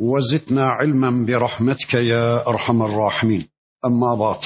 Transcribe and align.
وزدنا 0.00 0.64
علما 0.64 1.26
برحمتك 1.26 1.94
يا 1.94 2.48
ارحم 2.48 2.82
الراحمين 2.82 3.48
اما 3.84 4.14
بعد 4.14 4.40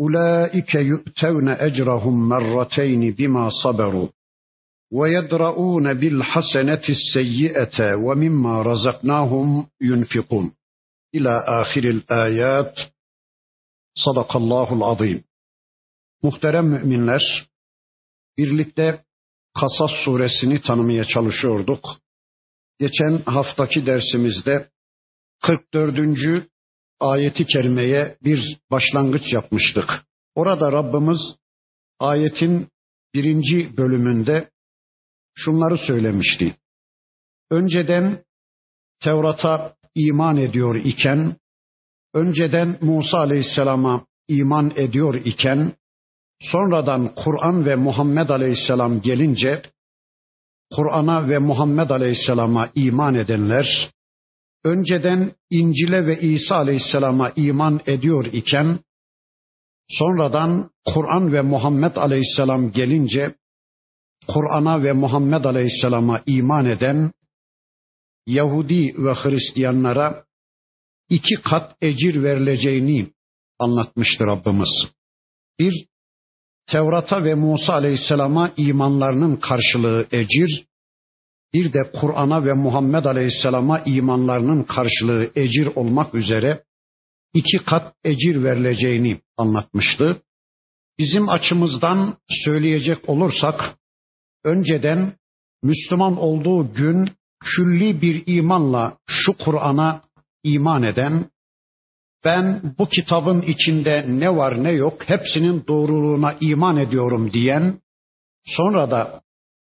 اولئك 0.00 0.74
يؤتون 0.74 1.48
اجرهم 1.48 2.28
مرتين 2.28 3.10
بما 3.10 3.50
صبروا 3.62 4.08
ويدرؤون 4.92 5.94
بالحسنه 5.94 6.82
السيئه 6.88 7.94
ومما 7.94 8.62
رزقناهم 8.62 9.66
ينفقون 9.82 10.52
الى 11.14 11.44
اخر 11.46 11.84
الايات 11.84 12.74
صدق 13.94 14.36
الله 14.36 14.72
العظيم 14.72 15.24
Muhterem 16.22 16.66
müminler, 16.66 17.48
birlikte 18.38 19.04
Kasas 19.60 19.90
suresini 20.04 20.60
tanımaya 20.60 21.04
çalışıyorduk. 21.04 21.84
Geçen 22.79 23.17
haftaki 23.25 23.85
dersimizde 23.85 24.69
44. 25.41 26.47
ayeti 26.99 27.45
kerimeye 27.45 28.17
bir 28.23 28.57
başlangıç 28.71 29.33
yapmıştık. 29.33 30.03
Orada 30.35 30.71
Rabbimiz 30.71 31.19
ayetin 31.99 32.67
birinci 33.13 33.77
bölümünde 33.77 34.49
şunları 35.35 35.77
söylemişti. 35.77 36.55
Önceden 37.51 38.23
Tevrat'a 38.99 39.75
iman 39.95 40.37
ediyor 40.37 40.75
iken, 40.75 41.35
önceden 42.13 42.77
Musa 42.81 43.17
Aleyhisselam'a 43.17 44.05
iman 44.27 44.73
ediyor 44.75 45.15
iken, 45.15 45.73
sonradan 46.41 47.15
Kur'an 47.15 47.65
ve 47.65 47.75
Muhammed 47.75 48.29
Aleyhisselam 48.29 49.01
gelince 49.01 49.61
Kur'an'a 50.75 51.29
ve 51.29 51.37
Muhammed 51.37 51.89
Aleyhisselam'a 51.89 52.69
iman 52.75 53.15
edenler, 53.15 53.91
önceden 54.63 55.31
İncil'e 55.49 56.07
ve 56.07 56.19
İsa 56.19 56.55
Aleyhisselam'a 56.55 57.31
iman 57.35 57.81
ediyor 57.85 58.25
iken, 58.25 58.79
sonradan 59.89 60.71
Kur'an 60.85 61.33
ve 61.33 61.41
Muhammed 61.41 61.95
Aleyhisselam 61.95 62.71
gelince, 62.71 63.35
Kur'an'a 64.27 64.83
ve 64.83 64.93
Muhammed 64.93 65.43
Aleyhisselam'a 65.43 66.23
iman 66.25 66.65
eden 66.65 67.11
Yahudi 68.27 68.95
ve 68.97 69.13
Hristiyanlara 69.13 70.25
iki 71.09 71.35
kat 71.35 71.75
ecir 71.81 72.23
verileceğini 72.23 73.07
anlatmıştır 73.59 74.25
Rabbimiz. 74.25 74.87
Bir, 75.59 75.87
Tevrat'a 76.67 77.23
ve 77.23 77.35
Musa 77.35 77.73
Aleyhisselam'a 77.73 78.51
imanlarının 78.57 79.35
karşılığı 79.35 80.07
ecir, 80.11 80.65
bir 81.53 81.73
de 81.73 81.91
Kur'an'a 81.91 82.45
ve 82.45 82.53
Muhammed 82.53 83.05
Aleyhisselam'a 83.05 83.79
imanlarının 83.79 84.63
karşılığı 84.63 85.31
ecir 85.35 85.69
olmak 85.75 86.15
üzere 86.15 86.63
iki 87.33 87.57
kat 87.57 87.93
ecir 88.03 88.43
verileceğini 88.43 89.19
anlatmıştı. 89.37 90.21
Bizim 90.99 91.29
açımızdan 91.29 92.17
söyleyecek 92.45 93.09
olursak, 93.09 93.75
önceden 94.43 95.13
Müslüman 95.63 96.17
olduğu 96.17 96.73
gün 96.73 97.09
külli 97.39 98.01
bir 98.01 98.23
imanla 98.25 98.97
şu 99.07 99.37
Kur'an'a 99.37 100.01
iman 100.43 100.83
eden 100.83 101.25
ben 102.27 102.75
bu 102.77 102.89
kitabın 102.89 103.41
içinde 103.41 104.05
ne 104.07 104.35
var 104.35 104.63
ne 104.63 104.71
yok 104.71 105.09
hepsinin 105.09 105.63
doğruluğuna 105.67 106.37
iman 106.41 106.77
ediyorum 106.77 107.33
diyen, 107.33 107.81
sonra 108.45 108.91
da 108.91 109.21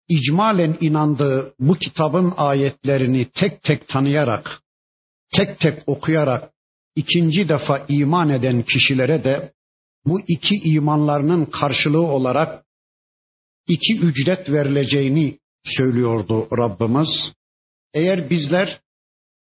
icmalen 0.09 0.77
inandığı 0.81 1.53
bu 1.59 1.75
kitabın 1.75 2.33
ayetlerini 2.37 3.25
tek 3.25 3.63
tek 3.63 3.87
tanıyarak, 3.87 4.61
tek 5.35 5.59
tek 5.59 5.83
okuyarak 5.87 6.51
ikinci 6.95 7.49
defa 7.49 7.85
iman 7.87 8.29
eden 8.29 8.61
kişilere 8.61 9.23
de 9.23 9.53
bu 10.05 10.19
iki 10.27 10.55
imanlarının 10.55 11.45
karşılığı 11.45 12.07
olarak 12.07 12.65
iki 13.67 13.99
ücret 13.99 14.49
verileceğini 14.49 15.37
söylüyordu 15.63 16.47
Rabbimiz. 16.57 17.33
Eğer 17.93 18.29
bizler 18.29 18.81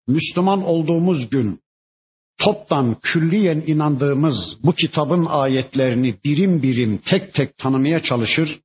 Müslüman 0.08 0.64
olduğumuz 0.64 1.30
gün 1.30 1.63
toptan 2.38 2.96
külliyen 3.02 3.62
inandığımız 3.66 4.36
bu 4.62 4.72
kitabın 4.72 5.26
ayetlerini 5.26 6.14
birim 6.24 6.62
birim 6.62 6.98
tek 6.98 7.34
tek 7.34 7.58
tanımaya 7.58 8.02
çalışır, 8.02 8.60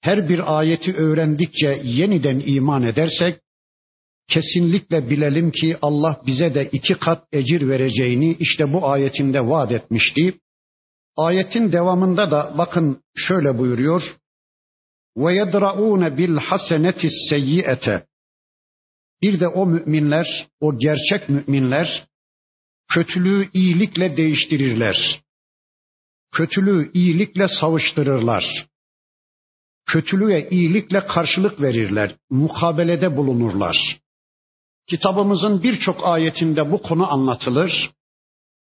her 0.00 0.28
bir 0.28 0.58
ayeti 0.58 0.94
öğrendikçe 0.96 1.80
yeniden 1.84 2.42
iman 2.46 2.82
edersek, 2.82 3.40
kesinlikle 4.28 5.10
bilelim 5.10 5.50
ki 5.50 5.76
Allah 5.82 6.20
bize 6.26 6.54
de 6.54 6.68
iki 6.72 6.94
kat 6.94 7.24
ecir 7.32 7.68
vereceğini 7.68 8.36
işte 8.38 8.72
bu 8.72 8.88
ayetinde 8.88 9.40
vaat 9.40 9.72
etmişti. 9.72 10.34
Ayetin 11.16 11.72
devamında 11.72 12.30
da 12.30 12.54
bakın 12.58 13.02
şöyle 13.16 13.58
buyuruyor. 13.58 14.02
Ve 15.16 15.34
yedra'une 15.34 16.16
bil 16.16 16.36
haseneti 16.36 17.08
seyyi'ete. 17.28 18.06
Bir 19.22 19.40
de 19.40 19.48
o 19.48 19.66
müminler, 19.66 20.46
o 20.60 20.78
gerçek 20.78 21.28
müminler 21.28 22.06
kötülüğü 22.94 23.50
iyilikle 23.52 24.16
değiştirirler. 24.16 25.22
Kötülüğü 26.32 26.90
iyilikle 26.94 27.48
savuştururlar. 27.48 28.66
Kötülüğe 29.86 30.48
iyilikle 30.50 31.06
karşılık 31.06 31.62
verirler, 31.62 32.16
mukabelede 32.30 33.16
bulunurlar. 33.16 34.00
Kitabımızın 34.88 35.62
birçok 35.62 36.06
ayetinde 36.06 36.72
bu 36.72 36.82
konu 36.82 37.12
anlatılır. 37.12 37.90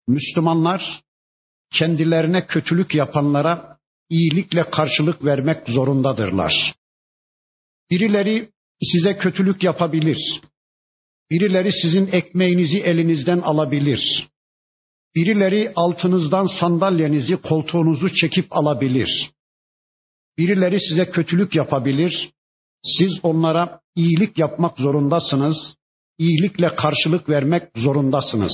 Müslümanlar 0.09 1.03
kendilerine 1.73 2.47
kötülük 2.47 2.95
yapanlara 2.95 3.79
iyilikle 4.11 4.71
karşılık 4.71 5.25
vermek 5.25 5.69
zorundadırlar. 5.69 6.75
Birileri 7.91 8.51
size 8.83 9.19
kötülük 9.19 9.63
yapabilir. 9.63 10.41
Birileri 11.31 11.73
sizin 11.83 12.07
ekmeğinizi 12.07 12.79
elinizden 12.79 13.39
alabilir. 13.39 14.29
Birileri 15.15 15.73
altınızdan 15.77 16.47
sandalyenizi, 16.61 17.37
koltuğunuzu 17.37 18.15
çekip 18.15 18.57
alabilir. 18.57 19.31
Birileri 20.39 20.81
size 20.81 21.11
kötülük 21.11 21.55
yapabilir. 21.55 22.31
Siz 22.85 23.13
onlara 23.23 23.81
iyilik 23.95 24.39
yapmak 24.39 24.79
zorundasınız. 24.79 25.57
İyilikle 26.19 26.77
karşılık 26.77 27.29
vermek 27.29 27.63
zorundasınız. 27.77 28.53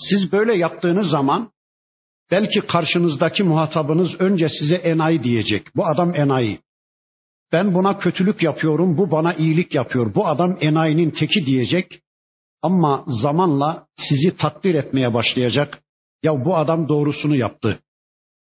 Siz 0.00 0.32
böyle 0.32 0.56
yaptığınız 0.56 1.10
zaman 1.10 1.52
belki 2.30 2.60
karşınızdaki 2.60 3.42
muhatabınız 3.42 4.14
önce 4.18 4.48
size 4.48 4.74
enayi 4.74 5.22
diyecek. 5.22 5.76
Bu 5.76 5.86
adam 5.86 6.14
enayi. 6.14 6.60
Ben 7.52 7.74
buna 7.74 7.98
kötülük 7.98 8.42
yapıyorum, 8.42 8.98
bu 8.98 9.10
bana 9.10 9.34
iyilik 9.34 9.74
yapıyor. 9.74 10.14
Bu 10.14 10.26
adam 10.26 10.58
enayinin 10.60 11.10
teki 11.10 11.46
diyecek. 11.46 12.00
Ama 12.62 13.04
zamanla 13.22 13.86
sizi 13.96 14.36
takdir 14.36 14.74
etmeye 14.74 15.14
başlayacak. 15.14 15.82
Ya 16.22 16.44
bu 16.44 16.56
adam 16.56 16.88
doğrusunu 16.88 17.36
yaptı. 17.36 17.78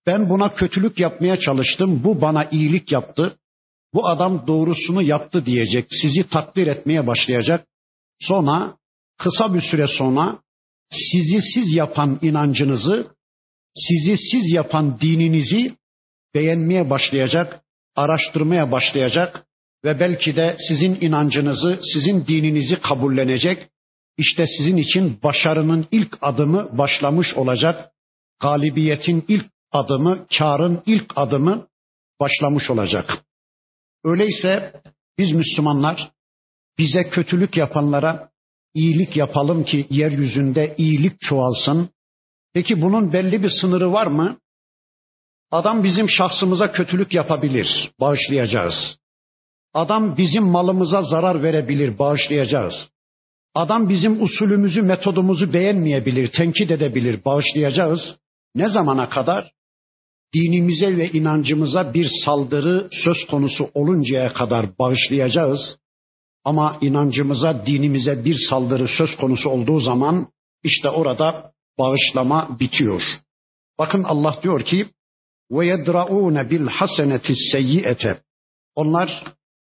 Ben 0.07 0.29
buna 0.29 0.53
kötülük 0.53 0.99
yapmaya 0.99 1.39
çalıştım, 1.39 2.03
bu 2.03 2.21
bana 2.21 2.45
iyilik 2.45 2.91
yaptı. 2.91 3.37
Bu 3.93 4.07
adam 4.07 4.47
doğrusunu 4.47 5.01
yaptı 5.01 5.45
diyecek. 5.45 5.87
Sizi 6.01 6.29
takdir 6.29 6.67
etmeye 6.67 7.07
başlayacak. 7.07 7.67
Sonra 8.19 8.77
kısa 9.17 9.53
bir 9.53 9.61
süre 9.61 9.87
sonra 9.87 10.39
sizi 10.91 11.41
siz 11.53 11.75
yapan 11.75 12.19
inancınızı, 12.21 13.07
sizi 13.75 14.17
siz 14.17 14.53
yapan 14.53 14.99
dininizi 15.01 15.75
beğenmeye 16.35 16.89
başlayacak 16.89 17.61
araştırmaya 17.95 18.71
başlayacak 18.71 19.45
ve 19.85 19.99
belki 19.99 20.35
de 20.35 20.57
sizin 20.67 20.97
inancınızı, 21.01 21.79
sizin 21.93 22.25
dininizi 22.25 22.75
kabullenecek. 22.81 23.67
İşte 24.17 24.45
sizin 24.57 24.77
için 24.77 25.19
başarının 25.23 25.87
ilk 25.91 26.17
adımı 26.21 26.77
başlamış 26.77 27.35
olacak. 27.35 27.91
Galibiyetin 28.41 29.25
ilk 29.27 29.45
adımı, 29.71 30.25
karın 30.37 30.83
ilk 30.85 31.11
adımı 31.15 31.67
başlamış 32.19 32.69
olacak. 32.69 33.23
Öyleyse 34.03 34.81
biz 35.17 35.31
Müslümanlar 35.31 36.11
bize 36.77 37.09
kötülük 37.09 37.57
yapanlara 37.57 38.29
iyilik 38.73 39.17
yapalım 39.17 39.63
ki 39.63 39.87
yeryüzünde 39.89 40.75
iyilik 40.77 41.21
çoğalsın. 41.21 41.89
Peki 42.53 42.81
bunun 42.81 43.13
belli 43.13 43.43
bir 43.43 43.49
sınırı 43.49 43.93
var 43.93 44.07
mı? 44.07 44.37
Adam 45.51 45.83
bizim 45.83 46.09
şahsımıza 46.09 46.71
kötülük 46.71 47.13
yapabilir, 47.13 47.91
bağışlayacağız. 47.99 48.97
Adam 49.73 50.17
bizim 50.17 50.43
malımıza 50.43 51.01
zarar 51.01 51.43
verebilir, 51.43 51.99
bağışlayacağız. 51.99 52.89
Adam 53.55 53.89
bizim 53.89 54.23
usulümüzü, 54.23 54.81
metodumuzu 54.81 55.53
beğenmeyebilir, 55.53 56.31
tenkit 56.31 56.71
edebilir, 56.71 57.25
bağışlayacağız. 57.25 58.17
Ne 58.55 58.69
zamana 58.69 59.09
kadar? 59.09 59.51
Dinimize 60.33 60.97
ve 60.97 61.09
inancımıza 61.09 61.93
bir 61.93 62.09
saldırı 62.25 62.87
söz 62.91 63.25
konusu 63.25 63.69
oluncaya 63.73 64.33
kadar 64.33 64.65
bağışlayacağız. 64.79 65.77
Ama 66.43 66.77
inancımıza, 66.81 67.65
dinimize 67.65 68.25
bir 68.25 68.37
saldırı 68.49 68.87
söz 68.87 69.15
konusu 69.15 69.49
olduğu 69.49 69.79
zaman 69.79 70.27
işte 70.63 70.89
orada 70.89 71.51
bağışlama 71.79 72.59
bitiyor. 72.59 73.01
Bakın 73.79 74.03
Allah 74.03 74.39
diyor 74.43 74.65
ki 74.65 74.87
ve 75.51 75.67
yedraun 75.67 76.49
bil 76.49 76.67
haseneti 76.67 77.33
seyyiete. 77.51 78.17
Onlar 78.75 79.23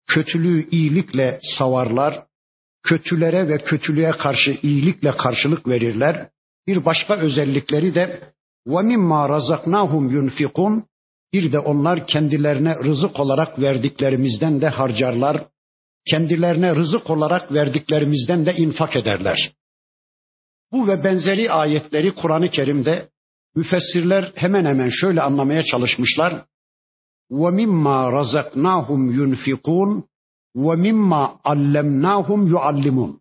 kötülüğü 0.08 0.70
iyilikle 0.70 1.40
savarlar, 1.58 2.24
kötülere 2.84 3.50
ve 3.50 3.58
kötülüğe 3.58 4.12
karşı 4.12 4.58
iyilikle 4.64 5.18
karşılık 5.18 5.68
verirler. 5.68 6.30
Bir 6.68 6.86
başka 6.86 7.18
özellikleri 7.18 7.96
de 7.96 8.20
ve 8.68 8.82
mimma 8.82 9.30
razaknahum 9.30 10.10
yunfikun 10.10 10.86
bir 11.34 11.52
de 11.52 11.60
onlar 11.60 12.08
kendilerine 12.08 12.76
rızık 12.76 13.20
olarak 13.20 13.60
verdiklerimizden 13.60 14.62
de 14.62 14.70
harcarlar. 14.70 15.44
Kendilerine 16.10 16.76
rızık 16.76 17.10
olarak 17.10 17.54
verdiklerimizden 17.54 18.46
de 18.46 18.56
infak 18.56 18.96
ederler. 18.96 19.52
Bu 20.72 20.88
ve 20.88 21.04
benzeri 21.04 21.52
ayetleri 21.52 22.12
Kur'an-ı 22.12 22.50
Kerim'de 22.50 23.10
Müfessirler 23.56 24.32
hemen 24.36 24.66
hemen 24.66 24.90
şöyle 24.90 25.22
anlamaya 25.22 25.64
çalışmışlar. 25.64 26.46
وَمِمَّا 27.32 28.00
رَزَقْنَاهُمْ 28.18 29.02
يُنْفِقُونَ 29.20 30.04
وَمِمَّا 30.56 31.24
عَلَّمْنَاهُمْ 31.46 32.50
يُعَلِّمُونَ 32.56 33.14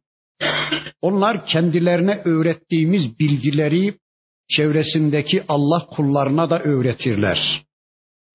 Onlar 1.03 1.47
kendilerine 1.47 2.23
öğrettiğimiz 2.25 3.19
bilgileri 3.19 3.99
çevresindeki 4.49 5.45
Allah 5.49 5.87
kullarına 5.87 6.51
da 6.51 6.63
öğretirler. 6.63 7.65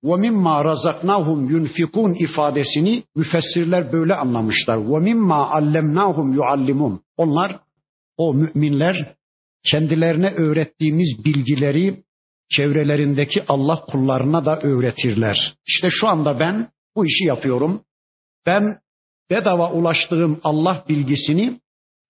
وَمِمَّا 0.03 0.55
رَزَقْنَاهُمْ 0.71 1.39
يُنْفِقُونَ 1.53 2.23
ifadesini 2.23 3.03
müfessirler 3.15 3.93
böyle 3.93 4.15
anlamışlar. 4.15 4.77
وَمِمَّا 4.77 5.49
عَلَّمْنَاهُمْ 5.51 6.35
يُعَلِّمُونَ 6.35 6.99
Onlar, 7.17 7.59
o 8.17 8.33
müminler 8.33 9.15
kendilerine 9.65 10.29
öğrettiğimiz 10.29 11.25
bilgileri 11.25 12.03
çevrelerindeki 12.49 13.43
Allah 13.47 13.85
kullarına 13.85 14.45
da 14.45 14.59
öğretirler. 14.59 15.53
İşte 15.67 15.87
şu 15.91 16.07
anda 16.07 16.39
ben 16.39 16.69
bu 16.95 17.05
işi 17.05 17.23
yapıyorum. 17.23 17.81
Ben 18.45 18.79
bedava 19.29 19.71
ulaştığım 19.71 20.39
Allah 20.43 20.85
bilgisini 20.89 21.59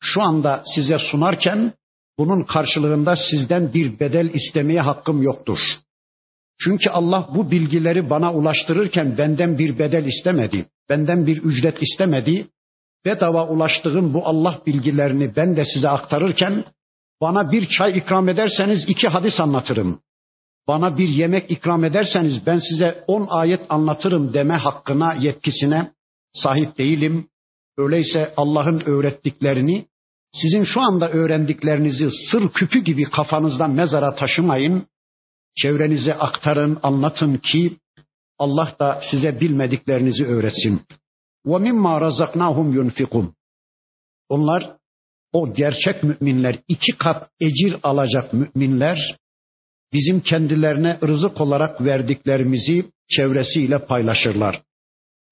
şu 0.02 0.22
anda 0.22 0.64
size 0.76 0.98
sunarken 0.98 1.74
bunun 2.18 2.44
karşılığında 2.44 3.16
sizden 3.32 3.74
bir 3.74 4.00
bedel 4.00 4.30
istemeye 4.34 4.82
hakkım 4.82 5.22
yoktur. 5.22 5.60
Çünkü 6.60 6.90
Allah 6.90 7.30
bu 7.36 7.52
bilgileri 7.52 8.10
bana 8.10 8.34
ulaştırırken 8.34 9.18
benden 9.18 9.58
bir 9.58 9.80
bedel 9.80 10.06
istemedi. 10.06 10.66
Benden 10.90 11.28
bir 11.28 11.38
ücret 11.38 11.78
istemedi. 11.84 12.48
Bedava 13.06 13.48
ulaştığım 13.48 14.14
bu 14.14 14.26
Allah 14.28 14.62
bilgilerini 14.66 15.36
ben 15.36 15.56
de 15.56 15.66
size 15.66 15.90
aktarırken 15.90 16.64
bana 17.22 17.52
bir 17.52 17.68
çay 17.78 17.98
ikram 17.98 18.30
ederseniz 18.30 18.86
iki 18.88 19.08
hadis 19.08 19.40
anlatırım. 19.40 20.00
Bana 20.68 20.98
bir 20.98 21.10
yemek 21.10 21.52
ikram 21.52 21.84
ederseniz 21.84 22.46
ben 22.46 22.60
size 22.60 23.04
on 23.08 23.28
ayet 23.30 23.62
anlatırım 23.70 24.34
deme 24.34 24.54
hakkına, 24.54 25.14
yetkisine 25.14 25.92
sahip 26.34 26.78
değilim. 26.78 27.28
Öyleyse 27.78 28.34
Allah'ın 28.38 28.80
öğrettiklerini 28.86 29.86
sizin 30.34 30.64
şu 30.64 30.82
anda 30.82 31.10
öğrendiklerinizi 31.10 32.10
sır 32.32 32.50
küpü 32.50 32.80
gibi 32.80 33.04
kafanızdan 33.04 33.72
mezara 33.72 34.16
taşımayın. 34.16 34.88
Çevrenize 35.58 36.14
aktarın, 36.14 36.80
anlatın 36.84 37.38
ki 37.38 37.78
Allah 38.40 38.76
da 38.80 39.02
size 39.12 39.40
bilmediklerinizi 39.40 40.26
öğretsin. 40.26 40.82
وَمِمَّا 41.46 41.94
رَزَقْنَاهُمْ 42.08 42.68
يُنْفِقُونَ 42.80 43.28
Onlar 44.30 44.78
o 45.36 45.54
gerçek 45.54 46.04
müminler, 46.04 46.56
iki 46.68 46.98
kat 46.98 47.30
ecir 47.40 47.76
alacak 47.84 48.34
müminler 48.34 49.16
bizim 49.94 50.20
kendilerine 50.20 51.00
rızık 51.04 51.42
olarak 51.42 51.82
verdiklerimizi 51.82 52.92
çevresiyle 53.10 53.86
paylaşırlar. 53.86 54.62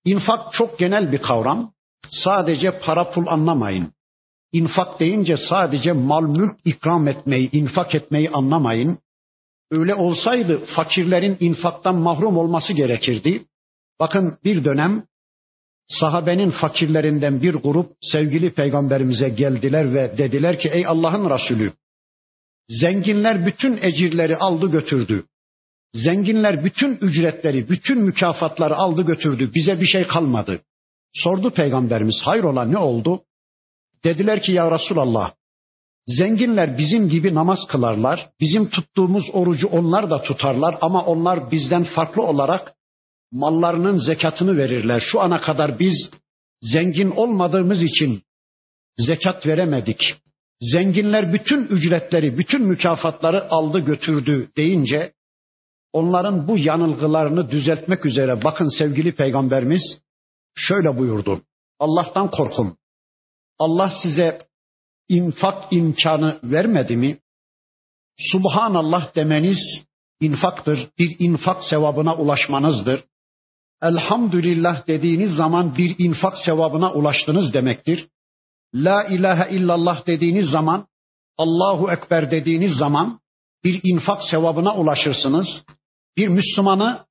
İnfak 0.05 0.53
çok 0.53 0.79
genel 0.79 1.11
bir 1.11 1.17
kavram. 1.17 1.73
Sadece 2.11 2.79
para 2.79 3.11
pul 3.11 3.27
anlamayın. 3.27 3.93
İnfak 4.51 4.99
deyince 4.99 5.37
sadece 5.37 5.91
mal 5.91 6.23
mülk 6.23 6.55
ikram 6.65 7.07
etmeyi, 7.07 7.51
infak 7.51 7.95
etmeyi 7.95 8.29
anlamayın. 8.29 8.97
Öyle 9.71 9.95
olsaydı 9.95 10.65
fakirlerin 10.65 11.37
infaktan 11.39 11.95
mahrum 11.95 12.37
olması 12.37 12.73
gerekirdi. 12.73 13.45
Bakın 13.99 14.37
bir 14.43 14.65
dönem 14.65 15.03
sahabenin 15.99 16.51
fakirlerinden 16.51 17.41
bir 17.41 17.53
grup 17.53 17.91
sevgili 18.01 18.53
peygamberimize 18.53 19.29
geldiler 19.29 19.93
ve 19.93 20.17
dediler 20.17 20.59
ki 20.59 20.69
ey 20.69 20.87
Allah'ın 20.87 21.29
Resulü 21.29 21.73
zenginler 22.69 23.45
bütün 23.45 23.79
ecirleri 23.81 24.37
aldı 24.37 24.71
götürdü. 24.71 25.23
Zenginler 25.93 26.65
bütün 26.65 26.97
ücretleri, 27.01 27.69
bütün 27.69 28.01
mükafatları 28.01 28.75
aldı 28.75 29.01
götürdü. 29.01 29.51
Bize 29.55 29.81
bir 29.81 29.85
şey 29.85 30.07
kalmadı. 30.07 30.59
Sordu 31.13 31.49
peygamberimiz 31.49 32.21
hayrola 32.23 32.65
ne 32.65 32.77
oldu? 32.77 33.21
Dediler 34.03 34.41
ki 34.41 34.51
ya 34.51 34.71
Resulallah 34.71 35.33
zenginler 36.07 36.77
bizim 36.77 37.09
gibi 37.09 37.35
namaz 37.35 37.59
kılarlar. 37.69 38.29
Bizim 38.39 38.69
tuttuğumuz 38.69 39.23
orucu 39.33 39.67
onlar 39.67 40.09
da 40.09 40.21
tutarlar 40.21 40.77
ama 40.81 41.05
onlar 41.05 41.51
bizden 41.51 41.83
farklı 41.83 42.23
olarak 42.23 42.73
mallarının 43.33 43.97
zekatını 43.97 44.57
verirler. 44.57 45.03
Şu 45.11 45.21
ana 45.21 45.41
kadar 45.41 45.79
biz 45.79 46.09
zengin 46.61 47.09
olmadığımız 47.09 47.83
için 47.83 48.23
zekat 48.97 49.47
veremedik. 49.47 50.15
Zenginler 50.61 51.33
bütün 51.33 51.65
ücretleri, 51.65 52.37
bütün 52.37 52.61
mükafatları 52.61 53.51
aldı 53.51 53.79
götürdü 53.79 54.49
deyince 54.57 55.13
onların 55.93 56.47
bu 56.47 56.57
yanılgılarını 56.57 57.51
düzeltmek 57.51 58.05
üzere 58.05 58.43
bakın 58.43 58.77
sevgili 58.79 59.15
peygamberimiz 59.15 59.99
şöyle 60.55 60.97
buyurdu. 60.97 61.41
Allah'tan 61.79 62.31
korkun. 62.31 62.77
Allah 63.59 63.93
size 64.03 64.47
infak 65.09 65.73
imkanı 65.73 66.39
vermedi 66.43 66.97
mi? 66.97 67.17
Subhanallah 68.19 69.15
demeniz 69.15 69.83
infaktır. 70.19 70.87
Bir 70.99 71.15
infak 71.19 71.63
sevabına 71.63 72.15
ulaşmanızdır. 72.15 73.03
Elhamdülillah 73.83 74.87
dediğiniz 74.87 75.31
zaman 75.35 75.77
bir 75.77 75.95
infak 75.97 76.37
sevabına 76.37 76.93
ulaştınız 76.93 77.53
demektir. 77.53 78.07
La 78.75 79.03
ilahe 79.03 79.55
illallah 79.55 80.07
dediğiniz 80.07 80.49
zaman, 80.49 80.87
Allahu 81.37 81.91
Ekber 81.91 82.31
dediğiniz 82.31 82.77
zaman 82.77 83.19
bir 83.63 83.79
infak 83.83 84.23
sevabına 84.23 84.75
ulaşırsınız. 84.75 85.47
Bir 86.17 86.27
Müslümanı 86.27 87.05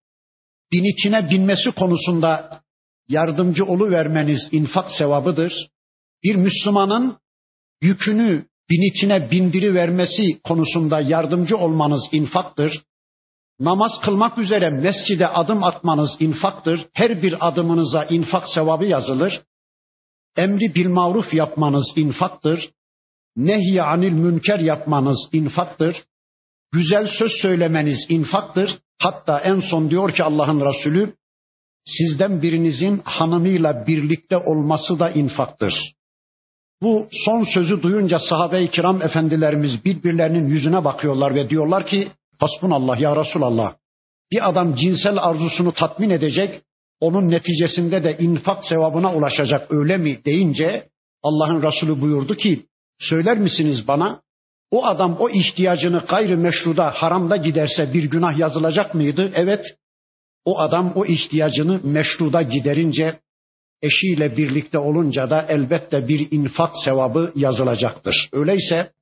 binitine 0.72 1.30
binmesi 1.30 1.70
konusunda 1.70 2.60
yardımcı 3.08 3.64
olu 3.64 3.90
vermeniz 3.90 4.48
infak 4.52 4.92
sevabıdır. 4.92 5.68
Bir 6.24 6.36
Müslümanın 6.36 7.18
yükünü 7.82 8.46
binitine 8.70 9.30
bindiri 9.30 9.74
vermesi 9.74 10.40
konusunda 10.44 11.00
yardımcı 11.00 11.56
olmanız 11.56 12.08
infaktır. 12.12 12.82
Namaz 13.62 13.92
kılmak 14.04 14.38
üzere 14.38 14.70
mescide 14.70 15.28
adım 15.28 15.64
atmanız 15.64 16.16
infaktır. 16.20 16.86
Her 16.92 17.22
bir 17.22 17.48
adımınıza 17.48 18.04
infak 18.04 18.48
sevabı 18.48 18.84
yazılır. 18.84 19.42
Emri 20.36 20.74
bil 20.74 20.88
maruf 20.88 21.34
yapmanız 21.34 21.92
infaktır. 21.96 22.70
Nehy 23.36 23.80
anil 23.80 24.12
münker 24.12 24.58
yapmanız 24.58 25.28
infaktır. 25.32 26.04
Güzel 26.72 27.06
söz 27.18 27.32
söylemeniz 27.32 27.98
infaktır. 28.08 28.78
Hatta 28.98 29.40
en 29.40 29.60
son 29.60 29.90
diyor 29.90 30.14
ki 30.14 30.24
Allah'ın 30.24 30.60
Resulü 30.60 31.14
sizden 31.86 32.42
birinizin 32.42 33.00
hanımıyla 33.04 33.86
birlikte 33.86 34.36
olması 34.36 34.98
da 34.98 35.10
infaktır. 35.10 35.74
Bu 36.82 37.08
son 37.24 37.44
sözü 37.44 37.82
duyunca 37.82 38.18
sahabe-i 38.18 38.70
kiram 38.70 39.02
efendilerimiz 39.02 39.84
birbirlerinin 39.84 40.48
yüzüne 40.48 40.84
bakıyorlar 40.84 41.34
ve 41.34 41.50
diyorlar 41.50 41.86
ki 41.86 42.08
Hasbunallah 42.42 43.00
ya 43.00 43.16
Resulallah. 43.16 43.74
Bir 44.32 44.48
adam 44.48 44.74
cinsel 44.74 45.18
arzusunu 45.18 45.72
tatmin 45.72 46.10
edecek, 46.10 46.62
onun 47.00 47.30
neticesinde 47.30 48.04
de 48.04 48.18
infak 48.18 48.64
sevabına 48.64 49.14
ulaşacak 49.14 49.72
öyle 49.72 49.96
mi 49.96 50.24
deyince 50.24 50.88
Allah'ın 51.22 51.62
Resulü 51.62 52.00
buyurdu 52.00 52.34
ki 52.34 52.66
Söyler 52.98 53.38
misiniz 53.38 53.88
bana? 53.88 54.22
O 54.70 54.86
adam 54.86 55.16
o 55.18 55.30
ihtiyacını 55.30 56.04
gayrı 56.08 56.38
meşruda, 56.38 56.90
haramda 56.90 57.36
giderse 57.36 57.94
bir 57.94 58.04
günah 58.04 58.38
yazılacak 58.38 58.94
mıydı? 58.94 59.32
Evet. 59.34 59.64
O 60.44 60.58
adam 60.58 60.92
o 60.94 61.06
ihtiyacını 61.06 61.80
meşruda 61.84 62.42
giderince 62.42 63.20
eşiyle 63.82 64.36
birlikte 64.36 64.78
olunca 64.78 65.30
da 65.30 65.46
elbette 65.48 66.08
bir 66.08 66.28
infak 66.30 66.70
sevabı 66.84 67.32
yazılacaktır. 67.36 68.28
Öyleyse 68.32 68.92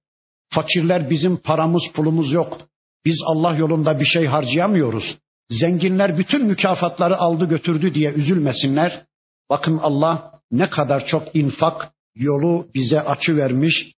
fakirler 0.50 1.10
bizim 1.10 1.36
paramız 1.36 1.82
pulumuz 1.94 2.32
yok. 2.32 2.69
Biz 3.04 3.16
Allah 3.26 3.56
yolunda 3.56 4.00
bir 4.00 4.04
şey 4.04 4.26
harcayamıyoruz. 4.26 5.18
Zenginler 5.50 6.18
bütün 6.18 6.46
mükafatları 6.46 7.16
aldı 7.18 7.44
götürdü 7.44 7.94
diye 7.94 8.12
üzülmesinler. 8.12 9.06
Bakın 9.50 9.78
Allah 9.82 10.32
ne 10.50 10.70
kadar 10.70 11.06
çok 11.06 11.36
infak 11.36 11.90
yolu 12.14 12.66
bize 12.74 13.00
açı 13.00 13.36
vermiş. 13.36 13.92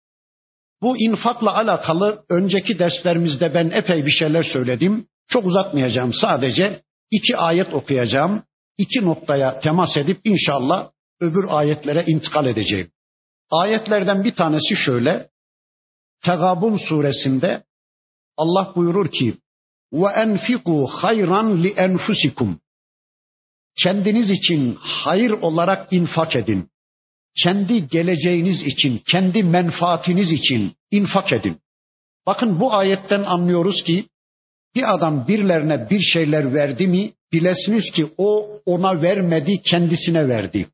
Bu 0.82 0.98
infakla 0.98 1.56
alakalı 1.56 2.24
önceki 2.30 2.80
derslerimizde 2.80 3.54
ben 3.54 3.70
epey 3.70 4.06
bir 4.06 4.12
şeyler 4.12 4.44
söyledim. 4.44 5.08
Çok 5.28 5.46
uzatmayacağım. 5.46 6.14
Sadece 6.14 6.82
iki 7.12 7.38
ayet 7.38 7.74
okuyacağım. 7.74 8.44
İki 8.78 9.06
noktaya 9.06 9.60
temas 9.60 9.98
edip 9.98 10.22
inşallah 10.24 10.90
öbür 11.20 11.46
ayetlere 11.50 12.04
intikal 12.08 12.46
edeceğim. 12.46 12.92
Ayetlerden 13.52 14.24
bir 14.24 14.36
tanesi 14.36 14.76
şöyle. 14.76 15.30
Tegabun 16.24 16.78
suresinde 16.78 17.64
Allah 18.42 18.74
buyurur 18.76 19.08
ki 19.12 19.38
ve 19.94 20.10
enfiku 20.24 20.88
hayran 20.88 21.64
li 21.64 21.70
enfusikum. 21.70 22.60
Kendiniz 23.84 24.30
için 24.30 24.78
hayır 24.80 25.32
olarak 25.32 25.94
infak 25.94 26.36
edin. 26.36 26.70
Kendi 27.44 27.88
geleceğiniz 27.88 28.64
için, 28.64 29.02
kendi 29.12 29.44
menfaatiniz 29.44 30.32
için 30.32 30.76
infak 30.92 31.34
edin. 31.34 31.58
Bakın 32.26 32.60
bu 32.60 32.74
ayetten 32.74 33.24
anlıyoruz 33.24 33.84
ki 33.84 34.06
bir 34.76 34.94
adam 34.96 35.28
birilerine 35.28 35.90
bir 35.90 36.00
şeyler 36.00 36.54
verdi 36.54 36.88
mi 36.88 37.14
bilesiniz 37.34 37.92
ki 37.92 38.08
o 38.18 38.50
ona 38.66 39.02
vermedi 39.02 39.62
kendisine 39.62 40.28
verdi. 40.28 40.68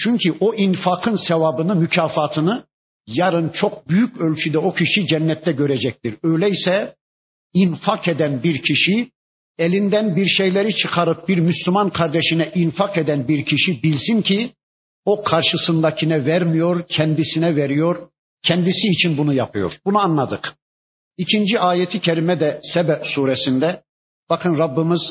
Çünkü 0.00 0.34
o 0.40 0.54
infakın 0.54 1.16
sevabını, 1.28 1.74
mükafatını 1.74 2.64
yarın 3.06 3.48
çok 3.48 3.88
büyük 3.88 4.20
ölçüde 4.20 4.58
o 4.58 4.74
kişi 4.74 5.06
cennette 5.06 5.52
görecektir. 5.52 6.14
Öyleyse 6.22 6.94
infak 7.53 8.07
eden 8.07 8.43
bir 8.43 8.61
kişi, 8.61 9.11
elinden 9.57 10.15
bir 10.15 10.27
şeyleri 10.27 10.75
çıkarıp 10.75 11.27
bir 11.27 11.37
Müslüman 11.37 11.89
kardeşine 11.89 12.51
infak 12.55 12.97
eden 12.97 13.27
bir 13.27 13.45
kişi 13.45 13.83
bilsin 13.83 14.21
ki 14.21 14.53
o 15.05 15.23
karşısındakine 15.23 16.25
vermiyor, 16.25 16.87
kendisine 16.87 17.55
veriyor, 17.55 18.09
kendisi 18.43 18.87
için 18.87 19.17
bunu 19.17 19.33
yapıyor. 19.33 19.71
Bunu 19.85 19.99
anladık. 19.99 20.53
İkinci 21.17 21.59
ayeti 21.59 22.01
kerime 22.01 22.39
de 22.39 22.59
Sebe 22.73 23.01
suresinde 23.03 23.83
bakın 24.29 24.57
Rabbimiz 24.57 25.01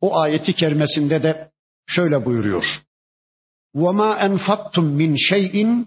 o 0.00 0.18
ayeti 0.18 0.52
kerimesinde 0.52 1.22
de 1.22 1.50
şöyle 1.86 2.24
buyuruyor. 2.24 2.64
وَمَا 3.74 4.10
أَنْفَقْتُمْ 4.26 4.86
مِنْ 5.00 5.16
شَيْءٍ 5.30 5.84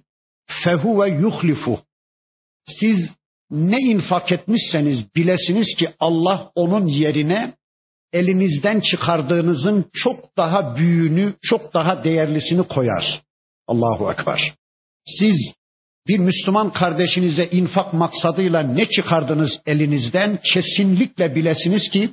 فَهُوَ 0.63 0.97
يُخْلِفُهُ 1.21 1.79
Siz 2.79 3.09
ne 3.50 3.78
infak 3.78 4.32
etmişseniz 4.32 5.14
bilesiniz 5.16 5.74
ki 5.78 5.88
Allah 6.00 6.50
onun 6.54 6.86
yerine 6.86 7.52
elinizden 8.12 8.80
çıkardığınızın 8.80 9.84
çok 9.92 10.36
daha 10.36 10.76
büyüğünü, 10.76 11.34
çok 11.42 11.74
daha 11.74 12.04
değerlisini 12.04 12.62
koyar. 12.62 13.22
Allahu 13.66 14.12
Ekber. 14.12 14.54
Siz 15.06 15.36
bir 16.08 16.18
Müslüman 16.18 16.72
kardeşinize 16.72 17.46
infak 17.46 17.92
maksadıyla 17.92 18.62
ne 18.62 18.88
çıkardınız 18.88 19.60
elinizden 19.66 20.38
kesinlikle 20.52 21.34
bilesiniz 21.34 21.90
ki 21.90 22.10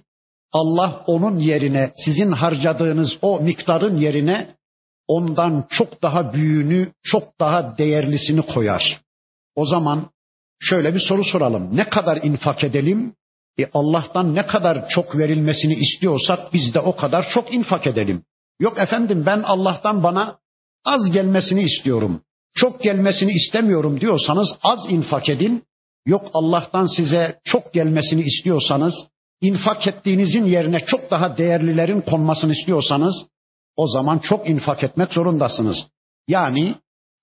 Allah 0.52 1.04
onun 1.08 1.40
yerine 1.40 1.92
sizin 2.06 2.32
harcadığınız 2.32 3.18
o 3.22 3.40
miktarın 3.40 3.98
yerine 3.98 4.48
ondan 5.08 5.66
çok 5.70 6.02
daha 6.02 6.34
büyüğünü, 6.34 6.92
çok 7.04 7.40
daha 7.40 7.78
değerlisini 7.78 8.42
koyar. 8.42 9.02
O 9.56 9.66
zaman 9.66 10.10
şöyle 10.63 10.96
bir 10.96 11.00
soru 11.00 11.24
soralım. 11.24 11.77
Ne 11.77 11.89
kadar 11.89 12.17
infak 12.24 12.63
edelim? 12.63 13.13
E 13.60 13.65
Allah'tan 13.74 14.36
ne 14.36 14.46
kadar 14.46 14.89
çok 14.89 15.17
verilmesini 15.17 15.74
istiyorsak 15.74 16.53
biz 16.53 16.74
de 16.74 16.79
o 16.79 16.96
kadar 16.96 17.29
çok 17.29 17.53
infak 17.53 17.88
edelim. 17.88 18.24
Yok 18.60 18.77
efendim 18.77 19.24
ben 19.25 19.41
Allah'tan 19.43 20.03
bana 20.03 20.38
az 20.86 21.12
gelmesini 21.12 21.63
istiyorum. 21.63 22.22
Çok 22.55 22.84
gelmesini 22.84 23.32
istemiyorum 23.32 24.01
diyorsanız 24.01 24.48
az 24.63 24.79
infak 24.89 25.29
edin. 25.29 25.63
Yok 26.05 26.29
Allah'tan 26.34 26.86
size 26.86 27.39
çok 27.43 27.74
gelmesini 27.74 28.22
istiyorsanız, 28.22 28.93
infak 29.41 29.88
ettiğinizin 29.88 30.46
yerine 30.46 30.79
çok 30.79 31.12
daha 31.12 31.38
değerlilerin 31.38 32.01
konmasını 32.01 32.51
istiyorsanız 32.51 33.25
o 33.75 33.88
zaman 33.88 34.17
çok 34.17 34.50
infak 34.50 34.84
etmek 34.84 35.13
zorundasınız. 35.13 35.88
Yani 36.27 36.75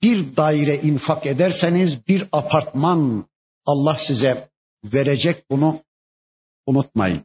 bir 0.03 0.37
daire 0.37 0.77
infak 0.81 1.27
ederseniz 1.27 2.09
bir 2.09 2.27
apartman 2.33 3.25
Allah 3.67 3.97
size 4.09 4.49
verecek 4.85 5.45
bunu 5.51 5.81
unutmayın. 6.67 7.25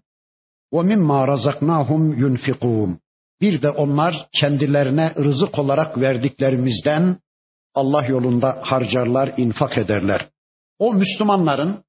Ve 0.73 0.81
mimma 0.81 1.27
razaknahum 1.27 2.13
yunfikun. 2.13 2.99
Bir 3.41 3.61
de 3.61 3.69
onlar 3.69 4.27
kendilerine 4.39 5.13
rızık 5.15 5.59
olarak 5.59 6.01
verdiklerimizden 6.01 7.17
Allah 7.73 8.05
yolunda 8.05 8.59
harcarlar, 8.61 9.33
infak 9.37 9.77
ederler. 9.77 10.29
O 10.79 10.93
Müslümanların 10.93 11.83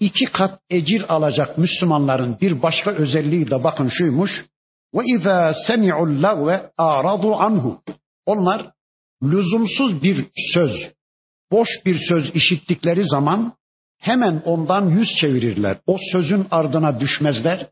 iki 0.00 0.24
kat 0.24 0.60
ecir 0.70 1.14
alacak 1.14 1.58
Müslümanların 1.58 2.36
bir 2.40 2.62
başka 2.62 2.90
özelliği 2.90 3.50
de 3.50 3.64
bakın 3.64 3.88
şuymuş. 3.88 4.46
Ve 4.94 5.04
izâ 5.04 5.54
semi'u 5.66 6.22
lagve 6.22 6.70
a'radu 6.78 7.34
anhu. 7.34 7.82
Onlar 8.26 8.70
lüzumsuz 9.22 10.02
bir 10.02 10.26
söz, 10.54 10.92
boş 11.50 11.68
bir 11.86 11.98
söz 12.08 12.34
işittikleri 12.34 13.08
zaman 13.08 13.52
hemen 14.02 14.42
ondan 14.44 14.90
yüz 14.90 15.08
çevirirler. 15.20 15.76
O 15.86 15.96
sözün 16.12 16.46
ardına 16.50 17.00
düşmezler 17.00 17.66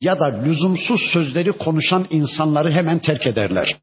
ya 0.00 0.20
da 0.20 0.24
lüzumsuz 0.24 1.00
sözleri 1.12 1.52
konuşan 1.52 2.06
insanları 2.10 2.70
hemen 2.70 2.98
terk 2.98 3.26
ederler. 3.26 3.76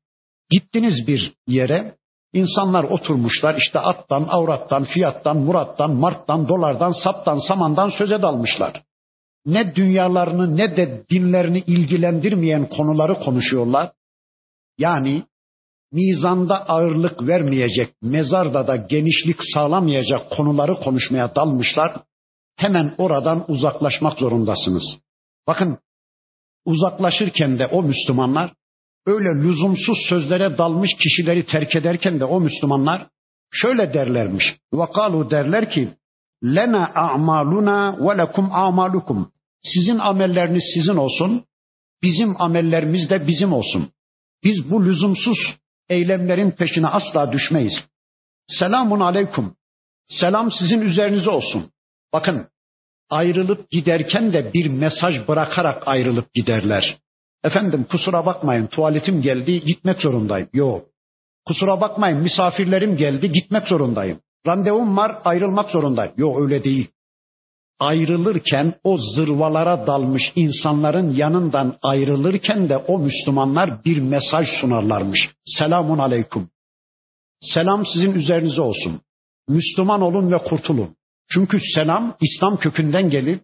Gittiniz 0.50 1.08
bir 1.08 1.34
yere, 1.48 1.96
insanlar 2.34 2.84
oturmuşlar 2.84 3.56
işte 3.58 3.80
attan, 3.80 4.26
avrattan, 4.30 4.84
fiyattan, 4.84 5.38
murattan, 5.38 5.92
marktan, 5.92 6.48
dolardan, 6.48 6.92
saptan, 6.92 7.40
samandan 7.40 7.90
söze 7.90 8.22
dalmışlar. 8.22 8.82
Ne 9.46 9.76
dünyalarını 9.76 10.58
ne 10.58 10.78
de 10.78 11.04
dinlerini 11.10 11.60
ilgilendirmeyen 11.60 12.70
konuları 12.70 13.20
konuşuyorlar. 13.20 13.92
Yani 14.78 15.24
mizanda 15.94 16.70
ağırlık 16.70 17.28
vermeyecek, 17.28 17.90
mezarda 18.02 18.68
da 18.68 18.76
genişlik 18.76 19.38
sağlamayacak 19.54 20.32
konuları 20.32 20.76
konuşmaya 20.76 21.36
dalmışlar. 21.36 21.96
Hemen 22.56 22.96
oradan 22.98 23.46
uzaklaşmak 23.48 24.20
zorundasınız. 24.20 25.00
Bakın 25.48 25.78
uzaklaşırken 26.66 27.60
de 27.60 27.68
o 27.68 27.84
Müslümanlar 27.84 28.54
öyle 29.06 29.44
lüzumsuz 29.44 29.98
sözlere 30.10 30.58
dalmış 30.58 30.90
kişileri 31.00 31.46
terk 31.46 31.76
ederken 31.76 32.20
de 32.20 32.26
o 32.26 32.40
Müslümanlar 32.40 33.08
şöyle 33.52 33.94
derlermiş. 33.94 34.58
Vakalu 34.74 35.32
derler 35.32 35.70
ki 35.70 35.90
lena 36.44 36.92
a'maluna 36.96 37.98
ve 38.00 38.18
lekum 38.18 38.50
a'malukum. 38.54 39.32
Sizin 39.64 40.00
amelleriniz 40.00 40.64
sizin 40.74 40.96
olsun, 40.96 41.46
bizim 42.04 42.42
amellerimiz 42.42 43.10
de 43.10 43.28
bizim 43.28 43.54
olsun. 43.54 43.90
Biz 44.44 44.70
bu 44.70 44.86
lüzumsuz 44.86 45.38
eylemlerin 45.94 46.52
peşine 46.52 46.88
asla 46.88 47.32
düşmeyiz. 47.32 47.74
Selamun 48.48 49.00
aleyküm. 49.00 49.56
Selam 50.08 50.52
sizin 50.52 50.82
üzerinize 50.82 51.30
olsun. 51.30 51.72
Bakın 52.14 52.48
ayrılıp 53.10 53.70
giderken 53.70 54.34
de 54.34 54.54
bir 54.54 54.70
mesaj 54.70 55.28
bırakarak 55.28 55.88
ayrılıp 55.88 56.34
giderler. 56.34 56.98
Efendim 57.44 57.86
kusura 57.90 58.26
bakmayın 58.26 58.68
tuvaletim 58.68 59.22
geldi 59.22 59.64
gitmek 59.64 60.02
zorundayım. 60.02 60.50
Yok. 60.54 60.86
Kusura 61.46 61.82
bakmayın 61.82 62.20
misafirlerim 62.20 62.98
geldi 62.98 63.32
gitmek 63.32 63.68
zorundayım. 63.68 64.20
Randevum 64.48 64.98
var 64.98 65.22
ayrılmak 65.26 65.70
zorundayım. 65.70 66.14
Yok 66.18 66.42
öyle 66.42 66.64
değil. 66.64 66.88
Ayrılırken 67.80 68.74
o 68.84 68.98
zırvalara 68.98 69.88
dalmış 69.88 70.32
insanların 70.36 71.14
yanından 71.14 71.78
ayrılırken 71.82 72.70
de 72.70 72.78
o 72.78 73.00
Müslümanlar 73.00 73.86
bir 73.86 74.02
mesaj 74.02 74.48
sunarlarmış. 74.62 75.30
Selamun 75.46 75.98
aleyküm. 75.98 76.50
Selam 77.42 77.86
sizin 77.86 78.14
üzerinize 78.14 78.62
olsun. 78.62 79.02
Müslüman 79.50 80.02
olun 80.02 80.32
ve 80.32 80.38
kurtulun. 80.38 80.96
Çünkü 81.30 81.60
selam 81.76 82.18
İslam 82.22 82.58
kökünden 82.58 83.10
gelir. 83.10 83.40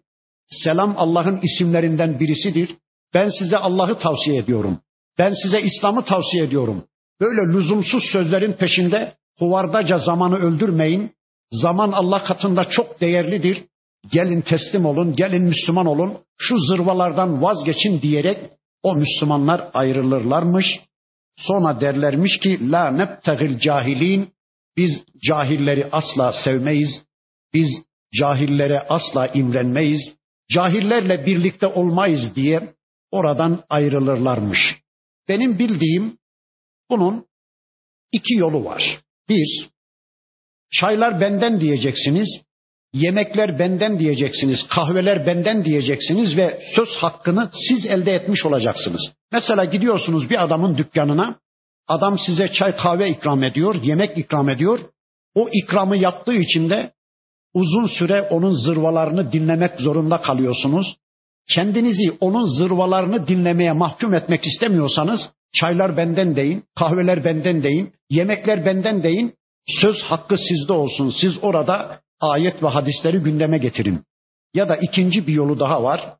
Selam 0.50 0.94
Allah'ın 0.96 1.40
isimlerinden 1.42 2.20
birisidir. 2.20 2.76
Ben 3.14 3.28
size 3.38 3.56
Allah'ı 3.56 3.98
tavsiye 3.98 4.36
ediyorum. 4.36 4.78
Ben 5.18 5.32
size 5.42 5.60
İslam'ı 5.60 6.04
tavsiye 6.04 6.44
ediyorum. 6.44 6.84
Böyle 7.20 7.56
lüzumsuz 7.56 8.04
sözlerin 8.04 8.52
peşinde 8.52 9.16
huvardaca 9.38 9.98
zamanı 9.98 10.36
öldürmeyin. 10.36 11.12
Zaman 11.52 11.92
Allah 11.92 12.24
katında 12.24 12.64
çok 12.64 13.00
değerlidir. 13.00 13.64
Gelin 14.12 14.40
teslim 14.40 14.86
olun, 14.86 15.16
gelin 15.16 15.42
Müslüman 15.42 15.86
olun, 15.86 16.18
şu 16.38 16.58
zırvalardan 16.58 17.42
vazgeçin 17.42 18.02
diyerek 18.02 18.50
o 18.82 18.94
Müslümanlar 18.94 19.70
ayrılırlarmış. 19.74 20.66
Sonra 21.36 21.80
derlermiş 21.80 22.38
ki 22.38 22.70
la 22.70 22.90
nebtegil 22.90 23.58
cahilin 23.58 24.32
biz 24.76 25.04
cahilleri 25.28 25.86
asla 25.92 26.32
sevmeyiz. 26.44 27.02
Biz 27.54 27.68
cahillere 28.20 28.80
asla 28.80 29.26
imrenmeyiz. 29.26 30.00
Cahillerle 30.50 31.26
birlikte 31.26 31.66
olmayız 31.66 32.34
diye 32.34 32.74
oradan 33.10 33.64
ayrılırlarmış. 33.68 34.58
Benim 35.28 35.58
bildiğim 35.58 36.18
bunun 36.90 37.26
iki 38.12 38.34
yolu 38.34 38.64
var. 38.64 39.00
Bir, 39.28 39.70
çaylar 40.72 41.20
benden 41.20 41.60
diyeceksiniz, 41.60 42.42
yemekler 42.92 43.58
benden 43.58 43.98
diyeceksiniz, 43.98 44.68
kahveler 44.68 45.26
benden 45.26 45.64
diyeceksiniz 45.64 46.36
ve 46.36 46.60
söz 46.74 46.88
hakkını 46.88 47.50
siz 47.68 47.86
elde 47.86 48.14
etmiş 48.14 48.46
olacaksınız. 48.46 49.10
Mesela 49.32 49.64
gidiyorsunuz 49.64 50.30
bir 50.30 50.44
adamın 50.44 50.78
dükkanına, 50.78 51.38
adam 51.88 52.18
size 52.18 52.52
çay 52.52 52.76
kahve 52.76 53.08
ikram 53.08 53.44
ediyor, 53.44 53.74
yemek 53.82 54.18
ikram 54.18 54.50
ediyor. 54.50 54.78
O 55.34 55.48
ikramı 55.52 55.98
yaptığı 55.98 56.34
için 56.34 56.70
de 56.70 56.92
uzun 57.54 57.86
süre 57.86 58.22
onun 58.22 58.50
zırvalarını 58.50 59.32
dinlemek 59.32 59.80
zorunda 59.80 60.20
kalıyorsunuz. 60.20 60.96
Kendinizi 61.48 62.12
onun 62.20 62.58
zırvalarını 62.58 63.28
dinlemeye 63.28 63.72
mahkum 63.72 64.14
etmek 64.14 64.46
istemiyorsanız 64.46 65.20
çaylar 65.52 65.96
benden 65.96 66.36
deyin, 66.36 66.64
kahveler 66.78 67.24
benden 67.24 67.62
deyin, 67.62 67.92
yemekler 68.10 68.66
benden 68.66 69.02
deyin. 69.02 69.34
Söz 69.80 70.02
hakkı 70.02 70.36
sizde 70.38 70.72
olsun. 70.72 71.14
Siz 71.20 71.38
orada 71.42 72.00
ayet 72.20 72.62
ve 72.62 72.66
hadisleri 72.66 73.18
gündeme 73.18 73.58
getirin. 73.58 74.04
Ya 74.54 74.68
da 74.68 74.76
ikinci 74.76 75.26
bir 75.26 75.32
yolu 75.32 75.60
daha 75.60 75.82
var. 75.82 76.16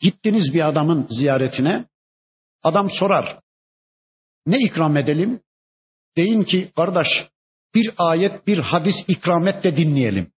Gittiniz 0.00 0.54
bir 0.54 0.68
adamın 0.68 1.06
ziyaretine. 1.10 1.84
Adam 2.62 2.90
sorar. 2.90 3.40
Ne 4.46 4.58
ikram 4.58 4.96
edelim? 4.96 5.40
Deyin 6.16 6.42
ki 6.42 6.72
kardeş 6.76 7.08
bir 7.74 7.90
ayet 7.98 8.46
bir 8.46 8.58
hadis 8.58 8.94
ikram 9.08 9.48
et 9.48 9.64
de 9.64 9.76
dinleyelim. 9.76 10.32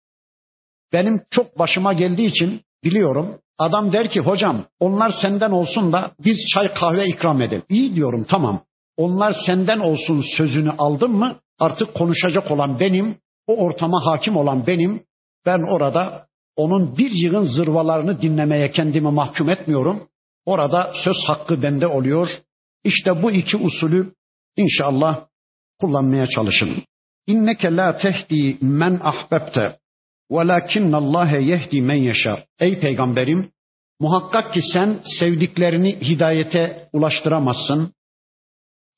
Benim 0.93 1.21
çok 1.29 1.59
başıma 1.59 1.93
geldiği 1.93 2.27
için 2.27 2.61
biliyorum. 2.83 3.39
Adam 3.57 3.93
der 3.93 4.09
ki 4.09 4.19
hocam 4.19 4.65
onlar 4.79 5.13
senden 5.21 5.51
olsun 5.51 5.91
da 5.91 6.11
biz 6.19 6.37
çay 6.53 6.73
kahve 6.73 7.05
ikram 7.07 7.41
edelim. 7.41 7.63
İyi 7.69 7.95
diyorum 7.95 8.25
tamam. 8.29 8.65
Onlar 8.97 9.35
senden 9.45 9.79
olsun 9.79 10.23
sözünü 10.37 10.71
aldım 10.71 11.11
mı 11.11 11.39
artık 11.59 11.93
konuşacak 11.93 12.51
olan 12.51 12.79
benim, 12.79 13.17
o 13.49 13.55
ortama 13.65 14.05
hakim 14.05 14.37
olan 14.37 14.67
benim. 14.67 15.03
Ben 15.45 15.75
orada 15.75 16.27
onun 16.55 16.97
bir 16.97 17.11
yığın 17.11 17.43
zırvalarını 17.43 18.21
dinlemeye 18.21 18.71
kendimi 18.71 19.11
mahkum 19.11 19.49
etmiyorum. 19.49 20.07
Orada 20.45 20.91
söz 21.03 21.17
hakkı 21.27 21.61
bende 21.61 21.87
oluyor. 21.87 22.29
İşte 22.83 23.23
bu 23.23 23.31
iki 23.31 23.57
usulü 23.57 24.13
inşallah 24.57 25.25
kullanmaya 25.81 26.27
çalışın. 26.27 26.83
İnneke 27.27 27.75
la 27.75 27.97
tehdi 27.97 28.57
men 28.61 28.99
ahbebte 29.03 29.77
Allah 30.93 31.37
yehdi 31.37 31.81
men 31.81 31.95
yaşar. 31.95 32.45
Ey 32.59 32.79
peygamberim 32.79 33.51
muhakkak 33.99 34.53
ki 34.53 34.61
sen 34.73 34.99
sevdiklerini 35.19 36.01
hidayete 36.01 36.89
ulaştıramazsın. 36.93 37.93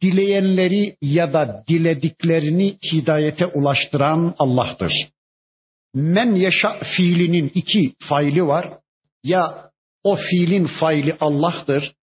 Dileyenleri 0.02 0.98
ya 1.02 1.34
da 1.34 1.64
dilediklerini 1.68 2.78
hidayete 2.92 3.46
ulaştıran 3.46 4.36
Allah'tır. 4.38 4.94
Men 5.94 6.36
yaşa 6.36 6.80
fiilinin 6.98 7.52
iki 7.56 7.94
faili 8.10 8.48
var. 8.48 8.70
Ya 9.24 9.72
o 10.04 10.16
fiilin 10.16 10.68
faili 10.80 11.16
Allah'tır. 11.20 11.96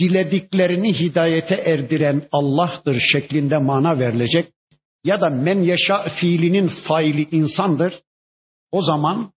Dilediklerini 0.00 1.00
hidayete 1.00 1.54
erdiren 1.54 2.28
Allah'tır 2.32 3.00
şeklinde 3.12 3.58
mana 3.58 3.98
verilecek. 3.98 4.52
Ya 5.04 5.20
da 5.20 5.30
men 5.30 5.62
yaşa 5.62 6.08
fiilinin 6.20 6.68
faili 6.88 7.28
insandır. 7.30 8.02
O 8.72 8.82
zaman 8.82 9.32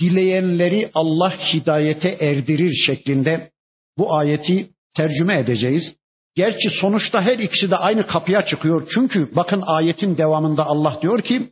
dileyenleri 0.00 0.90
Allah 0.94 1.30
hidayete 1.52 2.08
erdirir 2.08 2.72
şeklinde 2.86 3.50
bu 3.98 4.16
ayeti 4.16 4.70
tercüme 4.94 5.38
edeceğiz. 5.38 5.94
Gerçi 6.36 6.70
sonuçta 6.80 7.22
her 7.22 7.38
ikisi 7.38 7.70
de 7.70 7.76
aynı 7.76 8.06
kapıya 8.06 8.46
çıkıyor. 8.46 8.88
Çünkü 8.94 9.36
bakın 9.36 9.62
ayetin 9.66 10.16
devamında 10.16 10.66
Allah 10.66 10.98
diyor 11.02 11.22
ki 11.22 11.50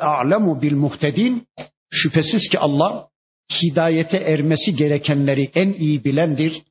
a'lemu 0.00 0.62
bil 0.62 0.76
muhtedin 0.76 1.46
şüphesiz 1.90 2.48
ki 2.50 2.58
Allah 2.58 3.08
hidayete 3.62 4.16
ermesi 4.16 4.76
gerekenleri 4.76 5.50
en 5.54 5.72
iyi 5.72 6.04
bilendir. 6.04 6.62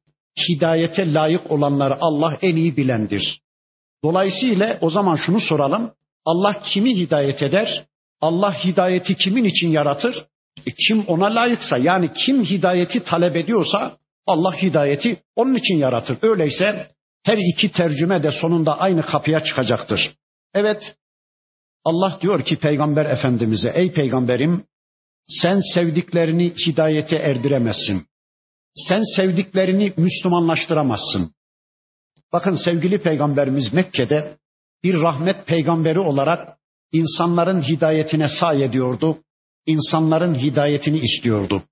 Hidayete 0.49 1.13
layık 1.13 1.51
olanları 1.51 1.97
Allah 1.99 2.37
en 2.41 2.55
iyi 2.55 2.77
bilendir. 2.77 3.41
Dolayısıyla 4.03 4.77
o 4.81 4.89
zaman 4.89 5.15
şunu 5.15 5.39
soralım. 5.39 5.91
Allah 6.25 6.61
kimi 6.63 6.95
hidayet 6.95 7.41
eder? 7.41 7.85
Allah 8.21 8.63
hidayeti 8.63 9.15
kimin 9.15 9.43
için 9.43 9.67
yaratır? 9.67 10.25
E 10.67 10.71
kim 10.87 11.03
ona 11.07 11.35
layıksa 11.35 11.77
yani 11.77 12.13
kim 12.13 12.45
hidayeti 12.45 13.03
talep 13.03 13.35
ediyorsa 13.35 13.97
Allah 14.27 14.61
hidayeti 14.61 15.17
onun 15.35 15.55
için 15.55 15.75
yaratır. 15.75 16.17
Öyleyse 16.21 16.87
her 17.27 17.37
iki 17.37 17.71
tercüme 17.71 18.23
de 18.23 18.31
sonunda 18.31 18.79
aynı 18.79 19.05
kapıya 19.05 19.43
çıkacaktır. 19.43 20.15
Evet 20.53 20.95
Allah 21.85 22.17
diyor 22.21 22.43
ki 22.45 22.55
peygamber 22.55 23.05
efendimize 23.05 23.71
ey 23.75 23.91
peygamberim 23.93 24.63
sen 25.27 25.61
sevdiklerini 25.73 26.53
hidayete 26.65 27.15
erdiremezsin. 27.15 28.05
Sen 28.75 29.03
sevdiklerini 29.15 29.93
Müslümanlaştıramazsın. 29.97 31.31
Bakın 32.33 32.55
sevgili 32.55 33.01
peygamberimiz 33.01 33.73
Mekke'de 33.73 34.37
bir 34.83 35.01
rahmet 35.01 35.47
peygamberi 35.47 35.99
olarak 35.99 36.57
insanların 36.91 37.61
hidayetine 37.61 38.29
say 38.29 38.63
ediyordu. 38.63 39.17
İnsanların 39.65 40.35
hidayetini 40.35 40.99
istiyordu. 40.99 41.63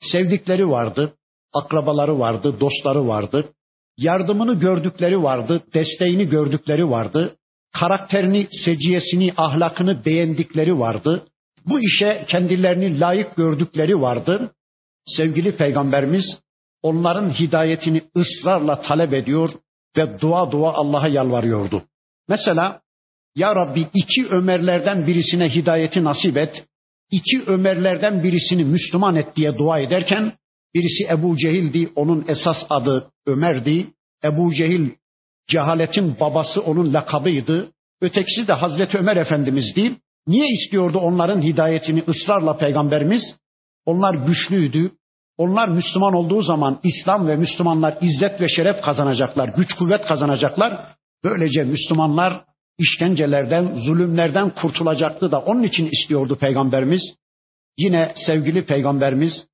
Sevdikleri 0.00 0.68
vardı, 0.68 1.14
akrabaları 1.54 2.18
vardı, 2.18 2.60
dostları 2.60 3.08
vardı. 3.08 3.54
Yardımını 3.98 4.54
gördükleri 4.60 5.22
vardı, 5.22 5.62
desteğini 5.74 6.28
gördükleri 6.28 6.90
vardı. 6.90 7.36
Karakterini, 7.72 8.46
seciyesini, 8.64 9.32
ahlakını 9.36 10.04
beğendikleri 10.04 10.78
vardı. 10.78 11.24
Bu 11.66 11.80
işe 11.80 12.24
kendilerini 12.28 13.00
layık 13.00 13.36
gördükleri 13.36 14.00
vardı. 14.00 14.54
Sevgili 15.06 15.56
peygamberimiz 15.56 16.38
onların 16.82 17.30
hidayetini 17.30 18.02
ısrarla 18.16 18.80
talep 18.80 19.12
ediyor 19.12 19.50
ve 19.96 20.20
dua 20.20 20.52
dua 20.52 20.72
Allah'a 20.72 21.08
yalvarıyordu. 21.08 21.82
Mesela 22.28 22.80
ya 23.36 23.54
Rabbi 23.54 23.86
iki 23.94 24.28
Ömerlerden 24.28 25.06
birisine 25.06 25.48
hidayeti 25.48 26.04
nasip 26.04 26.36
et, 26.36 26.64
iki 27.10 27.42
Ömerlerden 27.46 28.22
birisini 28.22 28.64
Müslüman 28.64 29.16
et 29.16 29.36
diye 29.36 29.58
dua 29.58 29.78
ederken 29.78 30.32
birisi 30.74 31.04
Ebu 31.10 31.36
Cehil'di, 31.36 31.92
onun 31.96 32.24
esas 32.28 32.56
adı 32.70 33.10
Ömer'di. 33.26 33.86
Ebu 34.24 34.54
Cehil 34.54 34.90
cehaletin 35.48 36.20
babası 36.20 36.60
onun 36.60 36.94
lakabıydı. 36.94 37.72
Ötekisi 38.00 38.48
de 38.48 38.52
Hazreti 38.52 38.98
Ömer 38.98 39.16
Efendimiz'di. 39.16 39.96
Niye 40.26 40.46
istiyordu 40.46 40.98
onların 40.98 41.42
hidayetini 41.42 42.04
ısrarla 42.08 42.56
peygamberimiz? 42.56 43.22
Onlar 43.86 44.14
güçlüydü. 44.14 44.90
Onlar 45.38 45.68
Müslüman 45.68 46.14
olduğu 46.14 46.42
zaman 46.42 46.80
İslam 46.82 47.28
ve 47.28 47.36
Müslümanlar 47.36 47.98
izzet 48.00 48.40
ve 48.40 48.48
şeref 48.48 48.80
kazanacaklar, 48.82 49.48
güç 49.48 49.74
kuvvet 49.74 50.06
kazanacaklar. 50.06 50.96
Böylece 51.24 51.64
Müslümanlar 51.64 52.44
işkencelerden, 52.78 53.74
zulümlerden 53.74 54.50
kurtulacaktı 54.50 55.30
da 55.30 55.40
onun 55.40 55.62
için 55.62 55.88
istiyordu 55.92 56.36
peygamberimiz. 56.40 57.02
Yine 57.78 58.12
sevgili 58.26 58.64
peygamberimiz 58.64 59.46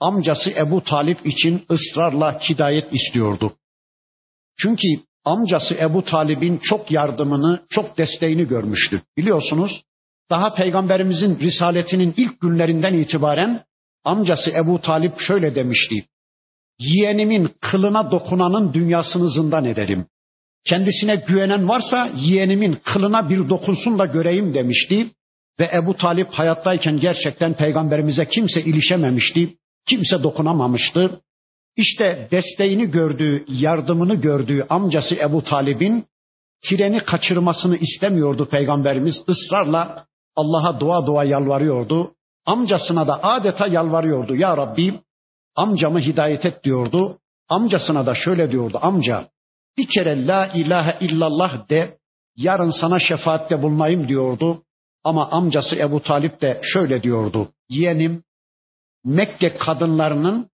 amcası 0.00 0.50
Ebu 0.50 0.84
Talip 0.84 1.26
için 1.26 1.66
ısrarla 1.70 2.40
hidayet 2.40 2.94
istiyordu. 2.94 3.52
Çünkü 4.58 4.86
amcası 5.24 5.74
Ebu 5.74 6.04
Talib'in 6.04 6.58
çok 6.58 6.90
yardımını, 6.90 7.60
çok 7.70 7.98
desteğini 7.98 8.48
görmüştü. 8.48 9.02
Biliyorsunuz 9.16 9.82
daha 10.30 10.54
peygamberimizin 10.54 11.38
risaletinin 11.38 12.14
ilk 12.16 12.40
günlerinden 12.40 12.94
itibaren 12.94 13.64
amcası 14.04 14.50
Ebu 14.50 14.80
Talip 14.80 15.20
şöyle 15.20 15.54
demişti. 15.54 16.04
Yeğenimin 16.78 17.50
kılına 17.60 18.10
dokunanın 18.10 18.74
dünyasını 18.74 19.30
zindan 19.30 19.64
ederim. 19.64 20.06
Kendisine 20.64 21.16
güvenen 21.16 21.68
varsa 21.68 22.10
yeğenimin 22.16 22.78
kılına 22.84 23.30
bir 23.30 23.48
dokunsun 23.48 23.98
da 23.98 24.06
göreyim 24.06 24.54
demişti. 24.54 25.10
Ve 25.60 25.70
Ebu 25.74 25.96
Talip 25.96 26.30
hayattayken 26.30 27.00
gerçekten 27.00 27.54
peygamberimize 27.54 28.28
kimse 28.28 28.62
ilişememişti. 28.62 29.57
Kimse 29.88 30.22
dokunamamıştı. 30.22 31.20
İşte 31.76 32.28
desteğini 32.30 32.90
gördüğü, 32.90 33.44
yardımını 33.48 34.14
gördüğü 34.14 34.66
amcası 34.68 35.14
Ebu 35.16 35.44
Talib'in 35.44 36.06
treni 36.64 37.00
kaçırmasını 37.00 37.76
istemiyordu 37.76 38.48
peygamberimiz. 38.48 39.22
ısrarla 39.28 40.06
Allah'a 40.36 40.80
dua 40.80 41.06
dua 41.06 41.24
yalvarıyordu. 41.24 42.14
Amcasına 42.46 43.06
da 43.06 43.24
adeta 43.24 43.66
yalvarıyordu. 43.66 44.36
Ya 44.36 44.56
Rabbi 44.56 44.94
amcamı 45.56 46.00
hidayet 46.00 46.46
et 46.46 46.64
diyordu. 46.64 47.18
Amcasına 47.48 48.06
da 48.06 48.14
şöyle 48.14 48.50
diyordu. 48.50 48.78
Amca 48.82 49.28
bir 49.78 49.88
kere 49.94 50.26
la 50.26 50.46
ilahe 50.46 51.06
illallah 51.06 51.68
de 51.68 51.98
yarın 52.36 52.70
sana 52.70 52.98
şefaatte 52.98 53.62
bulunayım 53.62 54.08
diyordu. 54.08 54.62
Ama 55.04 55.30
amcası 55.30 55.76
Ebu 55.76 56.00
Talip 56.02 56.40
de 56.40 56.60
şöyle 56.62 57.02
diyordu. 57.02 57.48
Yeğenim 57.68 58.22
Mekke 59.08 59.56
kadınlarının 59.56 60.50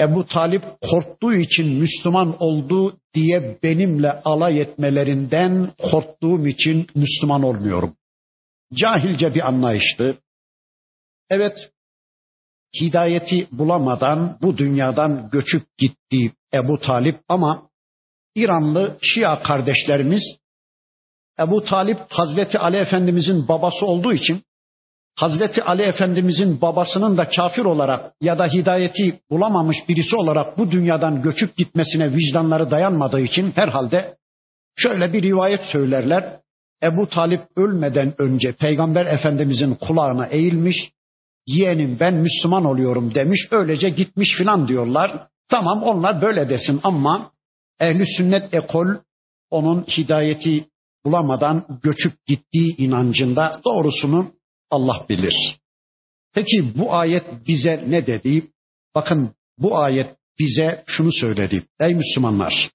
Ebu 0.00 0.26
Talip 0.26 0.64
korktuğu 0.80 1.34
için 1.34 1.66
Müslüman 1.66 2.36
oldu 2.42 2.96
diye 3.14 3.58
benimle 3.62 4.12
alay 4.12 4.60
etmelerinden 4.60 5.72
korktuğum 5.90 6.46
için 6.46 6.86
Müslüman 6.94 7.42
olmuyorum. 7.42 7.96
Cahilce 8.74 9.34
bir 9.34 9.48
anlayıştı. 9.48 10.18
Evet, 11.30 11.70
hidayeti 12.80 13.48
bulamadan 13.52 14.38
bu 14.42 14.58
dünyadan 14.58 15.30
göçüp 15.32 15.78
gitti 15.78 16.32
Ebu 16.54 16.78
Talip 16.78 17.20
ama 17.28 17.70
İranlı 18.34 18.98
Şia 19.02 19.42
kardeşlerimiz 19.42 20.22
Ebu 21.38 21.64
Talip 21.64 21.98
Hazreti 22.08 22.58
Ali 22.58 22.76
Efendimizin 22.76 23.48
babası 23.48 23.86
olduğu 23.86 24.12
için 24.12 24.45
Hazreti 25.16 25.62
Ali 25.62 25.82
Efendimizin 25.82 26.60
babasının 26.60 27.16
da 27.16 27.28
kafir 27.28 27.64
olarak 27.64 28.12
ya 28.20 28.38
da 28.38 28.46
hidayeti 28.46 29.20
bulamamış 29.30 29.76
birisi 29.88 30.16
olarak 30.16 30.58
bu 30.58 30.70
dünyadan 30.70 31.22
göçüp 31.22 31.56
gitmesine 31.56 32.12
vicdanları 32.14 32.70
dayanmadığı 32.70 33.20
için 33.20 33.52
herhalde 33.54 34.16
şöyle 34.76 35.12
bir 35.12 35.22
rivayet 35.22 35.62
söylerler. 35.64 36.36
Ebu 36.82 37.08
Talip 37.08 37.42
ölmeden 37.56 38.14
önce 38.18 38.52
Peygamber 38.52 39.06
Efendimizin 39.06 39.74
kulağına 39.74 40.26
eğilmiş, 40.26 40.92
yeğenim 41.46 41.96
ben 42.00 42.14
Müslüman 42.14 42.64
oluyorum 42.64 43.14
demiş, 43.14 43.48
öylece 43.50 43.90
gitmiş 43.90 44.36
filan 44.38 44.68
diyorlar. 44.68 45.26
Tamam 45.48 45.82
onlar 45.82 46.22
böyle 46.22 46.48
desin 46.48 46.80
ama 46.82 47.30
ehli 47.80 48.04
sünnet 48.16 48.54
ekol 48.54 48.86
onun 49.50 49.82
hidayeti 49.82 50.64
bulamadan 51.04 51.64
göçüp 51.82 52.26
gittiği 52.26 52.76
inancında 52.76 53.60
doğrusunu 53.64 54.35
Allah 54.70 55.06
bilir. 55.08 55.56
Peki 56.34 56.72
bu 56.78 56.94
ayet 56.94 57.24
bize 57.48 57.84
ne 57.88 58.06
dedi? 58.06 58.46
Bakın 58.94 59.34
bu 59.58 59.78
ayet 59.78 60.16
bize 60.38 60.84
şunu 60.86 61.12
söyledi. 61.12 61.66
Ey 61.80 61.94
Müslümanlar, 61.94 62.70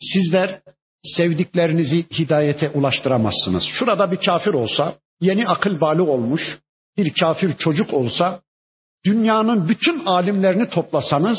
sizler 0.00 0.60
sevdiklerinizi 1.04 2.06
hidayete 2.18 2.70
ulaştıramazsınız. 2.70 3.64
Şurada 3.72 4.12
bir 4.12 4.16
kafir 4.16 4.50
olsa, 4.50 4.94
yeni 5.20 5.48
akıl 5.48 5.80
balı 5.80 6.10
olmuş 6.10 6.58
bir 6.96 7.14
kafir 7.14 7.56
çocuk 7.56 7.94
olsa, 7.94 8.40
dünyanın 9.04 9.68
bütün 9.68 10.04
alimlerini 10.04 10.68
toplasanız, 10.68 11.38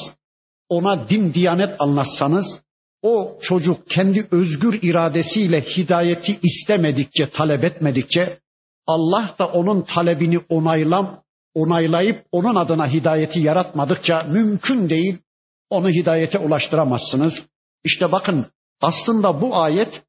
ona 0.70 1.10
din 1.10 1.34
diyanet 1.34 1.82
anlatsanız, 1.82 2.62
o 3.02 3.38
çocuk 3.42 3.90
kendi 3.90 4.28
özgür 4.32 4.80
iradesiyle 4.82 5.62
hidayeti 5.62 6.40
istemedikçe, 6.44 7.30
talep 7.30 7.64
etmedikçe 7.64 8.40
Allah 8.88 9.36
da 9.40 9.48
onun 9.48 9.82
talebini 9.82 10.40
onaylam, 10.50 11.24
onaylayıp 11.54 12.26
onun 12.32 12.56
adına 12.56 12.88
hidayeti 12.88 13.40
yaratmadıkça 13.40 14.24
mümkün 14.24 14.90
değil 14.90 15.18
onu 15.70 15.90
hidayete 15.90 16.40
ulaştıramazsınız. 16.40 17.34
İşte 17.84 18.12
bakın 18.12 18.46
aslında 18.82 19.42
bu 19.42 19.56
ayet 19.56 20.04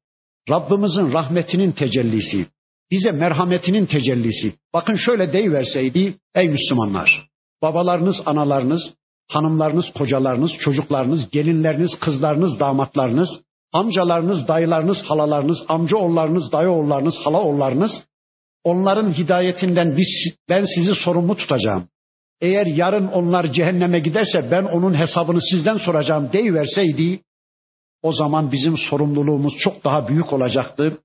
Rabbimizin 0.49 1.13
rahmetinin 1.13 1.71
tecellisi, 1.71 2.45
bize 2.91 3.11
merhametinin 3.11 3.85
tecellisi. 3.85 4.53
Bakın 4.73 4.95
şöyle 4.95 5.33
deyiverseydi 5.33 6.17
ey 6.35 6.49
Müslümanlar, 6.49 7.29
babalarınız, 7.61 8.15
analarınız, 8.25 8.93
hanımlarınız, 9.29 9.85
kocalarınız, 9.97 10.51
çocuklarınız, 10.59 11.29
gelinleriniz, 11.29 11.99
kızlarınız, 11.99 12.59
damatlarınız, 12.59 13.29
amcalarınız, 13.73 14.47
dayılarınız, 14.47 14.97
halalarınız, 15.03 15.57
amcaoğullarınız, 15.67 16.51
dayıoğullarınız, 16.51 17.15
halaoğullarınız 17.23 17.91
Onların 18.63 19.13
hidayetinden 19.13 19.97
biz, 19.97 20.35
ben 20.49 20.65
sizi 20.75 20.95
sorumlu 20.95 21.37
tutacağım. 21.37 21.87
Eğer 22.41 22.65
yarın 22.65 23.07
onlar 23.07 23.51
cehenneme 23.51 23.99
giderse 23.99 24.51
ben 24.51 24.63
onun 24.63 24.93
hesabını 24.93 25.41
sizden 25.41 25.77
soracağım 25.77 26.29
deyiverseydi 26.33 27.19
o 28.03 28.13
zaman 28.13 28.51
bizim 28.51 28.77
sorumluluğumuz 28.77 29.53
çok 29.57 29.83
daha 29.83 30.07
büyük 30.07 30.33
olacaktı. 30.33 30.97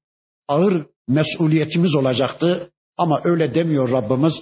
Ağır 0.48 0.86
mesuliyetimiz 1.08 1.94
olacaktı. 1.94 2.70
Ama 2.96 3.20
öyle 3.24 3.54
demiyor 3.54 3.90
Rabbimiz. 3.90 4.32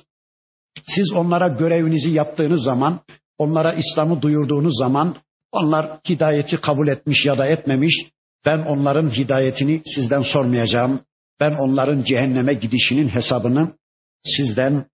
Siz 0.87 1.13
onlara 1.13 1.49
görevinizi 1.49 2.11
yaptığınız 2.11 2.63
zaman, 2.63 3.01
onlara 3.39 3.73
İslam'ı 3.73 4.23
duyurduğunuz 4.23 4.79
zaman 4.79 5.17
onlar 5.53 5.99
hidayeti 6.09 6.57
kabul 6.57 6.89
etmiş 6.89 7.27
ya 7.27 7.39
da 7.39 7.47
etmemiş. 7.47 8.07
Ben 8.47 8.59
onların 8.59 9.11
hidayetini 9.11 9.83
sizden 9.95 10.23
sormayacağım. 10.23 11.01
Ben 11.41 11.53
onların 11.55 12.03
cehenneme 12.03 12.55
gidişinin 12.55 13.09
hesabını 13.09 13.77
sizden 14.25 14.87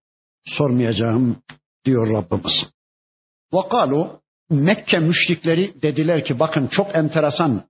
sormayacağım 0.47 1.43
diyor 1.85 2.11
Rabbimiz. 2.11 2.67
Vakalu 3.53 4.23
Mekke 4.51 4.99
müşrikleri 4.99 5.83
dediler 5.83 6.25
ki 6.25 6.39
bakın 6.39 6.67
çok 6.67 6.95
enteresan 6.97 7.69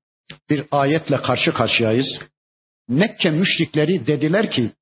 bir 0.51 0.67
ayetle 0.71 1.23
karşı 1.23 1.53
karşıyayız. 1.53 2.07
Mekke 2.89 3.31
müşrikleri 3.31 4.07
dediler 4.07 4.51
ki 4.51 4.73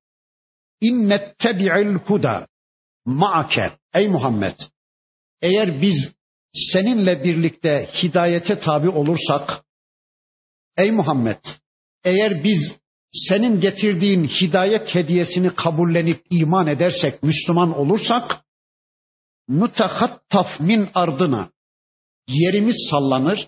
innettebi'il 0.81 1.93
huda 1.95 2.47
ma'ake 3.05 3.71
ey 3.93 4.07
Muhammed 4.07 4.55
eğer 5.41 5.81
biz 5.81 6.11
seninle 6.53 7.23
birlikte 7.23 7.89
hidayete 8.03 8.59
tabi 8.59 8.89
olursak 8.89 9.63
ey 10.77 10.91
Muhammed 10.91 11.39
eğer 12.03 12.43
biz 12.43 12.80
senin 13.13 13.59
getirdiğin 13.59 14.27
hidayet 14.27 14.95
hediyesini 14.95 15.55
kabullenip 15.55 16.25
iman 16.29 16.67
edersek, 16.67 17.23
Müslüman 17.23 17.77
olursak, 17.77 18.45
mütehattaf 19.47 20.59
min 20.59 20.89
ardına 20.93 21.49
yerimiz 22.27 22.87
sallanır, 22.89 23.47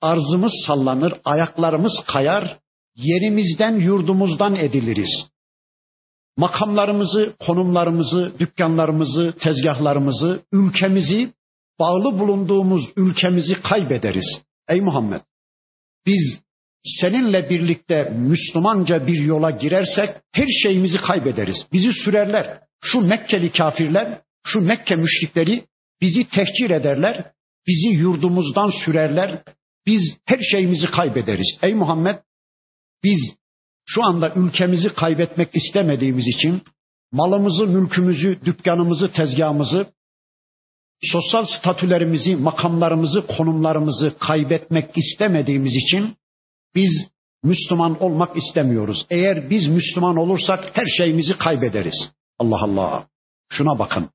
arzımız 0.00 0.52
sallanır, 0.66 1.14
ayaklarımız 1.24 1.92
kayar, 2.06 2.58
yerimizden 2.96 3.80
yurdumuzdan 3.80 4.54
ediliriz. 4.56 5.32
Makamlarımızı, 6.36 7.34
konumlarımızı, 7.46 8.32
dükkanlarımızı, 8.38 9.34
tezgahlarımızı, 9.40 10.42
ülkemizi, 10.52 11.32
bağlı 11.78 12.18
bulunduğumuz 12.18 12.82
ülkemizi 12.96 13.62
kaybederiz. 13.62 14.42
Ey 14.68 14.80
Muhammed! 14.80 15.20
Biz 16.06 16.40
seninle 16.84 17.50
birlikte 17.50 18.04
Müslümanca 18.04 19.06
bir 19.06 19.18
yola 19.20 19.50
girersek 19.50 20.08
her 20.32 20.46
şeyimizi 20.62 20.98
kaybederiz. 20.98 21.66
Bizi 21.72 21.92
sürerler. 21.92 22.60
Şu 22.84 23.00
Mekkeli 23.00 23.52
kafirler, 23.52 24.20
şu 24.46 24.60
Mekke 24.60 24.96
müşrikleri 24.96 25.64
bizi 26.00 26.28
tehcir 26.28 26.70
ederler. 26.70 27.32
Bizi 27.66 27.88
yurdumuzdan 27.88 28.70
sürerler. 28.84 29.42
Biz 29.86 30.02
her 30.24 30.40
şeyimizi 30.50 30.90
kaybederiz. 30.90 31.58
Ey 31.62 31.74
Muhammed 31.74 32.16
biz 33.04 33.20
şu 33.86 34.04
anda 34.04 34.32
ülkemizi 34.36 34.88
kaybetmek 34.88 35.56
istemediğimiz 35.56 36.28
için 36.28 36.62
malımızı, 37.12 37.66
mülkümüzü, 37.66 38.38
dükkanımızı, 38.44 39.12
tezgahımızı, 39.12 39.86
sosyal 41.02 41.44
statülerimizi, 41.44 42.36
makamlarımızı, 42.36 43.26
konumlarımızı 43.26 44.14
kaybetmek 44.18 44.98
istemediğimiz 44.98 45.76
için 45.76 46.16
biz 46.74 47.08
Müslüman 47.42 48.02
olmak 48.02 48.36
istemiyoruz. 48.36 49.06
Eğer 49.10 49.50
biz 49.50 49.66
Müslüman 49.66 50.16
olursak 50.16 50.76
her 50.76 50.86
şeyimizi 50.86 51.38
kaybederiz. 51.38 52.10
Allah 52.38 52.62
Allah. 52.62 53.08
Şuna 53.52 53.78
bakın. 53.78 54.10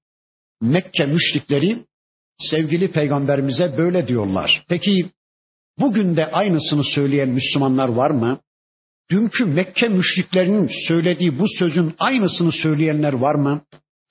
Mekke 0.61 1.05
müşrikleri 1.05 1.85
sevgili 2.39 2.91
peygamberimize 2.91 3.77
böyle 3.77 4.07
diyorlar. 4.07 4.65
Peki 4.69 5.11
bugün 5.79 6.15
de 6.15 6.31
aynısını 6.31 6.83
söyleyen 6.83 7.29
Müslümanlar 7.29 7.89
var 7.89 8.11
mı? 8.11 8.39
Dünkü 9.11 9.45
Mekke 9.45 9.87
müşriklerinin 9.87 10.69
söylediği 10.87 11.39
bu 11.39 11.45
sözün 11.59 11.95
aynısını 11.99 12.51
söyleyenler 12.51 13.13
var 13.13 13.35
mı? 13.35 13.61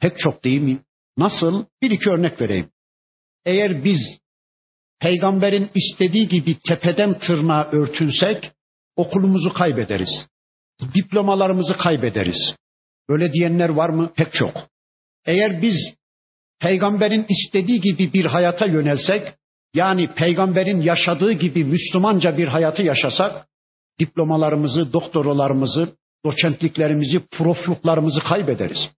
Pek 0.01 0.19
çok 0.19 0.45
değil 0.45 0.61
mi? 0.61 0.79
Nasıl? 1.19 1.65
Bir 1.83 1.91
iki 1.91 2.11
örnek 2.11 2.41
vereyim. 2.41 2.69
Eğer 3.45 3.85
biz 3.85 4.01
peygamberin 5.01 5.71
istediği 5.75 6.29
gibi 6.29 6.57
tepeden 6.69 7.19
tırnağa 7.19 7.69
örtünsek 7.73 8.51
okulumuzu 8.97 9.53
kaybederiz. 9.53 10.27
Diplomalarımızı 10.95 11.77
kaybederiz. 11.77 12.57
Öyle 13.09 13.33
diyenler 13.33 13.69
var 13.69 13.89
mı? 13.89 14.13
Pek 14.17 14.33
çok. 14.33 14.55
Eğer 15.27 15.63
biz 15.63 15.95
peygamberin 16.61 17.27
istediği 17.29 17.81
gibi 17.81 18.13
bir 18.13 18.25
hayata 18.25 18.67
yönelsek, 18.67 19.33
yani 19.75 20.15
peygamberin 20.15 20.81
yaşadığı 20.81 21.33
gibi 21.33 21.65
Müslümanca 21.65 22.39
bir 22.39 22.49
hayatı 22.49 22.83
yaşasak, 22.83 23.47
diplomalarımızı, 23.99 24.93
doktoralarımızı, 24.93 25.89
doçentliklerimizi, 26.25 27.21
profluklarımızı 27.31 28.21
kaybederiz. 28.21 28.91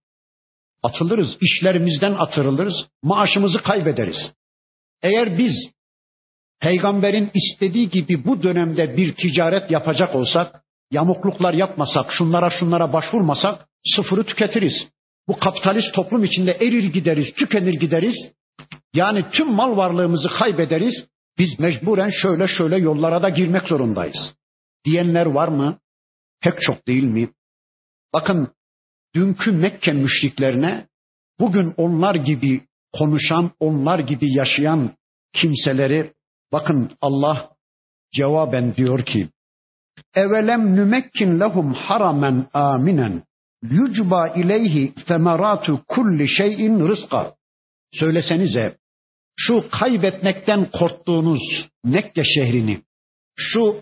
Atılırız, 0.83 1.37
işlerimizden 1.41 2.13
atırılırız, 2.13 2.87
maaşımızı 3.03 3.63
kaybederiz. 3.63 4.33
Eğer 5.03 5.39
biz 5.39 5.53
peygamberin 6.61 7.31
istediği 7.35 7.89
gibi 7.89 8.25
bu 8.25 8.43
dönemde 8.43 8.97
bir 8.97 9.15
ticaret 9.15 9.71
yapacak 9.71 10.15
olsak, 10.15 10.63
yamukluklar 10.91 11.55
yapmasak, 11.55 12.13
şunlara 12.13 12.51
şunlara 12.51 12.93
başvurmasak 12.93 13.69
sıfırı 13.97 14.25
tüketiriz. 14.25 14.89
Bu 15.29 15.39
kapitalist 15.39 15.95
toplum 15.95 16.25
içinde 16.25 16.53
erir 16.53 16.85
gideriz, 16.85 17.35
tükenir 17.35 17.75
gideriz. 17.75 18.33
Yani 18.95 19.25
tüm 19.33 19.55
mal 19.55 19.77
varlığımızı 19.77 20.29
kaybederiz. 20.39 21.07
Biz 21.39 21.59
mecburen 21.59 22.11
şöyle 22.11 22.49
şöyle 22.49 22.77
yollara 22.77 23.23
da 23.23 23.29
girmek 23.29 23.63
zorundayız. 23.63 24.35
Diyenler 24.85 25.27
var 25.27 25.49
mı? 25.49 25.79
Pek 26.41 26.61
çok 26.61 26.87
değil 26.87 27.05
mi? 27.05 27.29
Bakın 28.13 28.49
dünkü 29.15 29.53
Mekke 29.53 29.93
müşriklerine 29.93 30.87
bugün 31.41 31.75
onlar 31.77 32.15
gibi 32.15 32.61
konuşan, 32.93 33.51
onlar 33.61 33.99
gibi 33.99 34.37
yaşayan 34.37 34.91
kimseleri 35.33 36.13
bakın 36.53 36.91
Allah 37.01 37.51
cevaben 38.13 38.77
diyor 38.77 39.05
ki 39.05 39.29
Evelem 40.15 40.77
nümekkin 40.77 41.41
lehum 41.41 41.75
haramen 41.75 42.47
aminen 42.55 43.23
yucba 43.63 44.29
ileyhi 44.29 44.93
semeratu 45.07 45.85
kulli 45.89 46.29
şeyin 46.29 46.89
rızka. 46.89 47.35
Söylesenize 47.93 48.77
şu 49.37 49.65
kaybetmekten 49.71 50.71
korktuğunuz 50.71 51.69
Mekke 51.85 52.23
şehrini, 52.25 52.81
şu 53.37 53.77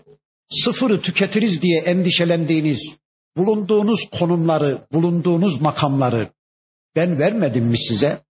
sıfırı 0.49 1.01
tüketiriz 1.01 1.61
diye 1.61 1.81
endişelendiğiniz, 1.81 2.79
bulunduğunuz 3.37 3.99
konumları, 4.19 4.87
bulunduğunuz 4.91 5.61
makamları 5.61 6.29
ben 6.95 7.19
vermedim 7.19 7.65
mi 7.65 7.77
size? 7.77 8.21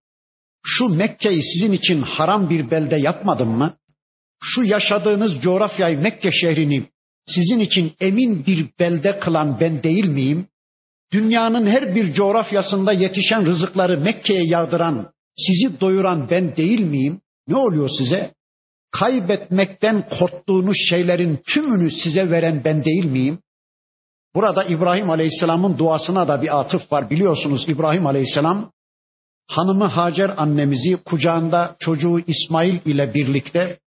Şu 0.66 0.90
Mekke'yi 0.90 1.44
sizin 1.44 1.72
için 1.72 2.02
haram 2.02 2.50
bir 2.50 2.72
belde 2.72 2.96
yapmadım 2.96 3.50
mı? 3.50 3.77
Şu 4.42 4.64
yaşadığınız 4.64 5.42
coğrafyayı 5.42 6.00
Mekke 6.00 6.32
şehrini 6.32 6.90
sizin 7.28 7.60
için 7.60 7.94
emin 8.00 8.46
bir 8.46 8.70
belde 8.80 9.20
kılan 9.20 9.60
ben 9.60 9.84
değil 9.84 10.06
miyim? 10.06 10.48
Dünyanın 11.12 11.68
her 11.68 11.96
bir 11.96 12.14
coğrafyasında 12.14 12.94
yetişen 12.94 13.46
rızıkları 13.46 14.00
Mekke'ye 14.00 14.44
yağdıran, 14.44 15.12
sizi 15.38 15.80
doyuran 15.80 16.30
ben 16.30 16.56
değil 16.56 16.80
miyim? 16.80 17.22
Ne 17.48 17.56
oluyor 17.56 17.90
size? 17.98 18.34
Kaybetmekten 18.92 20.10
korktuğunuz 20.20 20.78
şeylerin 20.90 21.40
tümünü 21.54 21.92
size 21.92 22.32
veren 22.32 22.62
ben 22.66 22.84
değil 22.84 23.06
miyim? 23.06 23.40
Burada 24.36 24.64
İbrahim 24.64 25.10
Aleyhisselam'ın 25.10 25.78
duasına 25.78 26.28
da 26.28 26.42
bir 26.42 26.60
atıf 26.60 26.92
var. 26.92 27.10
Biliyorsunuz 27.10 27.66
İbrahim 27.68 28.06
Aleyhisselam 28.06 28.72
hanımı 29.48 29.86
Hacer 29.86 30.34
annemizi 30.38 30.98
kucağında 31.06 31.76
çocuğu 31.80 32.20
İsmail 32.20 32.80
ile 32.86 33.14
birlikte 33.14 33.80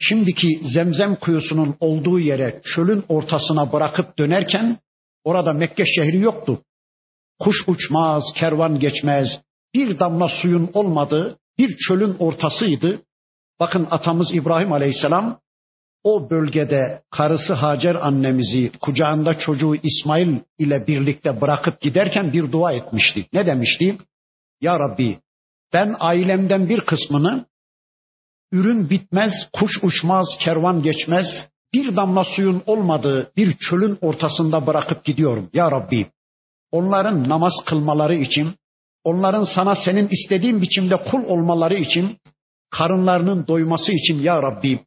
şimdiki 0.00 0.60
zemzem 0.72 1.16
kuyusunun 1.16 1.76
olduğu 1.80 2.20
yere 2.20 2.60
çölün 2.64 3.04
ortasına 3.08 3.72
bırakıp 3.72 4.18
dönerken 4.18 4.78
orada 5.24 5.52
Mekke 5.52 5.84
şehri 5.86 6.18
yoktu. 6.18 6.62
Kuş 7.38 7.56
uçmaz, 7.66 8.24
kervan 8.36 8.78
geçmez, 8.78 9.28
bir 9.74 9.98
damla 9.98 10.28
suyun 10.28 10.70
olmadığı 10.74 11.38
bir 11.58 11.76
çölün 11.88 12.16
ortasıydı. 12.18 13.02
Bakın 13.60 13.88
atamız 13.90 14.34
İbrahim 14.34 14.72
Aleyhisselam 14.72 15.40
o 16.04 16.30
bölgede 16.30 17.02
karısı 17.10 17.52
Hacer 17.52 17.94
annemizi 17.94 18.72
kucağında 18.80 19.38
çocuğu 19.38 19.74
İsmail 19.82 20.38
ile 20.58 20.86
birlikte 20.86 21.40
bırakıp 21.40 21.80
giderken 21.80 22.32
bir 22.32 22.52
dua 22.52 22.72
etmişti. 22.72 23.26
Ne 23.32 23.46
demişti? 23.46 23.98
Ya 24.60 24.78
Rabbi 24.78 25.18
ben 25.72 25.96
ailemden 25.98 26.68
bir 26.68 26.80
kısmını 26.80 27.44
ürün 28.52 28.90
bitmez, 28.90 29.32
kuş 29.52 29.72
uçmaz, 29.82 30.26
kervan 30.40 30.82
geçmez, 30.82 31.26
bir 31.72 31.96
damla 31.96 32.24
suyun 32.24 32.62
olmadığı 32.66 33.32
bir 33.36 33.56
çölün 33.56 33.98
ortasında 34.00 34.66
bırakıp 34.66 35.04
gidiyorum. 35.04 35.50
Ya 35.52 35.70
Rabbi 35.70 36.06
onların 36.72 37.28
namaz 37.28 37.52
kılmaları 37.66 38.14
için, 38.14 38.54
onların 39.04 39.44
sana 39.44 39.76
senin 39.76 40.08
istediğin 40.08 40.62
biçimde 40.62 40.96
kul 40.96 41.24
olmaları 41.24 41.74
için, 41.74 42.16
karınlarının 42.70 43.46
doyması 43.46 43.92
için 43.92 44.18
ya 44.18 44.42
Rabbi 44.42 44.80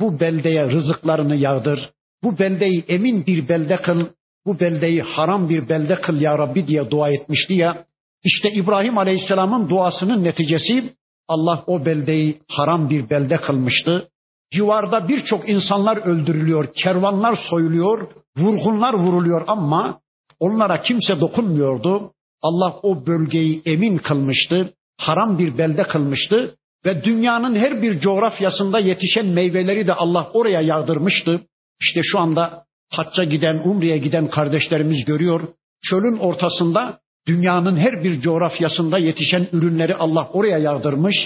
bu 0.00 0.20
beldeye 0.20 0.66
rızıklarını 0.66 1.36
yağdır. 1.36 1.90
Bu 2.22 2.38
beldeyi 2.38 2.84
emin 2.88 3.26
bir 3.26 3.48
belde 3.48 3.76
kıl. 3.76 4.06
Bu 4.46 4.60
beldeyi 4.60 5.02
haram 5.02 5.48
bir 5.48 5.68
belde 5.68 6.00
kıl 6.00 6.20
ya 6.20 6.38
Rabbi 6.38 6.66
diye 6.66 6.90
dua 6.90 7.10
etmişti 7.10 7.54
ya. 7.54 7.84
İşte 8.24 8.48
İbrahim 8.52 8.98
Aleyhisselam'ın 8.98 9.68
duasının 9.68 10.24
neticesi 10.24 10.92
Allah 11.30 11.64
o 11.66 11.84
beldeyi 11.84 12.40
haram 12.48 12.90
bir 12.90 13.10
belde 13.10 13.36
kılmıştı. 13.36 14.08
Civarda 14.52 15.08
birçok 15.08 15.48
insanlar 15.48 15.96
öldürülüyor, 15.96 16.68
kervanlar 16.74 17.38
soyuluyor, 17.50 18.08
vurgunlar 18.38 18.94
vuruluyor 18.94 19.44
ama 19.46 20.00
onlara 20.40 20.82
kimse 20.82 21.20
dokunmuyordu. 21.20 22.12
Allah 22.42 22.76
o 22.82 23.06
bölgeyi 23.06 23.62
emin 23.64 23.98
kılmıştı, 23.98 24.74
haram 24.98 25.38
bir 25.38 25.58
belde 25.58 25.82
kılmıştı 25.82 26.54
ve 26.86 27.04
dünyanın 27.04 27.56
her 27.56 27.82
bir 27.82 28.00
coğrafyasında 28.00 28.78
yetişen 28.78 29.26
meyveleri 29.26 29.86
de 29.86 29.94
Allah 29.94 30.30
oraya 30.32 30.60
yağdırmıştı. 30.60 31.40
İşte 31.80 32.00
şu 32.02 32.18
anda 32.18 32.64
hacca 32.92 33.24
giden, 33.24 33.62
umreye 33.64 33.98
giden 33.98 34.30
kardeşlerimiz 34.30 35.04
görüyor. 35.04 35.40
Çölün 35.82 36.16
ortasında 36.16 36.98
dünyanın 37.26 37.76
her 37.76 38.04
bir 38.04 38.20
coğrafyasında 38.20 38.98
yetişen 38.98 39.48
ürünleri 39.52 39.94
Allah 39.94 40.30
oraya 40.32 40.58
yağdırmış. 40.58 41.16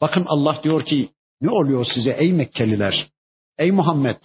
Bakın 0.00 0.24
Allah 0.26 0.60
diyor 0.64 0.84
ki 0.84 1.08
ne 1.42 1.50
oluyor 1.50 1.86
size 1.94 2.10
ey 2.10 2.32
Mekkeliler? 2.32 3.10
Ey 3.58 3.70
Muhammed 3.70 4.16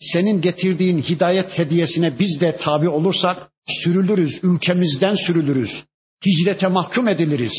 senin 0.00 0.40
getirdiğin 0.40 1.02
hidayet 1.02 1.58
hediyesine 1.58 2.18
biz 2.18 2.40
de 2.40 2.56
tabi 2.56 2.88
olursak 2.88 3.50
sürülürüz, 3.66 4.38
ülkemizden 4.42 5.14
sürülürüz. 5.14 5.84
Hicrete 6.26 6.66
mahkum 6.66 7.08
ediliriz. 7.08 7.52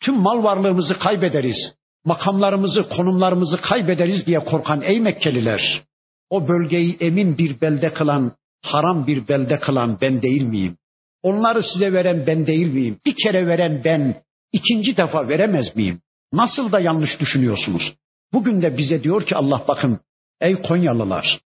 Tüm 0.00 0.14
mal 0.14 0.44
varlığımızı 0.44 0.94
kaybederiz 0.94 1.74
makamlarımızı, 2.04 2.88
konumlarımızı 2.88 3.60
kaybederiz 3.60 4.26
diye 4.26 4.38
korkan 4.38 4.82
ey 4.82 5.00
Mekkeliler, 5.00 5.82
o 6.30 6.48
bölgeyi 6.48 6.96
emin 7.00 7.38
bir 7.38 7.60
belde 7.60 7.92
kılan, 7.92 8.32
haram 8.62 9.06
bir 9.06 9.28
belde 9.28 9.60
kılan 9.60 9.98
ben 10.00 10.22
değil 10.22 10.42
miyim? 10.42 10.76
Onları 11.24 11.62
size 11.62 11.92
veren 11.92 12.24
ben 12.26 12.46
değil 12.46 12.66
miyim? 12.66 12.98
Bir 13.06 13.14
kere 13.24 13.46
veren 13.46 13.82
ben, 13.84 14.22
ikinci 14.52 14.96
defa 14.96 15.28
veremez 15.28 15.76
miyim? 15.76 16.00
Nasıl 16.32 16.72
da 16.72 16.80
yanlış 16.80 17.20
düşünüyorsunuz? 17.20 17.94
Bugün 18.32 18.62
de 18.62 18.78
bize 18.78 19.02
diyor 19.02 19.26
ki 19.26 19.36
Allah 19.36 19.64
bakın, 19.68 20.00
ey 20.40 20.54
Konyalılar, 20.54 21.40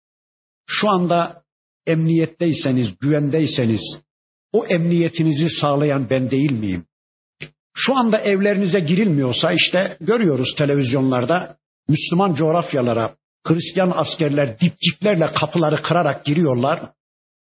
şu 0.67 0.91
anda 0.91 1.43
emniyetteyseniz, 1.87 2.99
güvendeyseniz, 3.01 3.83
o 4.53 4.67
emniyetinizi 4.67 5.51
sağlayan 5.61 6.11
ben 6.11 6.31
değil 6.31 6.53
miyim? 6.53 6.85
Şu 7.75 7.97
anda 7.97 8.19
evlerinize 8.19 8.81
girilmiyorsa 8.81 9.53
işte 9.53 9.97
görüyoruz 10.01 10.55
televizyonlarda 10.57 11.57
Müslüman 11.89 12.35
coğrafyalara 12.35 13.15
Hristiyan 13.47 13.93
askerler 13.95 14.61
dipçiklerle 14.61 15.33
kapıları 15.33 15.83
kırarak 15.83 16.25
giriyorlar. 16.25 16.81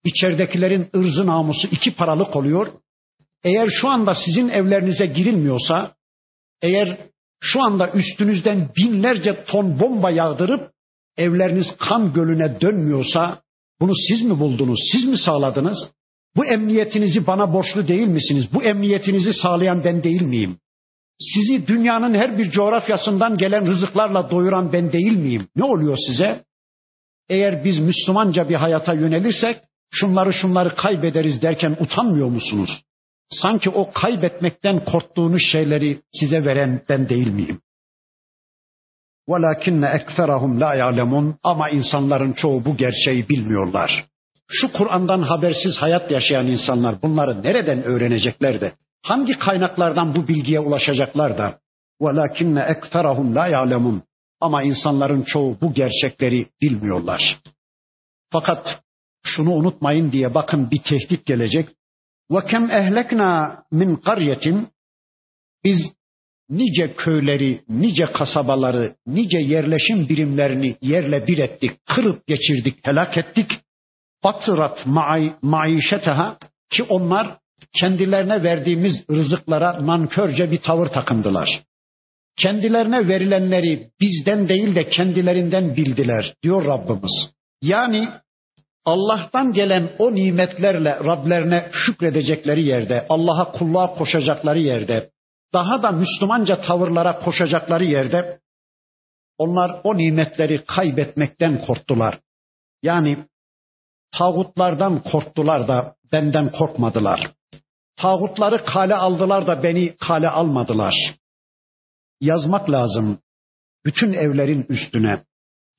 İçeridekilerin 0.05 0.89
ırzı 0.97 1.27
namusu 1.27 1.69
iki 1.69 1.95
paralık 1.95 2.37
oluyor. 2.37 2.67
Eğer 3.45 3.69
şu 3.69 3.89
anda 3.89 4.15
sizin 4.15 4.49
evlerinize 4.49 5.07
girilmiyorsa, 5.07 5.95
eğer 6.63 6.99
şu 7.41 7.63
anda 7.63 7.91
üstünüzden 7.91 8.71
binlerce 8.77 9.45
ton 9.45 9.81
bomba 9.81 10.11
yağdırıp 10.11 10.73
evleriniz 11.17 11.67
kan 11.79 12.13
gölüne 12.13 12.61
dönmüyorsa 12.61 13.43
bunu 13.81 13.93
siz 14.09 14.23
mi 14.23 14.39
buldunuz, 14.39 14.81
siz 14.93 15.05
mi 15.05 15.19
sağladınız? 15.19 15.91
Bu 16.37 16.47
emniyetinizi 16.47 17.27
bana 17.27 17.53
borçlu 17.53 17.89
değil 17.89 18.07
misiniz? 18.07 18.47
Bu 18.53 18.63
emniyetinizi 18.63 19.35
sağlayan 19.35 19.85
ben 19.85 20.03
değil 20.03 20.23
miyim? 20.23 20.59
Sizi 21.21 21.67
dünyanın 21.67 22.15
her 22.15 22.39
bir 22.39 22.51
coğrafyasından 22.51 23.39
gelen 23.39 23.67
rızıklarla 23.67 24.31
doyuran 24.31 24.73
ben 24.73 24.93
değil 24.93 25.13
miyim? 25.13 25.49
Ne 25.57 25.65
oluyor 25.65 25.99
size? 26.07 26.45
Eğer 27.29 27.65
biz 27.65 27.79
Müslümanca 27.79 28.49
bir 28.49 28.55
hayata 28.55 28.95
yönelirsek 28.95 29.61
şunları 29.92 30.34
şunları 30.34 30.76
kaybederiz 30.76 31.42
derken 31.42 31.78
utanmıyor 31.80 32.30
musunuz? 32.30 32.84
Sanki 33.30 33.70
o 33.70 33.92
kaybetmekten 33.92 34.86
korktuğunuz 34.86 35.42
şeyleri 35.52 36.02
size 36.14 36.46
veren 36.46 36.82
ben 36.90 37.10
değil 37.10 37.28
miyim? 37.28 37.62
وَلَكِنَّ 39.30 39.84
اَكْفَرَهُمْ 39.98 40.60
لَا 40.60 40.78
يَعْلَمُونَ 40.78 41.34
Ama 41.44 41.70
insanların 41.70 42.34
çoğu 42.34 42.66
bu 42.66 42.78
gerçeği 42.78 43.30
bilmiyorlar. 43.30 44.06
Şu 44.48 44.74
Kur'an'dan 44.74 45.22
habersiz 45.22 45.78
hayat 45.78 46.12
yaşayan 46.12 46.48
insanlar 46.48 47.02
bunları 47.02 47.44
nereden 47.44 47.84
öğrenecekler 47.84 48.62
de 48.62 48.74
hangi 49.04 49.34
kaynaklardan 49.34 50.16
bu 50.16 50.28
bilgiye 50.28 50.60
ulaşacaklar 50.60 51.38
da 51.38 51.60
وَلَكِنَّ 52.02 52.74
اَكْفَرَهُمْ 52.74 53.34
لَا 53.34 53.52
يَعْلَمُونَ 53.52 54.02
Ama 54.42 54.64
insanların 54.64 55.24
çoğu 55.24 55.58
bu 55.62 55.74
gerçekleri 55.74 56.46
bilmiyorlar. 56.62 57.40
Fakat 58.32 58.82
şunu 59.25 59.51
unutmayın 59.51 60.13
diye 60.13 60.35
bakın 60.35 60.71
bir 60.71 60.83
tehdit 60.83 61.27
gelecek. 61.27 61.69
Ve 62.31 62.47
kem 62.47 62.71
ehlekna 62.71 63.63
min 63.73 63.97
qaryetin 63.97 64.69
biz 65.65 65.93
nice 66.51 66.95
köyleri, 66.97 67.61
nice 67.69 68.07
kasabaları, 68.07 68.97
nice 69.07 69.39
yerleşim 69.39 70.09
birimlerini 70.09 70.77
yerle 70.83 71.27
bir 71.27 71.39
ettik, 71.39 71.71
kırıp 71.87 72.27
geçirdik, 72.27 72.87
helak 72.87 73.17
ettik. 73.17 73.51
Batırat 74.25 74.87
maişeteha 75.43 76.39
ki 76.71 76.83
onlar 76.83 77.39
kendilerine 77.81 78.43
verdiğimiz 78.43 79.05
rızıklara 79.11 79.87
nankörce 79.87 80.51
bir 80.51 80.59
tavır 80.59 80.89
takındılar. 80.89 81.63
Kendilerine 82.37 83.09
verilenleri 83.09 83.91
bizden 84.01 84.49
değil 84.49 84.75
de 84.75 84.89
kendilerinden 84.89 85.77
bildiler 85.77 86.35
diyor 86.43 86.65
Rabbimiz. 86.65 87.31
Yani 87.63 88.09
Allah'tan 88.85 89.53
gelen 89.53 89.91
o 89.99 90.15
nimetlerle 90.15 90.97
Rablerine 90.97 91.71
şükredecekleri 91.73 92.63
yerde, 92.63 93.07
Allah'a 93.09 93.53
kulluğa 93.53 93.95
koşacakları 93.95 94.59
yerde, 94.59 95.11
daha 95.53 95.83
da 95.83 95.93
Müslümanca 95.93 96.61
tavırlara 96.61 97.19
koşacakları 97.19 97.85
yerde 97.85 98.41
onlar 99.39 99.81
o 99.85 99.97
nimetleri 99.97 100.65
kaybetmekten 100.65 101.67
korktular. 101.67 102.19
Yani 102.83 103.19
tağutlardan 104.19 105.03
korktular 105.03 105.69
da 105.69 105.95
benden 106.13 106.53
korkmadılar. 106.53 107.31
Tağutları 107.97 108.65
kale 108.65 108.95
aldılar 108.95 109.47
da 109.47 109.63
beni 109.63 109.97
kale 109.97 110.29
almadılar. 110.29 110.95
Yazmak 112.21 112.71
lazım 112.71 113.19
bütün 113.85 114.13
evlerin 114.13 114.67
üstüne. 114.69 115.21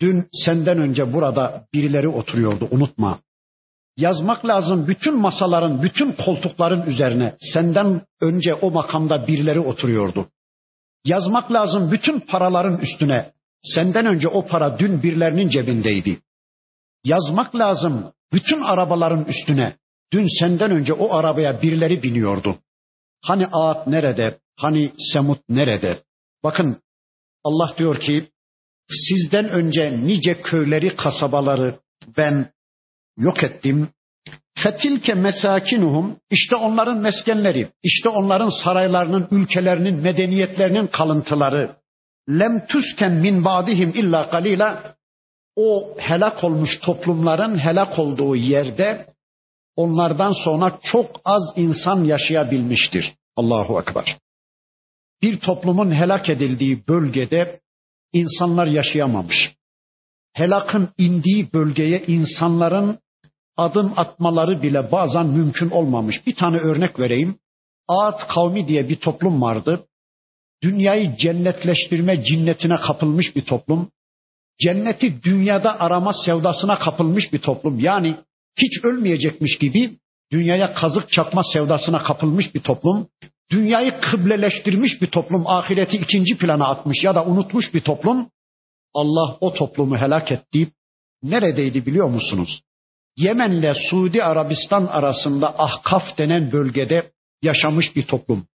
Dün 0.01 0.27
senden 0.45 0.77
önce 0.77 1.13
burada 1.13 1.67
birileri 1.73 2.07
oturuyordu 2.07 2.67
unutma. 2.71 3.19
Yazmak 3.97 4.45
lazım 4.45 4.87
bütün 4.87 5.15
masaların, 5.15 5.81
bütün 5.81 6.11
koltukların 6.11 6.81
üzerine. 6.85 7.35
Senden 7.53 8.01
önce 8.21 8.53
o 8.53 8.71
makamda 8.71 9.27
birileri 9.27 9.59
oturuyordu. 9.59 10.27
Yazmak 11.05 11.51
lazım 11.51 11.91
bütün 11.91 12.19
paraların 12.19 12.77
üstüne. 12.79 13.31
Senden 13.63 14.05
önce 14.05 14.27
o 14.27 14.47
para 14.47 14.79
dün 14.79 15.03
birilerinin 15.03 15.49
cebindeydi. 15.49 16.19
Yazmak 17.03 17.55
lazım 17.55 18.11
bütün 18.33 18.61
arabaların 18.61 19.25
üstüne. 19.25 19.75
Dün 20.13 20.27
senden 20.39 20.71
önce 20.71 20.93
o 20.93 21.13
arabaya 21.13 21.61
birileri 21.61 22.03
biniyordu. 22.03 22.55
Hani 23.21 23.43
Ağat 23.51 23.87
nerede? 23.87 24.39
Hani 24.57 24.91
Semut 25.13 25.39
nerede? 25.49 25.99
Bakın 26.43 26.81
Allah 27.43 27.73
diyor 27.77 27.99
ki 27.99 28.29
sizden 28.89 29.49
önce 29.49 29.97
nice 30.03 30.41
köyleri, 30.41 30.95
kasabaları 30.95 31.79
ben 32.17 32.51
yok 33.17 33.43
ettim. 33.43 33.89
Fetilke 34.57 35.13
mesakinuhum 35.13 36.17
işte 36.29 36.55
onların 36.55 36.97
meskenleri, 36.97 37.67
işte 37.83 38.09
onların 38.09 38.49
saraylarının, 38.63 39.27
ülkelerinin, 39.31 39.95
medeniyetlerinin 39.95 40.87
kalıntıları. 40.87 41.75
Lem 42.29 42.65
tusken 42.67 43.11
min 43.11 43.45
badihim 43.45 43.89
illa 43.89 44.29
kalila 44.29 44.95
o 45.55 45.95
helak 45.97 46.43
olmuş 46.43 46.79
toplumların 46.79 47.57
helak 47.59 47.99
olduğu 47.99 48.35
yerde 48.35 49.07
onlardan 49.75 50.33
sonra 50.43 50.79
çok 50.83 51.21
az 51.25 51.53
insan 51.55 52.03
yaşayabilmiştir. 52.03 53.13
Allahu 53.35 53.79
Ekber. 53.81 54.17
Bir 55.21 55.39
toplumun 55.39 55.91
helak 55.91 56.29
edildiği 56.29 56.87
bölgede 56.87 57.59
insanlar 58.15 58.67
yaşayamamış. 58.67 59.55
Helakın 60.33 60.89
indiği 60.97 61.53
bölgeye 61.53 62.03
insanların 62.07 62.99
adım 63.57 63.93
atmaları 63.95 64.61
bile 64.61 64.91
bazen 64.91 65.27
mümkün 65.27 65.69
olmamış. 65.69 66.27
Bir 66.27 66.35
tane 66.35 66.57
örnek 66.57 66.99
vereyim. 66.99 67.35
Ağat 67.87 68.27
kavmi 68.27 68.67
diye 68.67 68.89
bir 68.89 68.95
toplum 68.95 69.41
vardı. 69.41 69.85
Dünyayı 70.63 71.15
cennetleştirme 71.15 72.23
cinnetine 72.23 72.75
kapılmış 72.75 73.35
bir 73.35 73.45
toplum. 73.45 73.91
Cenneti 74.59 75.23
dünyada 75.23 75.79
arama 75.79 76.13
sevdasına 76.25 76.79
kapılmış 76.79 77.33
bir 77.33 77.39
toplum. 77.39 77.79
Yani 77.79 78.15
hiç 78.57 78.83
ölmeyecekmiş 78.83 79.57
gibi 79.57 79.97
dünyaya 80.31 80.73
kazık 80.73 81.09
çakma 81.09 81.43
sevdasına 81.53 82.03
kapılmış 82.03 82.55
bir 82.55 82.61
toplum. 82.61 83.07
Dünyayı 83.51 83.99
kıbleleştirmiş 84.01 85.01
bir 85.01 85.07
toplum, 85.07 85.47
ahireti 85.47 85.97
ikinci 85.97 86.37
plana 86.37 86.67
atmış 86.67 87.03
ya 87.03 87.15
da 87.15 87.25
unutmuş 87.25 87.73
bir 87.73 87.81
toplum. 87.81 88.29
Allah 88.93 89.37
o 89.41 89.53
toplumu 89.53 89.97
helak 89.97 90.31
etti. 90.31 90.71
Neredeydi 91.23 91.85
biliyor 91.85 92.07
musunuz? 92.07 92.61
Yemen'le 93.17 93.73
Suudi 93.89 94.23
Arabistan 94.23 94.85
arasında 94.85 95.59
Ahkaf 95.59 96.17
denen 96.17 96.51
bölgede 96.51 97.11
yaşamış 97.41 97.95
bir 97.95 98.07
toplum. 98.07 98.47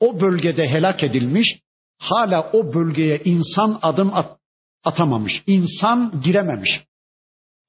O 0.00 0.20
bölgede 0.20 0.68
helak 0.68 1.04
edilmiş, 1.04 1.60
hala 1.98 2.50
o 2.52 2.74
bölgeye 2.74 3.20
insan 3.24 3.78
adım 3.82 4.14
at, 4.14 4.38
atamamış, 4.84 5.42
insan 5.46 6.22
girememiş. 6.24 6.84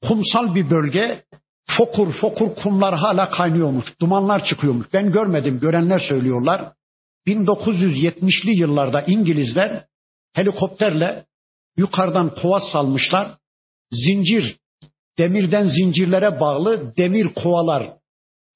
Kumsal 0.08 0.56
bir 0.56 0.70
bölge, 0.70 1.24
fokur 1.68 2.14
fokur 2.14 2.56
kumlar 2.56 2.96
hala 2.96 3.30
kaynıyormuş, 3.30 3.86
dumanlar 4.02 4.46
çıkıyormuş. 4.46 4.88
Ben 4.94 5.12
görmedim, 5.12 5.60
görenler 5.60 6.00
söylüyorlar. 6.00 6.72
1970'li 7.28 8.60
yıllarda 8.60 9.02
İngilizler 9.02 9.86
helikopterle 10.34 11.26
yukarıdan 11.78 12.36
kova 12.36 12.60
salmışlar. 12.60 13.28
Zincir 13.92 14.58
demirden 15.18 15.66
zincirlere 15.66 16.40
bağlı 16.40 16.98
demir 16.98 17.34
kovalar, 17.34 17.94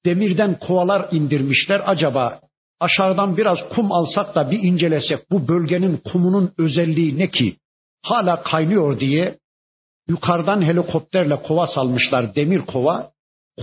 demirden 0.04 0.58
kovalar 0.58 1.08
indirmişler. 1.12 1.82
Acaba 1.86 2.40
aşağıdan 2.80 3.36
biraz 3.36 3.58
kum 3.74 3.92
alsak 3.92 4.34
da 4.34 4.50
bir 4.50 4.62
incelesek 4.62 5.30
bu 5.30 5.48
bölgenin 5.48 5.96
kumunun 5.96 6.52
özelliği 6.58 7.18
ne 7.18 7.30
ki? 7.30 7.56
Hala 8.02 8.42
kaynıyor 8.42 9.00
diye 9.00 9.38
yukarıdan 10.08 10.62
helikopterle 10.62 11.42
kova 11.42 11.66
salmışlar 11.66 12.34
demir 12.34 12.60
kova. 12.60 13.10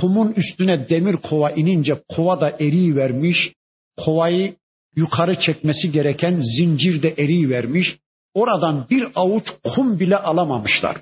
Kumun 0.01 0.33
üstüne 0.33 0.89
demir 0.89 1.15
kova 1.15 1.51
inince 1.51 1.93
kova 2.09 2.41
da 2.41 2.49
eriyi 2.49 2.95
vermiş. 2.95 3.53
Kovayı 3.97 4.55
yukarı 4.95 5.39
çekmesi 5.39 5.91
gereken 5.91 6.41
zincir 6.57 7.01
de 7.01 7.09
eriyi 7.17 7.49
vermiş. 7.49 7.97
Oradan 8.33 8.87
bir 8.89 9.07
avuç 9.15 9.47
kum 9.75 9.99
bile 9.99 10.17
alamamışlar. 10.17 10.97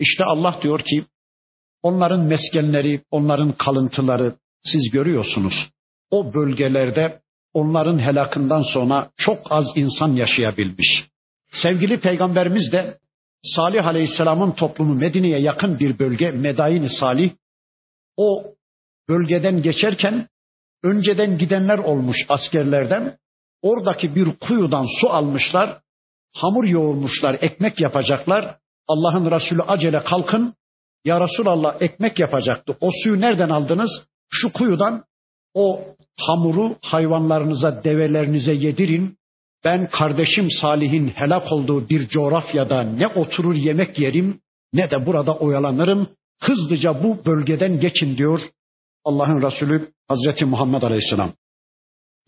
İşte 0.00 0.24
Allah 0.24 0.58
diyor 0.62 0.80
ki 0.80 1.04
Onların 1.86 2.20
meskenleri, 2.20 3.00
onların 3.10 3.52
kalıntıları 3.52 4.34
siz 4.64 4.90
görüyorsunuz. 4.90 5.70
O 6.10 6.34
bölgelerde 6.34 7.20
onların 7.54 7.98
helakından 7.98 8.62
sonra 8.62 9.10
çok 9.16 9.38
az 9.50 9.66
insan 9.74 10.12
yaşayabilmiş. 10.12 11.04
Sevgili 11.52 12.00
peygamberimiz 12.00 12.72
de 12.72 12.98
Salih 13.54 13.86
Aleyhisselam'ın 13.86 14.52
toplumu 14.52 14.94
Medine'ye 14.94 15.38
yakın 15.38 15.78
bir 15.78 15.98
bölge 15.98 16.30
Medayin 16.30 16.88
Salih. 17.00 17.30
O 18.16 18.44
bölgeden 19.08 19.62
geçerken 19.62 20.28
önceden 20.82 21.38
gidenler 21.38 21.78
olmuş 21.78 22.16
askerlerden. 22.28 23.18
Oradaki 23.62 24.14
bir 24.14 24.28
kuyudan 24.40 24.86
su 25.00 25.08
almışlar. 25.08 25.80
Hamur 26.34 26.64
yoğurmuşlar, 26.64 27.36
ekmek 27.40 27.80
yapacaklar. 27.80 28.56
Allah'ın 28.88 29.30
Resulü 29.30 29.62
acele 29.62 30.04
kalkın 30.04 30.54
ya 31.04 31.20
Resulallah 31.20 31.82
ekmek 31.82 32.18
yapacaktı. 32.18 32.76
O 32.80 32.90
suyu 33.02 33.20
nereden 33.20 33.48
aldınız? 33.48 33.90
Şu 34.30 34.52
kuyudan 34.52 35.04
o 35.54 35.80
hamuru 36.20 36.76
hayvanlarınıza, 36.82 37.84
develerinize 37.84 38.52
yedirin. 38.52 39.15
Ben 39.66 39.88
kardeşim 39.88 40.48
Salih'in 40.50 41.08
helak 41.08 41.52
olduğu 41.52 41.88
bir 41.88 42.08
coğrafyada 42.08 42.82
ne 42.82 43.06
oturur 43.06 43.54
yemek 43.54 43.98
yerim 43.98 44.40
ne 44.72 44.90
de 44.90 45.06
burada 45.06 45.36
oyalanırım. 45.36 46.08
Hızlıca 46.40 47.02
bu 47.02 47.24
bölgeden 47.24 47.80
geçin 47.80 48.16
diyor 48.16 48.40
Allah'ın 49.04 49.42
Resulü 49.42 49.92
Hazreti 50.08 50.44
Muhammed 50.44 50.82
Aleyhisselam. 50.82 51.32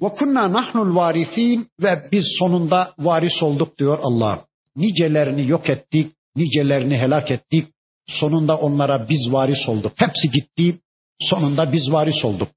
Ve 0.03 0.09
kunna 0.09 0.53
nahnul 0.53 0.97
varisin 0.97 1.69
ve 1.83 2.09
biz 2.13 2.25
sonunda 2.39 2.95
varis 2.99 3.43
olduk 3.43 3.79
diyor 3.79 3.99
Allah. 4.03 4.45
Nicelerini 4.77 5.49
yok 5.49 5.69
ettik, 5.71 6.13
nicelerini 6.37 6.99
helak 6.99 7.31
ettik. 7.31 7.67
Sonunda 8.07 8.59
onlara 8.59 9.09
biz 9.09 9.33
varis 9.33 9.69
olduk. 9.69 9.93
Hepsi 9.97 10.31
gitti. 10.31 10.79
Sonunda 11.21 11.73
biz 11.73 11.93
varis 11.93 12.25
olduk. 12.25 12.49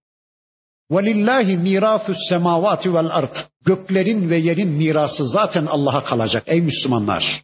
Velillahi 0.92 1.58
mirafus 1.58 2.18
semavati 2.30 2.94
vel 2.94 3.10
ard. 3.12 3.51
Göklerin 3.65 4.31
ve 4.31 4.37
yerin 4.37 4.69
mirası 4.69 5.29
zaten 5.29 5.67
Allah'a 5.67 6.05
kalacak 6.05 6.43
ey 6.47 6.61
Müslümanlar. 6.61 7.43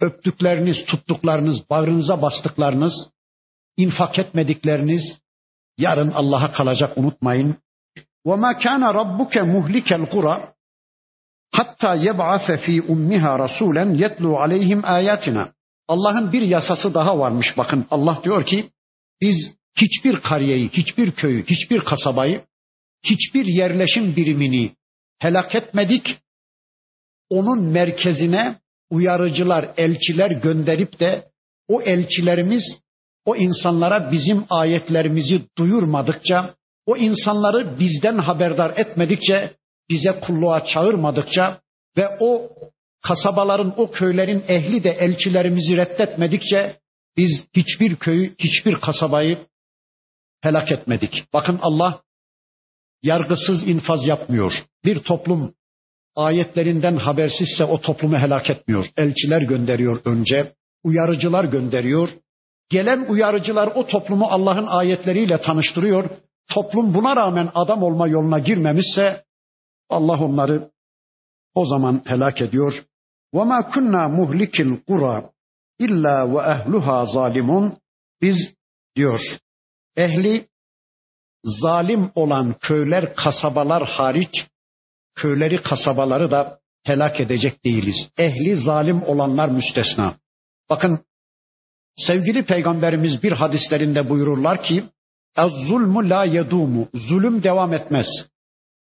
Öptükleriniz, 0.00 0.84
tuttuklarınız, 0.86 1.70
bağrınıza 1.70 2.22
bastıklarınız, 2.22 2.94
infak 3.76 4.18
etmedikleriniz 4.18 5.02
yarın 5.78 6.10
Allah'a 6.10 6.52
kalacak 6.52 6.98
unutmayın. 6.98 7.56
وَمَا 8.26 8.52
كَانَ 8.64 8.82
رَبُّكَ 9.00 9.34
مُهْلِكَ 9.54 9.88
الْقُرَى 10.00 10.52
hatta 11.52 11.94
yeb'ase 11.94 12.56
fi 12.56 12.82
ummiha 12.82 13.38
rasulen 13.38 13.94
yetlu 13.94 14.38
aleyhim 14.38 14.80
ayatina. 14.84 15.52
Allah'ın 15.88 16.32
bir 16.32 16.42
yasası 16.42 16.94
daha 16.94 17.18
varmış 17.18 17.46
bakın. 17.56 17.86
Allah 17.90 18.20
diyor 18.24 18.46
ki 18.46 18.70
biz 19.20 19.36
hiçbir 19.76 20.20
kariyeyi, 20.20 20.68
hiçbir 20.68 21.10
köyü, 21.10 21.46
hiçbir 21.46 21.80
kasabayı, 21.80 22.40
hiçbir 23.04 23.46
yerleşim 23.46 24.16
birimini 24.16 24.70
helak 25.19 25.55
etmedik. 25.55 26.17
Onun 27.29 27.63
merkezine 27.63 28.59
uyarıcılar, 28.89 29.69
elçiler 29.77 30.31
gönderip 30.31 30.99
de 30.99 31.27
o 31.67 31.81
elçilerimiz 31.81 32.63
o 33.25 33.35
insanlara 33.35 34.11
bizim 34.11 34.45
ayetlerimizi 34.49 35.41
duyurmadıkça, 35.57 36.55
o 36.85 36.97
insanları 36.97 37.79
bizden 37.79 38.17
haberdar 38.17 38.73
etmedikçe, 38.77 39.51
bize 39.89 40.19
kulluğa 40.19 40.65
çağırmadıkça 40.65 41.59
ve 41.97 42.17
o 42.19 42.49
kasabaların, 43.03 43.73
o 43.77 43.91
köylerin 43.91 44.43
ehli 44.47 44.83
de 44.83 44.89
elçilerimizi 44.89 45.77
reddetmedikçe 45.77 46.75
biz 47.17 47.45
hiçbir 47.55 47.95
köyü, 47.95 48.35
hiçbir 48.39 48.75
kasabayı 48.75 49.45
helak 50.41 50.71
etmedik. 50.71 51.23
Bakın 51.33 51.59
Allah 51.61 52.01
yargısız 53.02 53.68
infaz 53.68 54.06
yapmıyor. 54.06 54.52
Bir 54.84 54.98
toplum 54.98 55.54
ayetlerinden 56.16 56.96
habersizse 56.96 57.64
o 57.64 57.80
toplumu 57.80 58.18
helak 58.18 58.50
etmiyor. 58.50 58.86
Elçiler 58.96 59.42
gönderiyor 59.42 60.00
önce, 60.04 60.52
uyarıcılar 60.84 61.44
gönderiyor. 61.44 62.08
Gelen 62.70 63.06
uyarıcılar 63.08 63.72
o 63.74 63.86
toplumu 63.86 64.24
Allah'ın 64.24 64.66
ayetleriyle 64.66 65.40
tanıştırıyor. 65.40 66.10
Toplum 66.54 66.94
buna 66.94 67.16
rağmen 67.16 67.50
adam 67.54 67.82
olma 67.82 68.08
yoluna 68.08 68.38
girmemişse 68.38 69.24
Allah 69.88 70.24
onları 70.24 70.70
o 71.54 71.66
zaman 71.66 72.02
helak 72.06 72.40
ediyor. 72.40 72.84
وَمَا 73.34 73.70
كُنَّا 73.72 74.02
مُهْلِكِ 74.16 74.56
الْقُرَى 74.62 75.32
illa 75.78 76.34
ve 76.34 76.50
ehluha 76.52 77.06
zalimun. 77.06 77.76
Biz 78.22 78.36
diyor 78.96 79.20
ehli 79.96 80.48
zalim 81.61 82.11
olan 82.15 82.55
köyler, 82.61 83.15
kasabalar 83.15 83.85
hariç 83.85 84.47
köyleri, 85.15 85.61
kasabaları 85.61 86.31
da 86.31 86.59
helak 86.83 87.19
edecek 87.19 87.65
değiliz. 87.65 88.09
Ehli 88.17 88.55
zalim 88.55 89.03
olanlar 89.03 89.49
müstesna. 89.49 90.15
Bakın 90.69 90.99
sevgili 91.97 92.45
peygamberimiz 92.45 93.23
bir 93.23 93.31
hadislerinde 93.31 94.09
buyururlar 94.09 94.63
ki 94.63 94.83
zulmu 95.67 96.09
la 96.09 96.23
yedumu. 96.23 96.87
Zulüm 96.93 97.43
devam 97.43 97.73
etmez. 97.73 98.07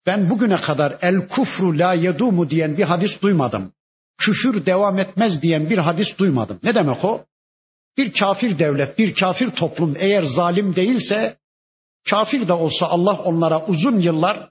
Ben 0.07 0.31
bugüne 0.31 0.61
kadar 0.61 0.97
el 1.03 1.29
kufru 1.29 1.79
la 1.79 1.95
yedumu 1.95 2.51
diyen 2.51 2.77
bir 2.77 2.85
hadis 2.85 3.23
duymadım. 3.23 3.73
Küfür 4.19 4.67
devam 4.67 4.99
etmez 4.99 5.43
diyen 5.43 5.71
bir 5.71 5.79
hadis 5.79 6.19
duymadım. 6.19 6.59
Ne 6.63 6.75
demek 6.75 7.05
o? 7.05 7.25
Bir 7.97 8.13
kafir 8.13 8.59
devlet, 8.59 8.99
bir 8.99 9.15
kafir 9.15 9.51
toplum 9.51 9.95
eğer 9.99 10.23
zalim 10.23 10.77
değilse, 10.77 11.37
kafir 12.11 12.49
de 12.49 12.53
olsa 12.53 12.87
Allah 12.87 13.23
onlara 13.25 13.67
uzun 13.67 14.01
yıllar 14.01 14.51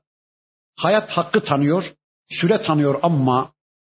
hayat 0.77 1.09
hakkı 1.09 1.43
tanıyor, 1.43 1.93
süre 2.29 2.61
tanıyor 2.61 2.99
ama 3.01 3.51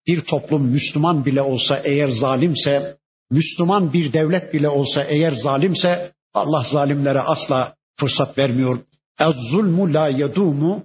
bir 0.07 0.21
toplum 0.21 0.65
Müslüman 0.65 1.25
bile 1.25 1.41
olsa 1.41 1.77
eğer 1.83 2.09
zalimse, 2.09 2.97
Müslüman 3.31 3.93
bir 3.93 4.13
devlet 4.13 4.53
bile 4.53 4.69
olsa 4.69 5.03
eğer 5.03 5.31
zalimse 5.31 6.11
Allah 6.33 6.63
zalimlere 6.71 7.21
asla 7.21 7.75
fırsat 7.99 8.37
vermiyor. 8.37 8.79
Ez 9.19 9.35
zulmu 9.51 9.93
la 9.93 10.07
yedumu 10.07 10.83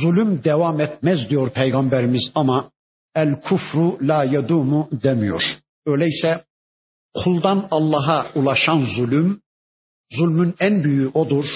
zulüm 0.00 0.44
devam 0.44 0.80
etmez 0.80 1.30
diyor 1.30 1.50
peygamberimiz 1.50 2.30
ama 2.34 2.70
el 3.14 3.40
kufru 3.40 3.98
la 4.00 4.24
yedumu 4.24 4.88
demiyor. 4.92 5.42
Öyleyse 5.86 6.44
kuldan 7.14 7.68
Allah'a 7.70 8.26
ulaşan 8.34 8.84
zulüm, 8.96 9.40
zulmün 10.12 10.54
en 10.60 10.84
büyüğü 10.84 11.10
odur. 11.14 11.46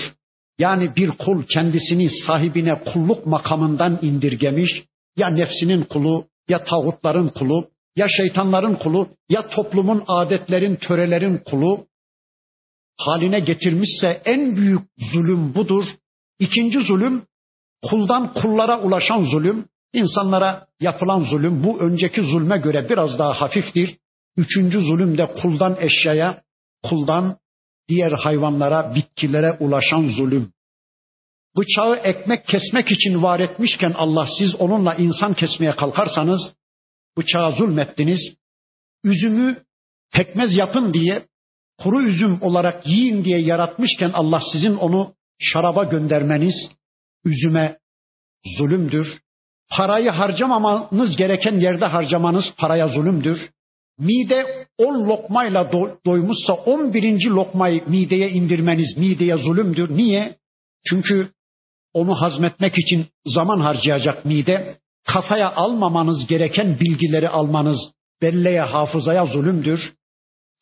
Yani 0.58 0.96
bir 0.96 1.10
kul 1.10 1.42
kendisini 1.42 2.10
sahibine 2.10 2.82
kulluk 2.84 3.26
makamından 3.26 3.98
indirgemiş, 4.02 4.84
ya 5.16 5.28
nefsinin 5.28 5.82
kulu, 5.84 6.26
ya 6.48 6.64
tağutların 6.64 7.28
kulu, 7.28 7.68
ya 7.96 8.06
şeytanların 8.08 8.74
kulu, 8.74 9.08
ya 9.28 9.48
toplumun 9.48 10.04
adetlerin, 10.06 10.76
törelerin 10.76 11.38
kulu 11.38 11.86
haline 12.96 13.40
getirmişse 13.40 14.22
en 14.24 14.56
büyük 14.56 14.82
zulüm 15.12 15.54
budur. 15.54 15.84
İkinci 16.38 16.80
zulüm 16.80 17.22
kuldan 17.82 18.34
kullara 18.34 18.80
ulaşan 18.80 19.24
zulüm, 19.24 19.68
insanlara 19.92 20.66
yapılan 20.80 21.20
zulüm 21.20 21.64
bu 21.64 21.80
önceki 21.80 22.22
zulme 22.22 22.58
göre 22.58 22.88
biraz 22.88 23.18
daha 23.18 23.40
hafiftir. 23.40 23.96
Üçüncü 24.36 24.80
zulüm 24.80 25.18
de 25.18 25.32
kuldan 25.42 25.76
eşyaya, 25.80 26.42
kuldan 26.82 27.36
diğer 27.88 28.12
hayvanlara, 28.12 28.94
bitkilere 28.94 29.52
ulaşan 29.52 30.08
zulüm. 30.08 30.52
Bıçağı 31.56 31.96
ekmek 31.96 32.46
kesmek 32.46 32.90
için 32.90 33.22
var 33.22 33.40
etmişken 33.40 33.92
Allah 33.96 34.26
siz 34.38 34.54
onunla 34.54 34.94
insan 34.94 35.34
kesmeye 35.34 35.76
kalkarsanız 35.76 36.52
bıçağa 37.18 37.50
zulmettiniz. 37.50 38.20
Üzümü 39.04 39.62
pekmez 40.12 40.56
yapın 40.56 40.94
diye 40.94 41.26
kuru 41.78 42.02
üzüm 42.02 42.42
olarak 42.42 42.86
yiyin 42.86 43.24
diye 43.24 43.38
yaratmışken 43.38 44.10
Allah 44.14 44.40
sizin 44.52 44.76
onu 44.76 45.14
şaraba 45.38 45.84
göndermeniz 45.84 46.54
üzüme 47.24 47.78
zulümdür. 48.58 49.20
Parayı 49.70 50.10
harcamamanız 50.10 51.16
gereken 51.16 51.60
yerde 51.60 51.84
harcamanız 51.84 52.44
paraya 52.58 52.88
zulümdür. 52.88 53.50
Mide 53.98 54.66
on 54.78 55.08
lokmayla 55.08 55.72
do, 55.72 55.98
doymuşsa 56.06 56.52
on 56.52 56.94
birinci 56.94 57.28
lokmayı 57.28 57.82
mideye 57.88 58.30
indirmeniz 58.30 58.96
mideye 58.96 59.36
zulümdür. 59.36 59.96
Niye? 59.96 60.36
Çünkü 60.90 61.28
onu 61.92 62.14
hazmetmek 62.14 62.78
için 62.78 63.06
zaman 63.26 63.60
harcayacak 63.60 64.24
mide. 64.24 64.76
Kafaya 65.06 65.54
almamanız 65.54 66.26
gereken 66.26 66.80
bilgileri 66.80 67.28
almanız 67.28 67.78
belleye 68.22 68.60
hafızaya 68.60 69.26
zulümdür. 69.26 69.92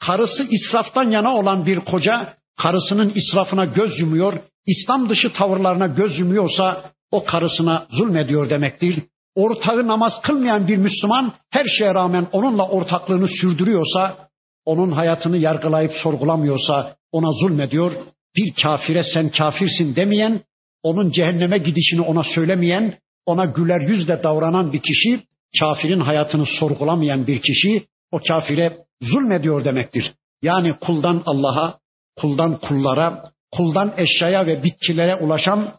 Karısı 0.00 0.46
israftan 0.50 1.10
yana 1.10 1.36
olan 1.36 1.66
bir 1.66 1.80
koca 1.80 2.36
karısının 2.56 3.12
israfına 3.14 3.64
göz 3.64 4.00
yumuyor. 4.00 4.34
İslam 4.66 5.08
dışı 5.08 5.32
tavırlarına 5.32 5.86
göz 5.86 6.18
yumuyorsa 6.18 6.90
o 7.10 7.24
karısına 7.24 7.86
zulmediyor 7.90 8.50
demektir 8.50 9.02
ortağı 9.34 9.86
namaz 9.86 10.12
kılmayan 10.22 10.68
bir 10.68 10.76
Müslüman 10.76 11.32
her 11.50 11.66
şeye 11.78 11.94
rağmen 11.94 12.26
onunla 12.32 12.68
ortaklığını 12.68 13.28
sürdürüyorsa, 13.28 14.16
onun 14.64 14.90
hayatını 14.90 15.36
yargılayıp 15.36 15.92
sorgulamıyorsa 15.92 16.96
ona 17.12 17.32
zulmediyor. 17.32 17.92
Bir 18.36 18.54
kafire 18.62 19.04
sen 19.04 19.30
kafirsin 19.30 19.96
demeyen, 19.96 20.40
onun 20.82 21.10
cehenneme 21.10 21.58
gidişini 21.58 22.00
ona 22.00 22.24
söylemeyen, 22.24 22.98
ona 23.26 23.44
güler 23.44 23.80
yüzle 23.80 24.22
davranan 24.22 24.72
bir 24.72 24.80
kişi, 24.80 25.20
kafirin 25.60 26.00
hayatını 26.00 26.46
sorgulamayan 26.46 27.26
bir 27.26 27.42
kişi 27.42 27.86
o 28.12 28.20
kafire 28.28 28.76
zulmediyor 29.02 29.64
demektir. 29.64 30.12
Yani 30.42 30.74
kuldan 30.80 31.22
Allah'a, 31.26 31.78
kuldan 32.16 32.58
kullara, 32.58 33.30
kuldan 33.52 33.94
eşyaya 33.96 34.46
ve 34.46 34.62
bitkilere 34.62 35.14
ulaşan 35.16 35.74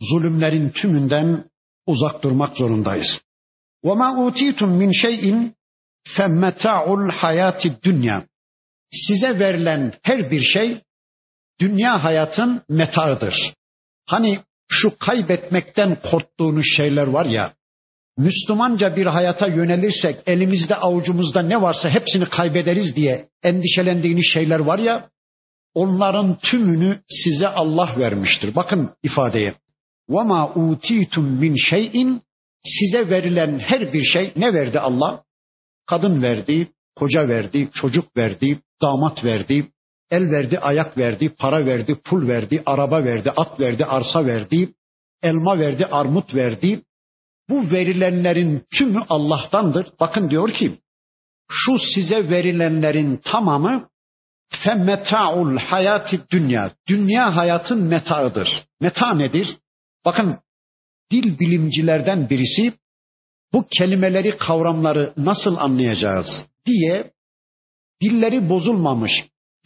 zulümlerin 0.00 0.70
tümünden 0.70 1.44
uzak 1.87 2.23
durmak 2.23 2.57
zorundayız. 2.57 3.21
وَمَا 3.83 4.09
اُوتِيتُم 4.21 4.69
مِّنْ 4.81 4.91
شَيْءٍ 5.03 5.51
فَمَّتَعُ 6.15 6.85
الْحَيَاتِ 6.87 7.81
dünya. 7.83 8.23
Size 8.91 9.39
verilen 9.39 9.93
her 10.03 10.31
bir 10.31 10.41
şey 10.41 10.81
dünya 11.59 12.03
hayatın 12.03 12.61
metağıdır. 12.69 13.53
Hani 14.05 14.39
şu 14.69 14.97
kaybetmekten 14.97 15.97
korktuğunuz 16.11 16.65
şeyler 16.75 17.07
var 17.07 17.25
ya, 17.25 17.53
Müslümanca 18.17 18.95
bir 18.95 19.05
hayata 19.05 19.47
yönelirsek 19.47 20.19
elimizde 20.25 20.75
avucumuzda 20.75 21.41
ne 21.41 21.61
varsa 21.61 21.89
hepsini 21.89 22.29
kaybederiz 22.29 22.95
diye 22.95 23.29
endişelendiğiniz 23.43 24.25
şeyler 24.33 24.59
var 24.59 24.79
ya, 24.79 25.09
onların 25.73 26.37
tümünü 26.37 26.99
size 27.09 27.47
Allah 27.47 27.95
vermiştir. 27.97 28.55
Bakın 28.55 28.95
ifadeye. 29.03 29.53
وَمَا 30.09 30.53
اُوتِيتُم 30.53 31.39
min 31.39 31.55
şeyin 31.69 32.21
Size 32.63 33.09
verilen 33.09 33.59
her 33.59 33.93
bir 33.93 34.03
şey 34.03 34.31
ne 34.35 34.53
verdi 34.53 34.79
Allah? 34.79 35.23
Kadın 35.85 36.21
verdi, 36.21 36.67
koca 36.95 37.27
verdi, 37.27 37.69
çocuk 37.73 38.17
verdi, 38.17 38.59
damat 38.81 39.23
verdi, 39.23 39.67
el 40.11 40.31
verdi, 40.31 40.59
ayak 40.59 40.97
verdi, 40.97 41.29
para 41.39 41.65
verdi, 41.65 41.95
pul 41.95 42.27
verdi, 42.27 42.63
araba 42.65 43.03
verdi, 43.03 43.31
at 43.31 43.59
verdi, 43.59 43.85
arsa 43.85 44.25
verdi, 44.25 44.73
elma 45.23 45.59
verdi, 45.59 45.85
armut 45.85 46.35
verdi. 46.35 46.81
Bu 47.49 47.71
verilenlerin 47.71 48.65
tümü 48.77 48.99
Allah'tandır. 49.09 49.87
Bakın 49.99 50.29
diyor 50.29 50.53
ki, 50.53 50.79
şu 51.49 51.79
size 51.79 52.29
verilenlerin 52.29 53.17
tamamı 53.17 53.89
femmeta'ul 54.63 55.57
hayati 55.57 56.21
dünya. 56.31 56.71
Dünya 56.87 57.35
hayatın 57.35 57.83
metaıdır. 57.83 58.49
Meta 58.81 59.13
nedir? 59.13 59.57
Bakın 60.08 60.38
dil 61.10 61.38
bilimcilerden 61.38 62.30
birisi 62.30 62.72
bu 63.52 63.66
kelimeleri, 63.78 64.36
kavramları 64.36 65.12
nasıl 65.16 65.56
anlayacağız 65.56 66.26
diye 66.66 67.10
dilleri 68.02 68.48
bozulmamış, 68.48 69.12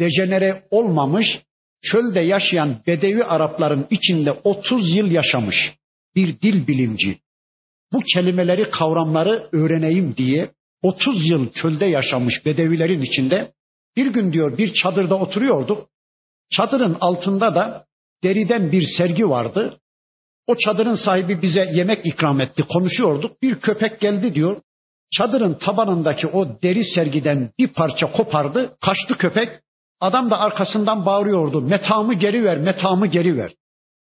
dejenere 0.01 0.67
olmamış, 0.71 1.27
çölde 1.83 2.21
yaşayan 2.21 2.83
Bedevi 2.87 3.25
Arapların 3.25 3.87
içinde 3.91 4.33
30 4.33 4.97
yıl 4.97 5.11
yaşamış 5.11 5.75
bir 6.17 6.41
dil 6.41 6.67
bilimci. 6.67 7.19
Bu 7.93 8.01
kelimeleri, 8.15 8.71
kavramları 8.71 9.49
öğreneyim 9.53 10.17
diye 10.17 10.53
30 10.83 11.31
yıl 11.31 11.53
çölde 11.53 11.85
yaşamış 11.85 12.47
Bedevilerin 12.47 13.03
içinde 13.03 13.53
bir 13.97 14.07
gün 14.07 14.33
diyor 14.33 14.59
bir 14.59 14.75
çadırda 14.75 15.19
oturuyorduk. 15.19 15.89
Çadırın 16.51 16.97
altında 17.01 17.55
da 17.55 17.87
deriden 18.25 18.73
bir 18.73 18.87
sergi 18.99 19.29
vardı. 19.29 19.79
O 20.47 20.55
çadırın 20.57 20.95
sahibi 20.95 21.43
bize 21.43 21.71
yemek 21.73 22.07
ikram 22.07 22.41
etti, 22.41 22.63
konuşuyorduk. 22.73 23.43
Bir 23.43 23.55
köpek 23.55 24.01
geldi 24.01 24.35
diyor. 24.35 24.61
Çadırın 25.13 25.55
tabanındaki 25.55 26.27
o 26.27 26.63
deri 26.63 26.85
sergiden 26.85 27.51
bir 27.59 27.69
parça 27.69 28.13
kopardı, 28.13 28.77
kaçtı 28.81 29.17
köpek. 29.19 29.49
Adam 30.01 30.31
da 30.31 30.41
arkasından 30.41 31.07
bağırıyordu. 31.07 31.61
Metamı 31.61 32.15
geri 32.15 32.45
ver, 32.45 32.59
metamı 32.59 33.07
geri 33.07 33.37
ver. 33.37 33.53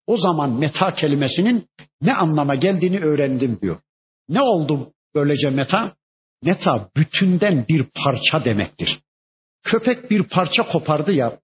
O 0.07 0.17
zaman 0.17 0.51
meta 0.51 0.93
kelimesinin 0.93 1.67
ne 2.01 2.15
anlama 2.15 2.55
geldiğini 2.55 2.99
öğrendim 2.99 3.59
diyor. 3.61 3.77
Ne 4.29 4.41
oldu 4.41 4.93
böylece 5.15 5.49
meta? 5.49 5.93
Meta 6.43 6.89
bütünden 6.97 7.65
bir 7.69 7.85
parça 8.03 8.45
demektir. 8.45 8.99
Köpek 9.63 10.11
bir 10.11 10.23
parça 10.23 10.67
kopardı 10.67 11.11
ya, 11.11 11.39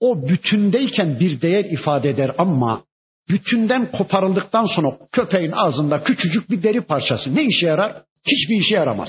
o 0.00 0.28
bütündeyken 0.28 1.20
bir 1.20 1.40
değer 1.40 1.64
ifade 1.64 2.10
eder 2.10 2.34
ama 2.38 2.84
bütünden 3.30 3.90
koparıldıktan 3.90 4.66
sonra 4.66 4.98
köpeğin 5.12 5.52
ağzında 5.52 6.02
küçücük 6.02 6.50
bir 6.50 6.62
deri 6.62 6.80
parçası 6.80 7.34
ne 7.34 7.44
işe 7.44 7.66
yarar? 7.66 8.02
Hiçbir 8.26 8.60
işe 8.60 8.74
yaramaz. 8.74 9.08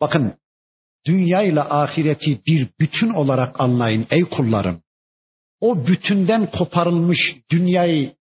Bakın 0.00 0.34
dünya 1.06 1.64
ahireti 1.64 2.40
bir 2.46 2.68
bütün 2.80 3.10
olarak 3.10 3.60
anlayın 3.60 4.06
ey 4.10 4.24
kullarım. 4.24 4.82
O 5.60 5.86
bütünden 5.86 6.50
koparılmış 6.50 7.36
dünyayı 7.50 8.12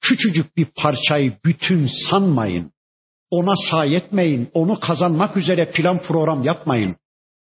küçücük 0.00 0.56
bir 0.56 0.66
parçayı 0.76 1.32
bütün 1.44 1.90
sanmayın. 2.10 2.72
Ona 3.30 3.54
sayetmeyin, 3.70 4.50
onu 4.54 4.80
kazanmak 4.80 5.36
üzere 5.36 5.70
plan 5.70 6.02
program 6.02 6.42
yapmayın. 6.42 6.96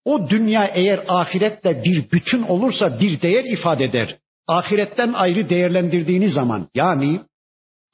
O 0.04 0.30
dünya 0.30 0.66
eğer 0.66 1.04
ahiretle 1.08 1.84
bir 1.84 2.10
bütün 2.10 2.42
olursa 2.42 3.00
bir 3.00 3.20
değer 3.20 3.44
ifade 3.44 3.84
eder. 3.84 4.18
Ahiretten 4.48 5.12
ayrı 5.12 5.48
değerlendirdiğiniz 5.48 6.32
zaman 6.32 6.68
yani 6.74 7.20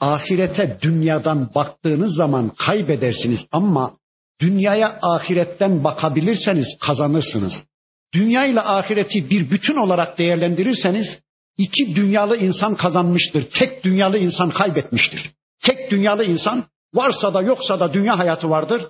ahirete 0.00 0.78
dünyadan 0.82 1.50
baktığınız 1.54 2.14
zaman 2.14 2.52
kaybedersiniz 2.58 3.40
ama 3.52 3.92
dünyaya 4.40 4.98
ahiretten 5.02 5.84
bakabilirseniz 5.84 6.66
kazanırsınız. 6.80 7.54
Dünya 8.14 8.46
ile 8.46 8.60
ahireti 8.60 9.30
bir 9.30 9.50
bütün 9.50 9.76
olarak 9.76 10.18
değerlendirirseniz 10.18 11.06
iki 11.58 11.96
dünyalı 11.96 12.36
insan 12.36 12.74
kazanmıştır. 12.74 13.50
Tek 13.58 13.84
dünyalı 13.84 14.18
insan 14.18 14.50
kaybetmiştir. 14.50 15.30
Tek 15.62 15.90
dünyalı 15.90 16.24
insan 16.24 16.64
varsa 16.94 17.34
da 17.34 17.42
yoksa 17.42 17.80
da 17.80 17.92
dünya 17.92 18.18
hayatı 18.18 18.50
vardır. 18.50 18.82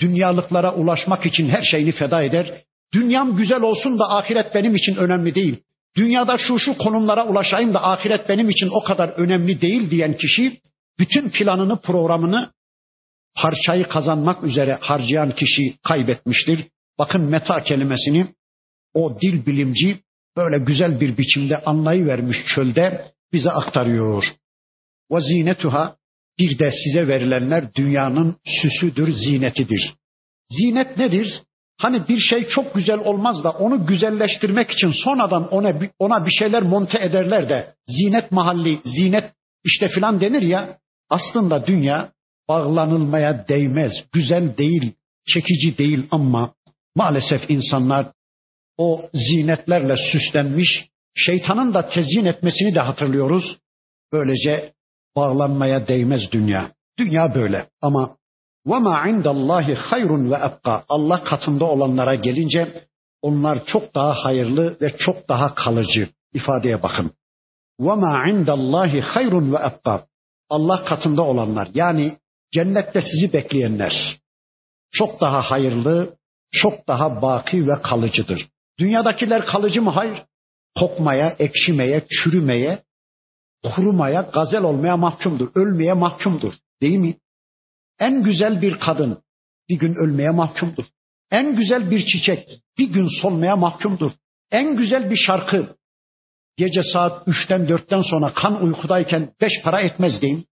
Dünyalıklara 0.00 0.74
ulaşmak 0.74 1.26
için 1.26 1.48
her 1.48 1.62
şeyini 1.62 1.92
feda 1.92 2.22
eder. 2.22 2.62
Dünyam 2.92 3.36
güzel 3.36 3.62
olsun 3.62 3.98
da 3.98 4.04
ahiret 4.10 4.54
benim 4.54 4.74
için 4.74 4.96
önemli 4.96 5.34
değil. 5.34 5.62
Dünyada 5.98 6.38
şu 6.38 6.58
şu 6.58 6.78
konumlara 6.78 7.26
ulaşayım 7.26 7.74
da 7.74 7.84
ahiret 7.84 8.28
benim 8.28 8.50
için 8.50 8.68
o 8.72 8.84
kadar 8.84 9.08
önemli 9.08 9.60
değil 9.60 9.90
diyen 9.90 10.16
kişi 10.16 10.60
bütün 10.98 11.30
planını, 11.30 11.80
programını 11.80 12.52
parçayı 13.36 13.88
kazanmak 13.88 14.44
üzere 14.44 14.78
harcayan 14.80 15.34
kişi 15.34 15.76
kaybetmiştir. 15.82 16.64
Bakın 16.98 17.24
meta 17.24 17.62
kelimesini 17.62 18.34
o 18.94 19.20
dil 19.20 19.46
bilimci 19.46 19.98
böyle 20.36 20.58
güzel 20.58 21.00
bir 21.00 21.18
biçimde 21.18 21.64
anlayıvermiş 21.64 22.36
çölde 22.54 23.12
bize 23.32 23.50
aktarıyor. 23.50 24.24
Ve 25.10 25.20
zinetuha 25.20 25.96
bir 26.38 26.58
de 26.58 26.72
size 26.72 27.08
verilenler 27.08 27.74
dünyanın 27.74 28.36
süsüdür, 28.44 29.12
zinetidir. 29.12 29.94
Zinet 30.50 30.98
nedir? 30.98 31.42
Hani 31.78 32.08
bir 32.08 32.18
şey 32.18 32.48
çok 32.48 32.74
güzel 32.74 32.98
olmaz 32.98 33.44
da 33.44 33.50
onu 33.50 33.86
güzelleştirmek 33.86 34.70
için 34.70 34.92
sonradan 35.04 35.48
ona 35.48 35.74
ona 35.98 36.26
bir 36.26 36.30
şeyler 36.38 36.62
monte 36.62 36.98
ederler 36.98 37.48
de 37.48 37.74
zinet 37.88 38.32
mahalli, 38.32 38.78
zinet 38.84 39.32
işte 39.64 39.88
filan 39.88 40.20
denir 40.20 40.42
ya. 40.42 40.78
Aslında 41.10 41.66
dünya 41.66 42.12
bağlanılmaya 42.48 43.48
değmez, 43.48 43.92
güzel 44.12 44.56
değil, 44.56 44.92
çekici 45.26 45.78
değil 45.78 46.06
ama 46.10 46.54
maalesef 46.96 47.50
insanlar 47.50 48.06
o 48.78 49.10
zinetlerle 49.14 49.96
süslenmiş, 50.12 50.88
şeytanın 51.14 51.74
da 51.74 51.88
tezyin 51.88 52.24
etmesini 52.24 52.74
de 52.74 52.80
hatırlıyoruz. 52.80 53.58
Böylece 54.12 54.72
bağlanmaya 55.16 55.88
değmez 55.88 56.22
dünya. 56.32 56.70
Dünya 56.98 57.34
böyle 57.34 57.66
ama 57.82 58.17
ve 58.68 58.78
ma 58.78 59.08
indallahi 59.08 59.74
hayrun 59.74 60.30
ve 60.30 60.34
ebka. 60.34 60.84
Allah 60.88 61.24
katında 61.24 61.64
olanlara 61.64 62.14
gelince 62.14 62.88
onlar 63.22 63.64
çok 63.64 63.94
daha 63.94 64.24
hayırlı 64.24 64.76
ve 64.80 64.96
çok 64.96 65.28
daha 65.28 65.54
kalıcı 65.54 66.08
ifadeye 66.34 66.82
bakın. 66.82 67.10
Ve 67.80 67.94
ma 67.94 68.28
indallahi 68.28 69.00
hayrun 69.00 69.52
ve 69.52 69.56
ebka. 69.56 70.04
Allah 70.50 70.84
katında 70.84 71.22
olanlar 71.22 71.68
yani 71.74 72.16
cennette 72.52 73.02
sizi 73.02 73.32
bekleyenler 73.32 74.18
çok 74.90 75.20
daha 75.20 75.42
hayırlı, 75.42 76.16
çok 76.52 76.88
daha 76.88 77.22
baki 77.22 77.66
ve 77.66 77.82
kalıcıdır. 77.82 78.48
Dünyadakiler 78.78 79.46
kalıcı 79.46 79.82
mı? 79.82 79.90
Hayır. 79.90 80.22
Kokmaya, 80.78 81.36
ekşimeye, 81.38 82.06
çürümeye, 82.10 82.82
kurumaya, 83.74 84.20
gazel 84.20 84.62
olmaya 84.62 84.96
mahkumdur. 84.96 85.48
Ölmeye 85.54 85.92
mahkumdur. 85.92 86.52
Değil 86.82 86.98
mi? 86.98 87.16
En 88.00 88.22
güzel 88.22 88.62
bir 88.62 88.78
kadın 88.78 89.18
bir 89.68 89.78
gün 89.78 89.94
ölmeye 89.94 90.30
mahkumdur. 90.30 90.84
En 91.30 91.56
güzel 91.56 91.90
bir 91.90 92.06
çiçek 92.06 92.48
bir 92.78 92.88
gün 92.88 93.08
solmaya 93.22 93.56
mahkumdur. 93.56 94.10
En 94.50 94.76
güzel 94.76 95.10
bir 95.10 95.16
şarkı 95.16 95.76
gece 96.56 96.82
saat 96.92 97.28
üçten 97.28 97.68
dörtten 97.68 98.02
sonra 98.02 98.32
kan 98.34 98.64
uykudayken 98.64 99.32
beş 99.40 99.52
para 99.64 99.80
etmez 99.80 100.22
deyin. 100.22 100.46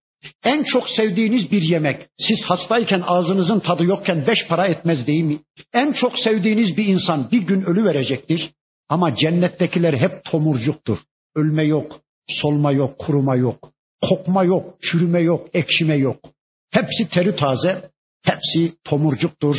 En 0.44 0.62
çok 0.62 0.88
sevdiğiniz 0.88 1.52
bir 1.52 1.62
yemek 1.62 2.08
siz 2.18 2.44
hastayken 2.44 3.02
ağzınızın 3.06 3.60
tadı 3.60 3.84
yokken 3.84 4.26
beş 4.26 4.46
para 4.48 4.66
etmez 4.66 5.06
değil 5.06 5.24
mi? 5.24 5.38
En 5.72 5.92
çok 5.92 6.18
sevdiğiniz 6.18 6.76
bir 6.76 6.86
insan 6.86 7.30
bir 7.30 7.40
gün 7.40 7.62
ölü 7.62 7.84
verecektir. 7.84 8.50
Ama 8.88 9.16
cennettekiler 9.16 9.94
hep 9.94 10.24
tomurcuktur. 10.24 10.98
Ölme 11.34 11.62
yok, 11.62 12.00
solma 12.28 12.72
yok, 12.72 12.98
kuruma 12.98 13.36
yok. 13.36 13.72
Kokma 14.08 14.44
yok, 14.44 14.74
çürüme 14.82 15.20
yok, 15.20 15.48
ekşime 15.54 15.94
yok. 15.96 16.20
Hepsi 16.76 17.08
teri 17.08 17.36
taze, 17.36 17.90
hepsi 18.24 18.76
tomurcuktur. 18.84 19.56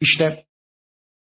İşte 0.00 0.44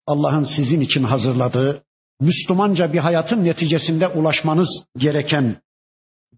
Allah'ın 0.06 0.44
sizin 0.56 0.80
için 0.80 1.02
hazırladığı 1.02 1.82
Müslümanca 2.20 2.92
bir 2.92 2.98
hayatın 2.98 3.44
neticesinde 3.44 4.08
ulaşmanız 4.08 4.68
gereken 4.96 5.62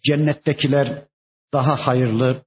cennettekiler 0.07 1.03
daha 1.53 1.87
hayırlı, 1.87 2.43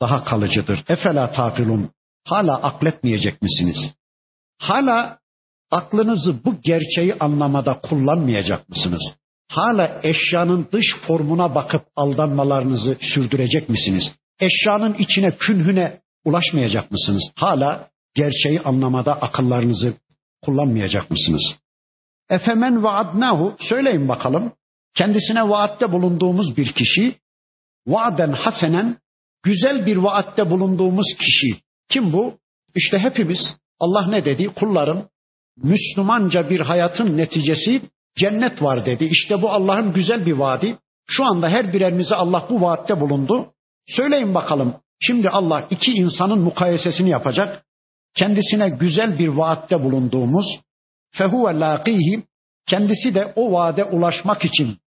daha 0.00 0.24
kalıcıdır. 0.24 0.84
Efela 0.88 1.32
takilun. 1.32 1.90
Hala 2.24 2.62
akletmeyecek 2.62 3.42
misiniz? 3.42 3.94
Hala 4.58 5.18
aklınızı 5.70 6.44
bu 6.44 6.60
gerçeği 6.60 7.14
anlamada 7.14 7.80
kullanmayacak 7.80 8.68
mısınız? 8.68 9.14
Hala 9.48 10.00
eşyanın 10.02 10.68
dış 10.72 10.86
formuna 11.06 11.54
bakıp 11.54 11.82
aldanmalarınızı 11.96 12.96
sürdürecek 13.00 13.68
misiniz? 13.68 14.19
Eşyanın 14.40 14.94
içine, 14.94 15.36
künhüne 15.36 16.00
ulaşmayacak 16.24 16.90
mısınız? 16.90 17.32
Hala 17.36 17.88
gerçeği 18.14 18.60
anlamada 18.60 19.22
akıllarınızı 19.22 19.94
kullanmayacak 20.42 21.10
mısınız? 21.10 21.56
Efemen 22.30 22.82
vaadnahu 22.84 23.56
söyleyin 23.60 24.08
bakalım. 24.08 24.52
Kendisine 24.94 25.48
vaatte 25.48 25.92
bulunduğumuz 25.92 26.56
bir 26.56 26.72
kişi 26.72 27.14
vaaden 27.86 28.32
hasenen 28.32 28.96
güzel 29.42 29.86
bir 29.86 29.96
vaatte 29.96 30.50
bulunduğumuz 30.50 31.16
kişi. 31.18 31.60
Kim 31.88 32.12
bu? 32.12 32.38
İşte 32.74 32.98
hepimiz. 32.98 33.38
Allah 33.80 34.06
ne 34.06 34.24
dedi? 34.24 34.48
Kullarım 34.48 35.08
Müslümanca 35.56 36.50
bir 36.50 36.60
hayatın 36.60 37.16
neticesi 37.16 37.82
cennet 38.16 38.62
var 38.62 38.86
dedi. 38.86 39.04
İşte 39.04 39.42
bu 39.42 39.50
Allah'ın 39.50 39.92
güzel 39.92 40.26
bir 40.26 40.32
vaadi. 40.32 40.78
Şu 41.06 41.24
anda 41.24 41.48
her 41.48 41.72
birerimize 41.72 42.14
Allah 42.14 42.46
bu 42.50 42.60
vaatte 42.60 43.00
bulundu. 43.00 43.52
Söyleyin 43.96 44.34
bakalım. 44.34 44.74
Şimdi 45.00 45.28
Allah 45.28 45.66
iki 45.70 45.92
insanın 45.92 46.38
mukayesesini 46.38 47.10
yapacak. 47.10 47.64
Kendisine 48.14 48.68
güzel 48.68 49.18
bir 49.18 49.28
vaatte 49.28 49.82
bulunduğumuz 49.82 50.46
fehuve 51.10 51.60
laqihi 51.60 52.22
kendisi 52.66 53.14
de 53.14 53.32
o 53.36 53.52
vaade 53.52 53.84
ulaşmak 53.84 54.44
için 54.44 54.78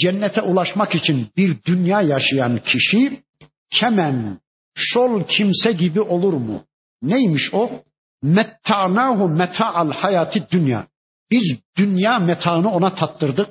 cennete 0.00 0.42
ulaşmak 0.42 0.94
için 0.94 1.28
bir 1.36 1.56
dünya 1.66 2.02
yaşayan 2.02 2.58
kişi 2.58 3.22
kemen 3.70 4.38
şol 4.74 5.24
kimse 5.24 5.72
gibi 5.72 6.00
olur 6.00 6.32
mu? 6.32 6.64
Neymiş 7.02 7.54
o? 7.54 7.70
Metta'nahu 8.22 9.28
meta'al 9.28 9.90
hayati 9.92 10.46
dünya. 10.50 10.86
Biz 11.30 11.42
dünya 11.76 12.18
metaını 12.18 12.70
ona 12.70 12.94
tattırdık. 12.94 13.48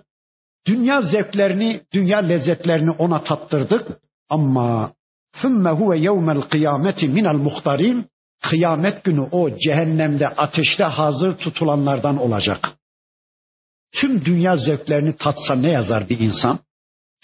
Dünya 0.68 1.02
zevklerini, 1.02 1.82
dünya 1.94 2.20
lezzetlerini 2.20 2.92
ona 2.92 3.24
tattırdık 3.24 4.00
ama 4.29 4.93
ثُمَّ 5.43 5.65
هُوَ 5.81 5.91
يَوْمَ 6.09 6.29
الْقِيَامَةِ 6.39 7.01
مِنَ 7.17 7.27
الْمُخْتَرِينَ 7.35 8.05
Kıyamet 8.43 9.05
günü 9.05 9.21
o 9.21 9.59
cehennemde 9.59 10.29
ateşte 10.29 10.85
hazır 10.85 11.37
tutulanlardan 11.37 12.19
olacak. 12.19 12.71
Tüm 13.95 14.25
dünya 14.25 14.57
zevklerini 14.57 15.17
tatsa 15.17 15.55
ne 15.55 15.71
yazar 15.71 16.09
bir 16.09 16.19
insan? 16.19 16.59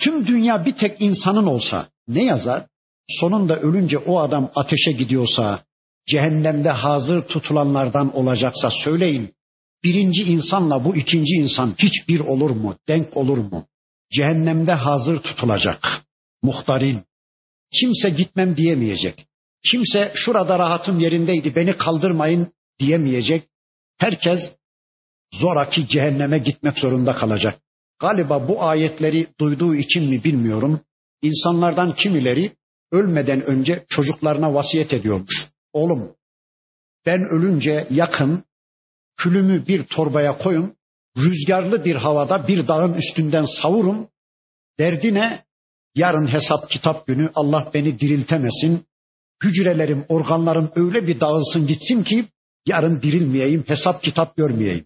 Tüm 0.01 0.27
dünya 0.27 0.67
bir 0.67 0.77
tek 0.77 1.01
insanın 1.01 1.47
olsa 1.47 1.89
ne 2.09 2.25
yazar? 2.25 2.67
Sonunda 3.09 3.61
ölünce 3.61 3.99
o 3.99 4.19
adam 4.19 4.51
ateşe 4.55 4.93
gidiyorsa, 4.93 5.61
cehennemde 6.09 6.71
hazır 6.71 7.23
tutulanlardan 7.23 8.17
olacaksa 8.17 8.71
söyleyin. 8.85 9.35
Birinci 9.85 10.23
insanla 10.23 10.85
bu 10.85 10.97
ikinci 10.97 11.35
insan 11.35 11.75
hiçbir 11.79 12.21
olur 12.21 12.51
mu? 12.51 12.77
Denk 12.89 13.17
olur 13.17 13.39
mu? 13.39 13.67
Cehennemde 14.13 14.73
hazır 14.73 15.23
tutulacak. 15.23 16.03
Muhtarin. 16.46 17.04
Kimse 17.80 18.10
gitmem 18.10 18.58
diyemeyecek. 18.58 19.28
Kimse 19.72 20.12
şurada 20.16 20.60
rahatım 20.60 21.00
yerindeydi 21.00 21.56
beni 21.56 21.78
kaldırmayın 21.78 22.54
diyemeyecek. 22.80 23.50
Herkes 23.98 24.40
zoraki 25.34 25.88
cehenneme 25.88 26.38
gitmek 26.38 26.80
zorunda 26.80 27.16
kalacak. 27.16 27.60
Galiba 28.00 28.48
bu 28.48 28.64
ayetleri 28.64 29.28
duyduğu 29.40 29.76
için 29.76 30.10
mi 30.10 30.24
bilmiyorum. 30.24 30.82
İnsanlardan 31.22 31.96
kimileri 31.96 32.52
ölmeden 32.92 33.42
önce 33.42 33.86
çocuklarına 33.90 34.54
vasiyet 34.54 34.94
ediyormuş. 34.94 35.48
Oğlum 35.74 36.16
ben 37.06 37.22
ölünce 37.22 37.88
yakın 37.90 38.44
külümü 39.18 39.68
bir 39.68 39.84
torbaya 39.84 40.38
koyun, 40.38 40.76
rüzgarlı 41.18 41.86
bir 41.86 41.96
havada 41.96 42.48
bir 42.48 42.68
dağın 42.68 42.94
üstünden 42.94 43.46
savurun. 43.62 44.08
Derdi 44.80 45.14
ne? 45.14 45.45
Yarın 45.96 46.28
hesap 46.28 46.70
kitap 46.70 47.08
günü 47.08 47.30
Allah 47.36 47.72
beni 47.74 48.00
diriltemesin. 48.00 48.86
Hücrelerim, 49.44 50.06
organlarım 50.10 50.72
öyle 50.76 51.08
bir 51.08 51.20
dağılsın 51.20 51.68
gitsin 51.68 52.04
ki 52.04 52.26
yarın 52.66 53.02
dirilmeyeyim, 53.02 53.64
hesap 53.68 54.04
kitap 54.04 54.38
görmeyeyim. 54.38 54.86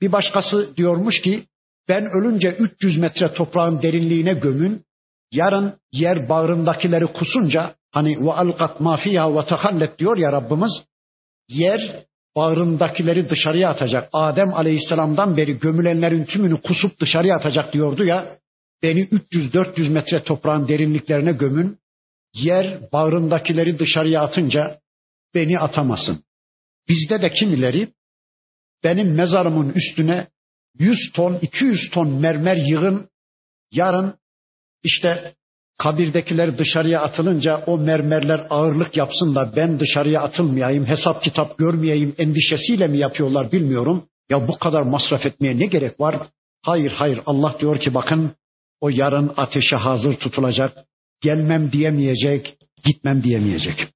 Bir 0.00 0.12
başkası 0.12 0.76
diyormuş 0.76 1.20
ki 1.20 1.46
ben 1.88 2.04
ölünce 2.06 2.50
300 2.50 2.98
metre 2.98 3.32
toprağın 3.32 3.82
derinliğine 3.82 4.34
gömün. 4.34 4.84
Yarın 5.32 5.72
yer 5.92 6.28
bağrındakileri 6.28 7.06
kusunca 7.06 7.74
hani 7.90 8.26
ve 8.26 8.32
alqat 8.32 8.80
mafiya 8.80 9.36
ve 9.36 9.46
tahallet 9.46 9.98
diyor 9.98 10.16
ya 10.16 10.32
Rabbimiz. 10.32 10.82
Yer 11.48 12.04
bağrındakileri 12.36 13.30
dışarıya 13.30 13.70
atacak. 13.70 14.08
Adem 14.12 14.54
Aleyhisselam'dan 14.54 15.36
beri 15.36 15.58
gömülenlerin 15.58 16.24
tümünü 16.24 16.60
kusup 16.60 17.00
dışarıya 17.00 17.36
atacak 17.36 17.72
diyordu 17.72 18.04
ya. 18.04 18.38
Beni 18.84 19.00
300-400 19.00 19.88
metre 19.88 20.22
toprağın 20.22 20.68
derinliklerine 20.68 21.32
gömün. 21.32 21.78
Yer 22.34 22.92
bağrındakileri 22.92 23.78
dışarıya 23.78 24.22
atınca 24.22 24.80
beni 25.34 25.58
atamasın. 25.58 26.24
Bizde 26.88 27.22
de 27.22 27.32
kimileri 27.32 27.88
benim 28.84 29.14
mezarımın 29.14 29.72
üstüne 29.72 30.26
100 30.78 31.12
ton, 31.14 31.38
200 31.42 31.90
ton 31.90 32.08
mermer 32.12 32.56
yığın. 32.56 33.08
Yarın 33.72 34.14
işte 34.82 35.34
kabirdekiler 35.78 36.58
dışarıya 36.58 37.02
atılınca 37.02 37.64
o 37.66 37.78
mermerler 37.78 38.46
ağırlık 38.50 38.96
yapsın 38.96 39.34
da 39.34 39.56
ben 39.56 39.80
dışarıya 39.80 40.22
atılmayayım, 40.22 40.86
hesap 40.86 41.22
kitap 41.22 41.58
görmeyeyim 41.58 42.14
endişesiyle 42.18 42.88
mi 42.88 42.98
yapıyorlar 42.98 43.52
bilmiyorum. 43.52 44.08
Ya 44.30 44.48
bu 44.48 44.58
kadar 44.58 44.82
masraf 44.82 45.26
etmeye 45.26 45.58
ne 45.58 45.66
gerek 45.66 46.00
var? 46.00 46.16
Hayır 46.62 46.90
hayır 46.90 47.20
Allah 47.26 47.56
diyor 47.60 47.80
ki 47.80 47.94
bakın 47.94 48.34
o 48.84 48.88
yarın 48.88 49.32
ateşe 49.36 49.76
hazır 49.76 50.14
tutulacak. 50.14 50.72
Gelmem 51.20 51.72
diyemeyecek, 51.72 52.58
gitmem 52.84 53.22
diyemeyecek. 53.22 53.88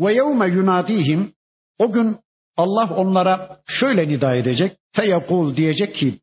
Ve 0.00 0.12
yevme 0.12 0.46
yunadihim 0.46 1.32
o 1.78 1.92
gün 1.92 2.16
Allah 2.56 2.94
onlara 2.96 3.60
şöyle 3.66 4.08
nida 4.08 4.34
edecek. 4.34 4.76
Feyekul 4.92 5.56
diyecek 5.56 5.94
ki 5.94 6.18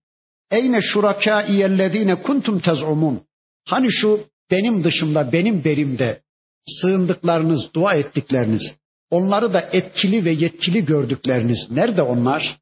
Eyne 0.52 0.82
şurakâi 0.82 1.62
ellezîne 1.62 2.22
kuntum 2.22 2.60
tez'umun. 2.60 3.22
Hani 3.68 3.88
şu 3.92 4.20
benim 4.52 4.84
dışımda, 4.84 5.32
benim 5.32 5.64
berimde 5.64 6.22
sığındıklarınız, 6.68 7.62
dua 7.76 7.92
ettikleriniz, 7.94 8.78
onları 9.12 9.54
da 9.54 9.70
etkili 9.72 10.26
ve 10.26 10.32
yetkili 10.32 10.86
gördükleriniz 10.86 11.72
nerede 11.72 12.02
onlar? 12.02 12.58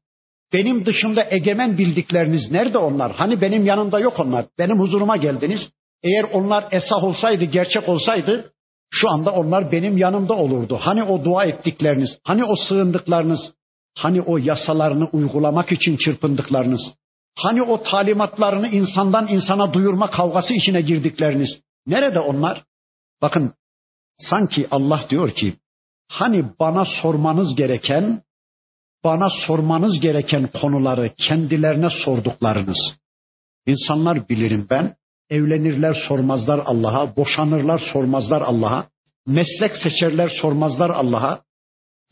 Benim 0.52 0.86
dışımda 0.86 1.26
egemen 1.30 1.78
bildikleriniz 1.78 2.50
nerede 2.50 2.78
onlar? 2.78 3.12
Hani 3.12 3.40
benim 3.40 3.66
yanımda 3.66 4.00
yok 4.00 4.20
onlar. 4.20 4.46
Benim 4.58 4.80
huzuruma 4.80 5.16
geldiniz. 5.16 5.60
Eğer 6.02 6.24
onlar 6.32 6.68
esah 6.70 7.04
olsaydı, 7.04 7.44
gerçek 7.44 7.88
olsaydı 7.88 8.52
şu 8.90 9.10
anda 9.10 9.32
onlar 9.32 9.72
benim 9.72 9.98
yanımda 9.98 10.34
olurdu. 10.34 10.78
Hani 10.80 11.02
o 11.02 11.24
dua 11.24 11.44
ettikleriniz, 11.44 12.18
hani 12.24 12.44
o 12.44 12.56
sığındıklarınız, 12.56 13.40
Hani 13.96 14.22
o 14.22 14.38
yasalarını 14.38 15.08
uygulamak 15.12 15.72
için 15.72 15.96
çırpındıklarınız, 15.96 16.80
hani 17.38 17.62
o 17.62 17.82
talimatlarını 17.82 18.68
insandan 18.68 19.28
insana 19.28 19.72
duyurma 19.72 20.10
kavgası 20.10 20.54
içine 20.54 20.80
girdikleriniz, 20.80 21.60
nerede 21.86 22.20
onlar? 22.20 22.64
Bakın 23.22 23.54
sanki 24.18 24.68
Allah 24.70 25.04
diyor 25.10 25.30
ki, 25.30 25.54
hani 26.08 26.44
bana 26.60 26.84
sormanız 26.84 27.56
gereken, 27.56 28.22
bana 29.04 29.28
sormanız 29.46 30.00
gereken 30.00 30.46
konuları 30.60 31.10
kendilerine 31.16 31.88
sorduklarınız. 32.04 32.96
İnsanlar 33.66 34.28
bilirim 34.28 34.66
ben, 34.70 34.96
evlenirler 35.30 35.94
sormazlar 36.08 36.60
Allah'a, 36.64 37.16
boşanırlar 37.16 37.78
sormazlar 37.92 38.42
Allah'a, 38.42 38.86
meslek 39.26 39.76
seçerler 39.76 40.28
sormazlar 40.28 40.90
Allah'a, 40.90 41.42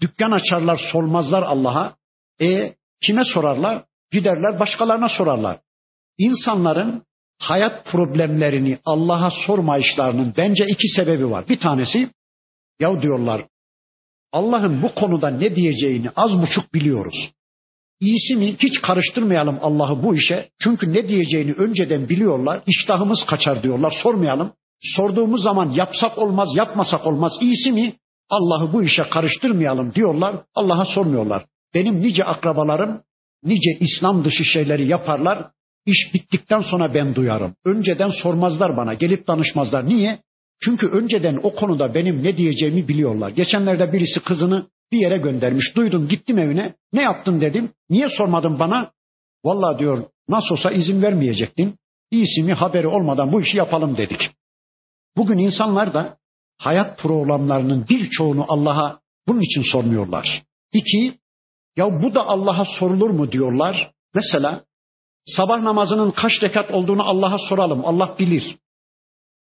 Dükkan 0.00 0.30
açarlar 0.30 0.80
sormazlar 0.92 1.42
Allah'a. 1.42 1.96
E 2.40 2.74
kime 3.02 3.24
sorarlar? 3.24 3.84
Giderler 4.10 4.60
başkalarına 4.60 5.08
sorarlar. 5.08 5.58
İnsanların 6.18 7.02
hayat 7.38 7.86
problemlerini 7.86 8.78
Allah'a 8.84 9.30
sorma 9.46 9.78
işlerinin 9.78 10.34
bence 10.36 10.66
iki 10.66 10.88
sebebi 10.88 11.30
var. 11.30 11.48
Bir 11.48 11.60
tanesi 11.60 12.10
ya 12.80 13.02
diyorlar 13.02 13.42
Allah'ın 14.32 14.82
bu 14.82 14.94
konuda 14.94 15.30
ne 15.30 15.56
diyeceğini 15.56 16.10
az 16.16 16.42
buçuk 16.42 16.74
biliyoruz. 16.74 17.30
İyisi 18.00 18.36
mi 18.36 18.56
hiç 18.58 18.80
karıştırmayalım 18.80 19.58
Allah'ı 19.60 20.02
bu 20.02 20.14
işe. 20.14 20.48
Çünkü 20.62 20.92
ne 20.92 21.08
diyeceğini 21.08 21.52
önceden 21.52 22.08
biliyorlar. 22.08 22.60
İştahımız 22.66 23.24
kaçar 23.26 23.62
diyorlar. 23.62 23.94
Sormayalım. 24.02 24.52
Sorduğumuz 24.96 25.42
zaman 25.42 25.70
yapsak 25.70 26.18
olmaz, 26.18 26.48
yapmasak 26.56 27.06
olmaz. 27.06 27.32
İyisi 27.40 27.72
mi 27.72 27.92
Allah'ı 28.30 28.72
bu 28.72 28.82
işe 28.82 29.02
karıştırmayalım 29.02 29.94
diyorlar. 29.94 30.36
Allah'a 30.54 30.84
sormuyorlar. 30.84 31.44
Benim 31.74 32.02
nice 32.02 32.24
akrabalarım 32.24 33.00
nice 33.42 33.78
İslam 33.80 34.24
dışı 34.24 34.44
şeyleri 34.44 34.86
yaparlar. 34.86 35.50
İş 35.86 36.14
bittikten 36.14 36.60
sonra 36.60 36.94
ben 36.94 37.14
duyarım. 37.14 37.54
Önceden 37.64 38.10
sormazlar 38.10 38.76
bana, 38.76 38.94
gelip 38.94 39.26
danışmazlar. 39.26 39.88
Niye? 39.88 40.18
Çünkü 40.60 40.86
önceden 40.86 41.40
o 41.42 41.54
konuda 41.54 41.94
benim 41.94 42.24
ne 42.24 42.36
diyeceğimi 42.36 42.88
biliyorlar. 42.88 43.30
Geçenlerde 43.30 43.92
birisi 43.92 44.20
kızını 44.20 44.66
bir 44.92 44.98
yere 44.98 45.18
göndermiş. 45.18 45.76
Duydum 45.76 46.08
gittim 46.08 46.38
evine. 46.38 46.74
Ne 46.92 47.02
yaptın 47.02 47.40
dedim. 47.40 47.70
Niye 47.90 48.08
sormadın 48.08 48.58
bana? 48.58 48.90
Vallahi 49.44 49.78
diyor 49.78 50.04
nasıl 50.28 50.54
olsa 50.54 50.70
izin 50.70 51.02
vermeyecektin. 51.02 51.78
İyisi 52.10 52.42
mi 52.42 52.52
haberi 52.52 52.86
olmadan 52.86 53.32
bu 53.32 53.40
işi 53.40 53.56
yapalım 53.56 53.96
dedik. 53.96 54.30
Bugün 55.16 55.38
insanlar 55.38 55.94
da 55.94 56.16
hayat 56.58 56.98
programlarının 56.98 57.86
birçoğunu 57.88 58.44
Allah'a 58.48 59.00
bunun 59.28 59.40
için 59.40 59.62
sormuyorlar. 59.62 60.42
İki, 60.72 61.18
ya 61.76 62.02
bu 62.02 62.14
da 62.14 62.26
Allah'a 62.26 62.64
sorulur 62.64 63.10
mu 63.10 63.32
diyorlar. 63.32 63.92
Mesela 64.14 64.64
sabah 65.26 65.62
namazının 65.62 66.10
kaç 66.10 66.32
rekat 66.42 66.70
olduğunu 66.70 67.02
Allah'a 67.02 67.38
soralım. 67.38 67.84
Allah 67.84 68.16
bilir. 68.18 68.56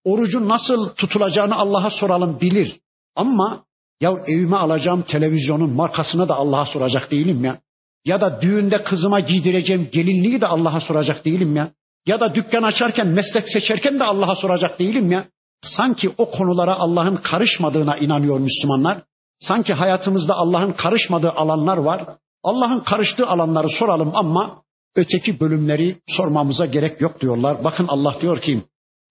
Orucun 0.04 0.48
nasıl 0.48 0.88
tutulacağını 0.88 1.54
Allah'a 1.54 1.90
soralım 1.90 2.40
bilir. 2.40 2.80
Ama 3.16 3.64
ya 4.00 4.12
evime 4.26 4.56
alacağım 4.56 5.02
televizyonun 5.02 5.70
markasını 5.70 6.28
da 6.28 6.34
Allah'a 6.34 6.66
soracak 6.66 7.10
değilim 7.10 7.44
ya. 7.44 7.58
Ya 8.04 8.20
da 8.20 8.42
düğünde 8.42 8.84
kızıma 8.84 9.20
giydireceğim 9.20 9.88
gelinliği 9.92 10.40
de 10.40 10.46
Allah'a 10.46 10.80
soracak 10.80 11.24
değilim 11.24 11.56
ya. 11.56 11.70
Ya 12.06 12.20
da 12.20 12.34
dükkan 12.34 12.62
açarken, 12.62 13.06
meslek 13.06 13.48
seçerken 13.48 14.00
de 14.00 14.04
Allah'a 14.04 14.36
soracak 14.36 14.78
değilim 14.78 15.12
ya. 15.12 15.24
Sanki 15.62 16.14
o 16.18 16.30
konulara 16.30 16.74
Allah'ın 16.74 17.16
karışmadığına 17.16 17.96
inanıyor 17.96 18.38
Müslümanlar. 18.40 18.98
Sanki 19.40 19.74
hayatımızda 19.74 20.34
Allah'ın 20.34 20.72
karışmadığı 20.72 21.30
alanlar 21.30 21.76
var. 21.76 22.04
Allah'ın 22.42 22.80
karıştığı 22.80 23.26
alanları 23.26 23.68
soralım 23.78 24.10
ama 24.14 24.62
öteki 24.96 25.40
bölümleri 25.40 25.96
sormamıza 26.08 26.66
gerek 26.66 27.00
yok 27.00 27.20
diyorlar. 27.20 27.64
Bakın 27.64 27.86
Allah 27.88 28.16
diyor 28.20 28.40
ki 28.40 28.62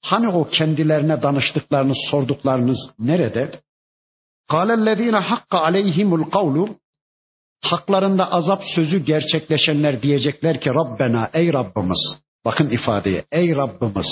Hani 0.03 0.27
o 0.27 0.49
kendilerine 0.49 1.21
danıştıklarınız, 1.21 1.97
sorduklarınız 2.11 2.79
nerede? 2.99 3.51
Kâlellezîne 4.49 5.17
hakka 5.17 5.59
aleyhimul 5.59 6.23
kavlu 6.23 6.69
Haklarında 7.63 8.31
azap 8.31 8.63
sözü 8.75 9.05
gerçekleşenler 9.05 10.01
diyecekler 10.01 10.61
ki 10.61 10.69
Rabbena 10.69 11.29
ey 11.33 11.53
Rabbimiz. 11.53 12.23
Bakın 12.45 12.69
ifadeye 12.69 13.25
ey 13.31 13.51
Rabbimiz. 13.55 14.07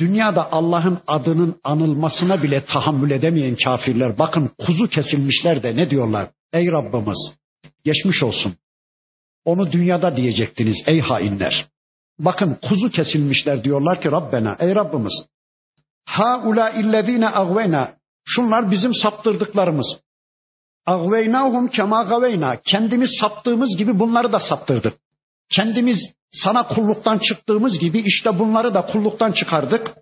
Dünyada 0.00 0.52
Allah'ın 0.52 0.98
adının 1.06 1.60
anılmasına 1.64 2.42
bile 2.42 2.64
tahammül 2.64 3.10
edemeyen 3.10 3.56
kafirler 3.56 4.18
bakın 4.18 4.50
kuzu 4.58 4.88
kesilmişler 4.88 5.62
de 5.62 5.76
ne 5.76 5.90
diyorlar? 5.90 6.28
Ey 6.52 6.66
Rabbimiz 6.66 7.36
geçmiş 7.84 8.22
olsun. 8.22 8.54
Onu 9.44 9.72
dünyada 9.72 10.16
diyecektiniz 10.16 10.82
ey 10.86 11.00
hainler. 11.00 11.66
Bakın 12.18 12.58
kuzu 12.68 12.88
kesilmişler 12.88 13.64
diyorlar 13.64 14.00
ki 14.00 14.10
Rabbena 14.10 14.56
ey 14.60 14.74
Rabbimiz. 14.74 15.26
Ha 16.04 16.42
ula 16.44 16.70
illezine 16.70 17.28
agvena. 17.28 17.94
Şunlar 18.24 18.70
bizim 18.70 18.94
saptırdıklarımız. 18.94 19.86
Agveynahum 20.86 21.68
kema 21.68 22.02
gaveyna. 22.02 22.60
Kendimiz 22.60 23.10
saptığımız 23.20 23.76
gibi 23.76 23.98
bunları 23.98 24.32
da 24.32 24.40
saptırdık. 24.40 24.94
Kendimiz 25.50 25.98
sana 26.32 26.66
kulluktan 26.66 27.18
çıktığımız 27.18 27.78
gibi 27.78 27.98
işte 28.06 28.38
bunları 28.38 28.74
da 28.74 28.86
kulluktan 28.86 29.32
çıkardık. 29.32 29.94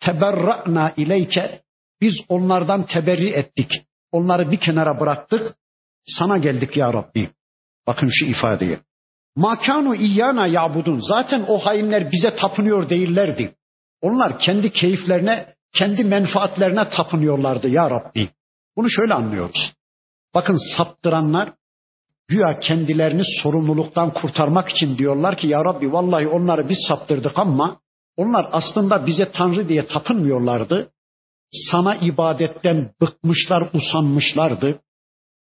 Teberra'na 0.00 0.92
ileyke. 0.96 1.62
Biz 2.00 2.14
onlardan 2.28 2.86
teberri 2.86 3.28
ettik. 3.28 3.70
Onları 4.12 4.50
bir 4.50 4.60
kenara 4.60 5.00
bıraktık. 5.00 5.54
Sana 6.06 6.38
geldik 6.38 6.76
ya 6.76 6.92
Rabbi. 6.92 7.30
Bakın 7.86 8.08
şu 8.12 8.24
ifadeyi. 8.24 8.78
Makanu 9.38 9.94
iyyana 9.94 10.46
yabudun. 10.46 11.00
Zaten 11.00 11.44
o 11.48 11.58
hainler 11.58 12.12
bize 12.12 12.36
tapınıyor 12.36 12.90
değillerdi. 12.90 13.54
Onlar 14.00 14.38
kendi 14.38 14.72
keyiflerine, 14.72 15.54
kendi 15.74 16.04
menfaatlerine 16.04 16.88
tapınıyorlardı 16.88 17.68
ya 17.68 17.90
Rabbi. 17.90 18.28
Bunu 18.76 18.90
şöyle 18.90 19.14
anlıyoruz. 19.14 19.72
Bakın 20.34 20.76
saptıranlar 20.76 21.48
güya 22.28 22.58
kendilerini 22.60 23.22
sorumluluktan 23.42 24.12
kurtarmak 24.12 24.68
için 24.68 24.98
diyorlar 24.98 25.36
ki 25.36 25.46
ya 25.46 25.64
Rabbi 25.64 25.92
vallahi 25.92 26.26
onları 26.28 26.68
biz 26.68 26.78
saptırdık 26.88 27.38
ama 27.38 27.80
onlar 28.16 28.48
aslında 28.52 29.06
bize 29.06 29.30
Tanrı 29.30 29.68
diye 29.68 29.86
tapınmıyorlardı. 29.86 30.90
Sana 31.70 31.96
ibadetten 31.96 32.90
bıkmışlar, 33.00 33.68
usanmışlardı. 33.72 34.78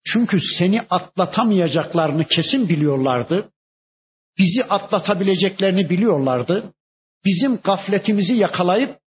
Çünkü 0.05 0.39
seni 0.59 0.80
atlatamayacaklarını 0.91 2.24
kesin 2.24 2.68
biliyorlardı. 2.68 3.51
Bizi 4.39 4.64
atlatabileceklerini 4.64 5.91
biliyorlardı. 5.91 6.72
Bizim 7.24 7.57
gafletimizi 7.57 8.34
yakalayıp, 8.34 8.99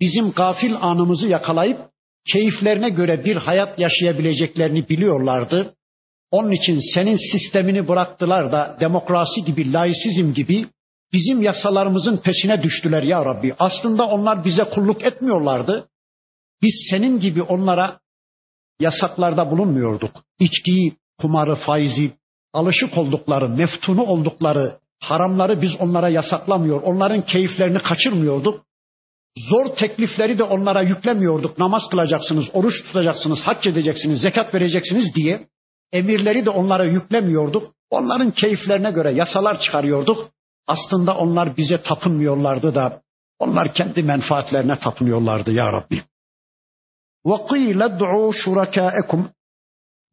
bizim 0.00 0.30
gafil 0.30 0.74
anımızı 0.80 1.28
yakalayıp, 1.28 1.80
keyiflerine 2.32 2.88
göre 2.88 3.24
bir 3.24 3.36
hayat 3.36 3.78
yaşayabileceklerini 3.78 4.88
biliyorlardı. 4.88 5.74
Onun 6.30 6.52
için 6.52 6.80
senin 6.94 7.16
sistemini 7.32 7.88
bıraktılar 7.88 8.52
da 8.52 8.76
demokrasi 8.80 9.44
gibi, 9.44 9.72
laisizm 9.72 10.32
gibi 10.32 10.66
bizim 11.12 11.42
yasalarımızın 11.42 12.16
peşine 12.16 12.62
düştüler 12.62 13.02
ya 13.02 13.24
Rabbi. 13.24 13.54
Aslında 13.58 14.08
onlar 14.08 14.44
bize 14.44 14.64
kulluk 14.64 15.02
etmiyorlardı. 15.04 15.88
Biz 16.62 16.86
senin 16.90 17.20
gibi 17.20 17.42
onlara 17.42 18.00
yasaklarda 18.80 19.50
bulunmuyorduk. 19.50 20.10
İçkiyi, 20.38 20.96
kumarı, 21.18 21.54
faizi, 21.54 22.12
alışık 22.53 22.97
oldukları, 22.97 23.49
meftunu 23.49 24.03
oldukları 24.03 24.79
haramları 24.99 25.61
biz 25.61 25.71
onlara 25.79 26.09
yasaklamıyor. 26.09 26.81
Onların 26.81 27.21
keyiflerini 27.21 27.79
kaçırmıyorduk. 27.79 28.65
Zor 29.49 29.75
teklifleri 29.75 30.37
de 30.37 30.43
onlara 30.43 30.81
yüklemiyorduk. 30.81 31.59
Namaz 31.59 31.81
kılacaksınız, 31.91 32.45
oruç 32.53 32.83
tutacaksınız, 32.83 33.39
hac 33.39 33.67
edeceksiniz, 33.67 34.21
zekat 34.21 34.53
vereceksiniz 34.53 35.15
diye 35.15 35.47
emirleri 35.91 36.45
de 36.45 36.49
onlara 36.49 36.83
yüklemiyorduk. 36.83 37.73
Onların 37.89 38.31
keyiflerine 38.31 38.91
göre 38.91 39.11
yasalar 39.11 39.61
çıkarıyorduk. 39.61 40.29
Aslında 40.67 41.17
onlar 41.17 41.57
bize 41.57 41.81
tapınmıyorlardı 41.81 42.75
da 42.75 43.01
onlar 43.39 43.73
kendi 43.73 44.03
menfaatlerine 44.03 44.79
tapınıyorlardı 44.79 45.51
ya 45.51 45.71
Rabbi. 45.71 46.01
وَقِيلَ 47.25 47.99
دُعُوا 47.99 48.33
شُرَكَاءَكُمْ 48.43 49.23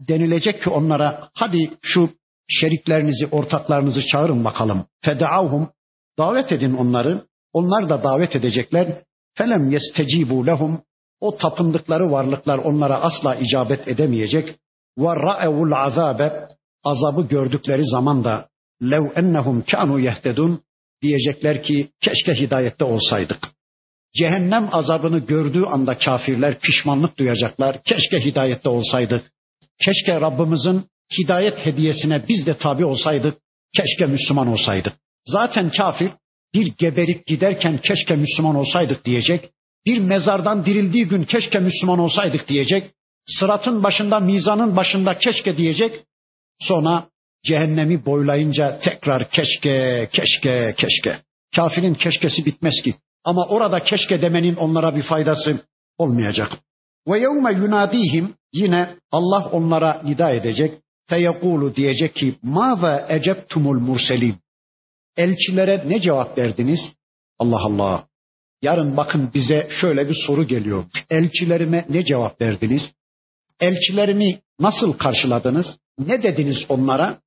Denilecek 0.01 0.62
ki 0.62 0.71
onlara 0.71 1.29
hadi 1.35 1.71
şu 1.83 2.11
şeriklerinizi, 2.48 3.28
ortaklarınızı 3.32 4.08
çağırın 4.08 4.46
bakalım. 4.46 4.86
Fedaavhum 5.02 5.70
davet 6.18 6.52
edin 6.52 6.74
onları. 6.74 7.26
Onlar 7.54 7.89
da 7.89 8.04
davet 8.04 8.36
edecekler. 8.36 9.04
Felem 9.38 9.70
yestecibu 9.70 10.48
lehum 10.48 10.82
o 11.20 11.38
tapındıkları 11.38 12.12
varlıklar 12.12 12.58
onlara 12.58 12.96
asla 12.96 13.36
icabet 13.36 13.88
edemeyecek. 13.88 14.56
Ve 14.98 15.08
ra'evul 15.08 15.72
azabe 15.72 16.48
azabı 16.84 17.28
gördükleri 17.28 17.86
zaman 17.86 18.24
da 18.24 18.50
lev 18.84 19.04
ennehum 19.16 19.64
kanu 19.72 20.00
yehtedun 20.00 20.62
diyecekler 21.02 21.64
ki 21.64 21.89
keşke 22.02 22.34
hidayette 22.34 22.86
olsaydık. 22.86 23.39
Cehennem 24.18 24.70
azabını 24.72 25.20
gördüğü 25.20 25.64
anda 25.64 25.98
kafirler 25.98 26.60
pişmanlık 26.60 27.18
duyacaklar. 27.18 27.84
Keşke 27.84 28.26
hidayette 28.26 28.70
olsaydık. 28.70 29.32
Keşke 29.86 30.22
Rabbimizin 30.22 30.86
hidayet 31.20 31.66
hediyesine 31.66 32.22
biz 32.30 32.45
de 32.45 32.58
tabi 32.58 32.86
olsaydık. 32.86 33.38
Keşke 33.76 34.06
Müslüman 34.06 34.47
olsaydık. 34.47 34.93
Zaten 35.28 35.70
kafir 35.70 36.10
bir 36.53 36.74
geberip 36.78 37.26
giderken 37.26 37.78
keşke 37.78 38.16
Müslüman 38.16 38.56
olsaydık 38.56 39.06
diyecek. 39.06 39.49
Bir 39.86 39.99
mezardan 39.99 40.66
dirildiği 40.66 41.08
gün 41.08 41.24
keşke 41.24 41.60
Müslüman 41.60 41.99
olsaydık 41.99 42.47
diyecek. 42.47 42.91
Sıratın 43.28 43.84
başında, 43.84 44.20
mizanın 44.20 44.76
başında 44.76 45.18
keşke 45.18 45.58
diyecek. 45.58 46.03
Sonra 46.60 47.03
cehennemi 47.45 48.06
boylayınca 48.06 48.80
tekrar 48.80 49.30
keşke, 49.30 50.10
keşke, 50.12 50.76
keşke. 50.78 51.18
Kafirin 51.56 51.93
keşkesi 51.93 52.45
bitmez 52.45 52.82
ki. 52.84 52.95
Ama 53.24 53.45
orada 53.45 53.80
keşke 53.80 54.22
demenin 54.22 54.56
onlara 54.56 54.95
bir 54.95 55.03
faydası 55.03 55.60
olmayacak. 55.97 56.51
Ve 57.08 57.20
yevme 57.20 57.53
yunadihim 57.53 58.34
yine 58.53 58.95
Allah 59.12 59.49
onlara 59.51 60.01
nida 60.03 60.32
edecek. 60.32 60.74
Feyekulu 61.10 61.76
diyecek 61.76 62.16
ki 62.16 62.36
ma 62.43 62.82
ve 62.82 63.16
eceptumul 63.16 63.80
murselin. 63.80 64.36
Elçilere 65.18 65.84
ne 65.88 66.01
cevap 66.01 66.38
verdiniz? 66.38 66.80
Allah 67.39 67.60
Allah. 67.60 68.08
Yarın 68.62 68.97
bakın 68.97 69.32
bize 69.34 69.68
şöyle 69.82 70.10
bir 70.10 70.18
soru 70.28 70.47
geliyor. 70.47 70.86
Elçilerime 71.10 71.86
ne 71.89 72.06
cevap 72.06 72.41
verdiniz? 72.41 72.82
Elçilerimi 73.60 74.41
nasıl 74.60 74.93
karşıladınız? 74.93 75.66
Ne 75.99 76.24
dediniz 76.24 76.58
onlara? 76.70 77.20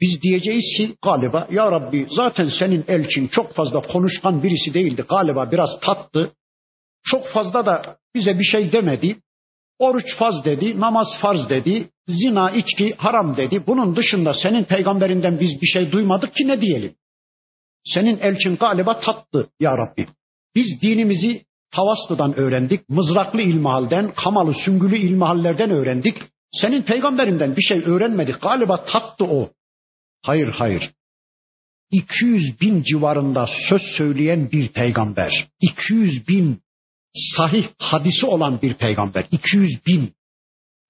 Biz 0.00 0.22
diyeceğiz 0.22 0.64
ki 0.76 0.96
galiba 1.02 1.48
ya 1.50 1.72
Rabbi 1.72 2.06
zaten 2.10 2.50
senin 2.58 2.84
elçin 2.88 3.28
çok 3.28 3.54
fazla 3.54 3.82
konuşkan 3.82 4.42
birisi 4.42 4.74
değildi. 4.74 5.04
Galiba 5.08 5.52
biraz 5.52 5.80
tattı. 5.80 6.32
Çok 7.04 7.28
fazla 7.28 7.66
da 7.66 7.96
bize 8.14 8.38
bir 8.38 8.44
şey 8.44 8.72
demedi. 8.72 9.16
Oruç 9.78 10.16
faz 10.16 10.44
dedi, 10.44 10.80
namaz 10.80 11.08
farz 11.20 11.48
dedi, 11.48 11.88
zina, 12.10 12.50
içki 12.50 12.94
haram 12.94 13.36
dedi. 13.36 13.64
Bunun 13.66 13.96
dışında 13.96 14.34
senin 14.34 14.64
peygamberinden 14.64 15.40
biz 15.40 15.62
bir 15.62 15.66
şey 15.66 15.92
duymadık 15.92 16.34
ki 16.34 16.48
ne 16.48 16.60
diyelim? 16.60 16.94
Senin 17.84 18.18
elçin 18.18 18.56
galiba 18.56 19.00
tattı 19.00 19.48
ya 19.60 19.76
Rabbi. 19.78 20.06
Biz 20.54 20.80
dinimizi 20.82 21.44
Tavaslı'dan 21.70 22.34
öğrendik, 22.38 22.88
mızraklı 22.88 23.40
ilmihalden, 23.40 24.12
kamalı, 24.14 24.54
süngülü 24.54 24.96
ilmihallerden 24.96 25.70
öğrendik. 25.70 26.16
Senin 26.52 26.82
peygamberinden 26.82 27.56
bir 27.56 27.62
şey 27.62 27.78
öğrenmedik. 27.78 28.40
Galiba 28.42 28.84
tattı 28.84 29.24
o. 29.24 29.50
Hayır 30.22 30.48
hayır. 30.48 30.90
200 31.90 32.60
bin 32.60 32.82
civarında 32.82 33.48
söz 33.68 33.82
söyleyen 33.82 34.50
bir 34.52 34.68
peygamber. 34.68 35.48
200 35.60 36.28
bin 36.28 36.60
sahih 37.14 37.68
hadisi 37.78 38.26
olan 38.26 38.62
bir 38.62 38.74
peygamber. 38.74 39.26
200 39.30 39.86
bin. 39.86 40.14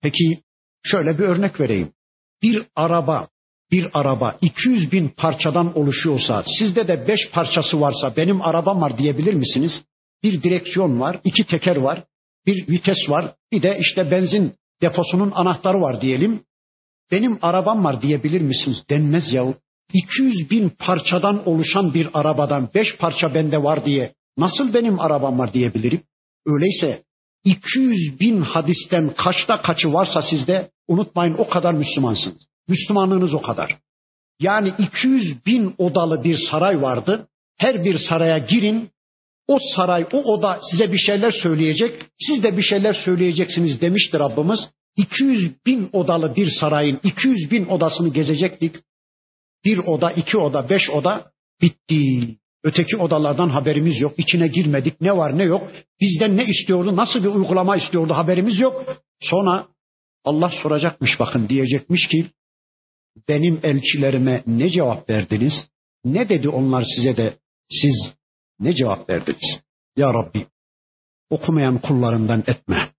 Peki 0.02 0.42
şöyle 0.84 1.18
bir 1.18 1.24
örnek 1.24 1.60
vereyim. 1.60 1.92
Bir 2.42 2.62
araba, 2.76 3.28
bir 3.72 3.88
araba 3.92 4.38
200 4.40 4.92
bin 4.92 5.08
parçadan 5.08 5.78
oluşuyorsa, 5.78 6.44
sizde 6.58 6.88
de 6.88 7.08
5 7.08 7.30
parçası 7.30 7.80
varsa 7.80 8.16
benim 8.16 8.42
arabam 8.42 8.80
var 8.80 8.98
diyebilir 8.98 9.34
misiniz? 9.34 9.84
Bir 10.22 10.42
direksiyon 10.42 11.00
var, 11.00 11.20
iki 11.24 11.44
teker 11.44 11.76
var, 11.76 12.04
bir 12.46 12.68
vites 12.68 13.08
var, 13.08 13.34
bir 13.52 13.62
de 13.62 13.78
işte 13.80 14.10
benzin 14.10 14.54
deposunun 14.82 15.32
anahtarı 15.34 15.80
var 15.80 16.00
diyelim. 16.00 16.40
Benim 17.10 17.38
arabam 17.42 17.84
var 17.84 18.02
diyebilir 18.02 18.40
misiniz? 18.40 18.84
Denmez 18.90 19.32
yahu. 19.32 19.54
200 19.92 20.50
bin 20.50 20.68
parçadan 20.68 21.48
oluşan 21.48 21.94
bir 21.94 22.08
arabadan 22.14 22.68
5 22.74 22.96
parça 22.96 23.34
bende 23.34 23.62
var 23.62 23.84
diye 23.84 24.14
nasıl 24.36 24.74
benim 24.74 25.00
arabam 25.00 25.38
var 25.38 25.52
diyebilirim? 25.52 26.02
Öyleyse 26.46 27.02
200 27.44 28.20
bin 28.20 28.40
hadisten 28.40 29.14
kaçta 29.14 29.62
kaçı 29.62 29.92
varsa 29.92 30.22
sizde 30.22 30.70
unutmayın 30.88 31.34
o 31.38 31.48
kadar 31.48 31.74
Müslümansınız. 31.74 32.46
Müslümanlığınız 32.68 33.34
o 33.34 33.42
kadar. 33.42 33.76
Yani 34.40 34.72
200 34.78 35.46
bin 35.46 35.74
odalı 35.78 36.24
bir 36.24 36.38
saray 36.50 36.82
vardı. 36.82 37.28
Her 37.56 37.84
bir 37.84 37.98
saraya 37.98 38.38
girin. 38.38 38.90
O 39.48 39.58
saray, 39.76 40.06
o 40.12 40.22
oda 40.22 40.60
size 40.70 40.92
bir 40.92 40.98
şeyler 40.98 41.30
söyleyecek. 41.30 42.06
Siz 42.18 42.42
de 42.42 42.56
bir 42.56 42.62
şeyler 42.62 42.94
söyleyeceksiniz 42.94 43.80
demiştir 43.80 44.18
Rabbimiz. 44.18 44.68
200 44.96 45.66
bin 45.66 45.90
odalı 45.92 46.36
bir 46.36 46.50
sarayın 46.50 47.00
200 47.02 47.50
bin 47.50 47.66
odasını 47.66 48.08
gezecektik. 48.08 48.76
Bir 49.64 49.78
oda, 49.78 50.10
iki 50.10 50.38
oda, 50.38 50.70
beş 50.70 50.90
oda 50.90 51.30
bitti. 51.62 52.36
Öteki 52.64 52.96
odalardan 52.96 53.48
haberimiz 53.48 54.00
yok. 54.00 54.14
İçine 54.16 54.48
girmedik. 54.48 55.00
Ne 55.00 55.16
var 55.16 55.38
ne 55.38 55.42
yok. 55.42 55.70
Bizden 56.00 56.36
ne 56.36 56.44
istiyordu, 56.44 56.96
nasıl 56.96 57.22
bir 57.22 57.28
uygulama 57.28 57.76
istiyordu 57.76 58.14
haberimiz 58.14 58.58
yok. 58.58 59.02
Sonra 59.20 59.66
Allah 60.24 60.50
soracakmış 60.62 61.20
bakın 61.20 61.48
diyecekmiş 61.48 62.08
ki 62.08 62.26
benim 63.28 63.60
elçilerime 63.62 64.42
ne 64.46 64.70
cevap 64.70 65.10
verdiniz? 65.10 65.52
Ne 66.04 66.28
dedi 66.28 66.48
onlar 66.48 66.84
size 66.96 67.16
de 67.16 67.34
siz 67.70 68.14
ne 68.60 68.74
cevap 68.74 69.10
verdiniz? 69.10 69.60
Ya 69.96 70.14
Rabbi 70.14 70.46
okumayan 71.30 71.78
kullarından 71.78 72.44
etme. 72.46 72.90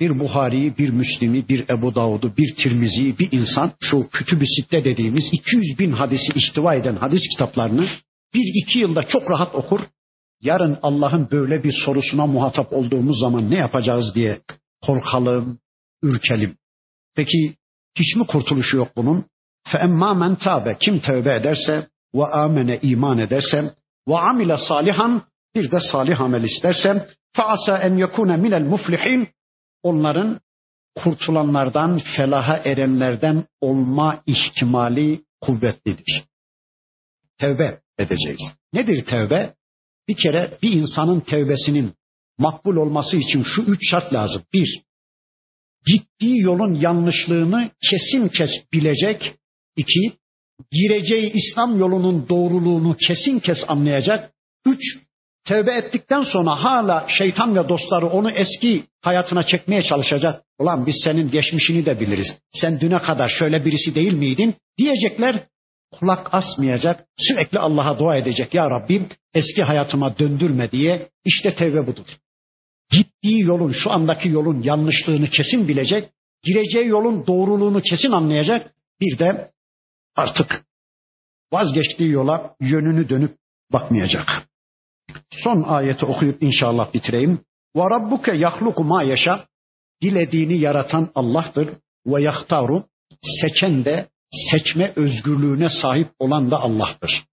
Bir 0.00 0.18
Buhari'yi, 0.18 0.78
bir 0.78 0.90
Müslim'i, 0.90 1.48
bir 1.48 1.68
Ebu 1.68 1.94
Davud'u, 1.94 2.36
bir 2.36 2.54
Tirmizi'yi, 2.54 3.18
bir 3.18 3.32
insan 3.32 3.72
şu 3.80 4.08
kütüb-i 4.12 4.46
sitte 4.46 4.84
dediğimiz 4.84 5.24
200 5.32 5.78
bin 5.78 5.92
hadisi 5.92 6.32
ihtiva 6.34 6.74
eden 6.74 6.96
hadis 6.96 7.28
kitaplarını 7.28 7.88
bir 8.33 8.63
iki 8.63 8.79
yılda 8.79 9.03
çok 9.03 9.29
rahat 9.31 9.55
okur. 9.55 9.79
Yarın 10.41 10.79
Allah'ın 10.81 11.27
böyle 11.31 11.63
bir 11.63 11.73
sorusuna 11.85 12.25
muhatap 12.25 12.73
olduğumuz 12.73 13.19
zaman 13.19 13.51
ne 13.51 13.57
yapacağız 13.57 14.15
diye 14.15 14.41
korkalım, 14.85 15.59
ürkelim. 16.03 16.57
Peki 17.15 17.55
hiç 17.95 18.15
mi 18.15 18.27
kurtuluşu 18.27 18.77
yok 18.77 18.91
bunun? 18.95 19.25
فَاَمَّا 19.67 20.11
مَنْ 20.23 20.37
تَابَ 20.37 20.77
Kim 20.77 20.99
tövbe 20.99 21.35
ederse 21.35 21.87
ve 22.15 22.25
amene 22.25 22.79
iman 22.81 23.19
ederse 23.19 23.73
ve 24.07 24.17
amile 24.17 24.57
salihan 24.57 25.21
bir 25.55 25.71
de 25.71 25.79
salih 25.91 26.21
amel 26.21 26.43
istersem 26.43 27.07
faasa 27.33 27.77
en 27.77 27.97
yekune 27.97 28.37
minel 28.37 28.63
muflihin 28.63 29.27
onların 29.83 30.39
kurtulanlardan, 30.95 32.01
felaha 32.15 32.57
erenlerden 32.57 33.43
olma 33.61 34.23
ihtimali 34.25 35.23
kuvvetlidir. 35.41 36.23
Tevbe 37.37 37.79
edeceğiz. 38.00 38.40
Nedir 38.72 39.04
tevbe? 39.04 39.54
Bir 40.08 40.16
kere 40.16 40.58
bir 40.62 40.72
insanın 40.72 41.20
tevbesinin 41.20 41.94
makbul 42.38 42.76
olması 42.76 43.16
için 43.16 43.42
şu 43.42 43.62
üç 43.62 43.90
şart 43.90 44.12
lazım. 44.14 44.42
Bir, 44.52 44.82
gittiği 45.86 46.40
yolun 46.40 46.74
yanlışlığını 46.74 47.70
kesin 47.90 48.28
kes 48.28 48.50
bilecek. 48.72 49.34
İki, 49.76 50.12
gireceği 50.72 51.32
İslam 51.32 51.78
yolunun 51.78 52.28
doğruluğunu 52.28 52.96
kesin 53.06 53.38
kes 53.38 53.58
anlayacak. 53.68 54.32
Üç, 54.66 54.80
tevbe 55.44 55.72
ettikten 55.72 56.22
sonra 56.22 56.64
hala 56.64 57.06
şeytan 57.08 57.56
ve 57.56 57.68
dostları 57.68 58.06
onu 58.06 58.30
eski 58.30 58.84
hayatına 59.02 59.42
çekmeye 59.42 59.82
çalışacak. 59.82 60.42
Ulan 60.58 60.86
biz 60.86 61.00
senin 61.04 61.30
geçmişini 61.30 61.86
de 61.86 62.00
biliriz. 62.00 62.38
Sen 62.52 62.80
düne 62.80 62.98
kadar 62.98 63.28
şöyle 63.28 63.64
birisi 63.64 63.94
değil 63.94 64.12
miydin? 64.12 64.54
Diyecekler 64.78 65.46
kulak 65.92 66.34
asmayacak, 66.34 67.06
sürekli 67.18 67.58
Allah'a 67.58 67.98
dua 67.98 68.16
edecek. 68.16 68.54
Ya 68.54 68.70
Rabbim 68.70 69.08
eski 69.34 69.62
hayatıma 69.62 70.18
döndürme 70.18 70.70
diye 70.70 71.08
işte 71.24 71.54
tevbe 71.54 71.86
budur. 71.86 72.06
Gittiği 72.90 73.40
yolun, 73.40 73.72
şu 73.72 73.90
andaki 73.90 74.28
yolun 74.28 74.62
yanlışlığını 74.62 75.30
kesin 75.30 75.68
bilecek, 75.68 76.10
gireceği 76.42 76.86
yolun 76.86 77.26
doğruluğunu 77.26 77.82
kesin 77.82 78.12
anlayacak. 78.12 78.74
Bir 79.00 79.18
de 79.18 79.50
artık 80.16 80.64
vazgeçtiği 81.52 82.10
yola 82.10 82.54
yönünü 82.60 83.08
dönüp 83.08 83.36
bakmayacak. 83.72 84.48
Son 85.30 85.62
ayeti 85.62 86.06
okuyup 86.06 86.42
inşallah 86.42 86.94
bitireyim. 86.94 87.40
Ve 87.76 87.82
rabbuke 87.82 88.32
yahluku 88.32 88.84
ma 88.84 89.02
yaşa. 89.02 89.46
Dilediğini 90.02 90.58
yaratan 90.58 91.10
Allah'tır. 91.14 91.70
Ve 92.06 92.22
yahtaru 92.22 92.84
seçen 93.22 93.84
de 93.84 94.06
seçme 94.32 94.92
özgürlüğüne 94.96 95.68
sahip 95.68 96.08
olan 96.18 96.50
da 96.50 96.60
Allah'tır. 96.60 97.24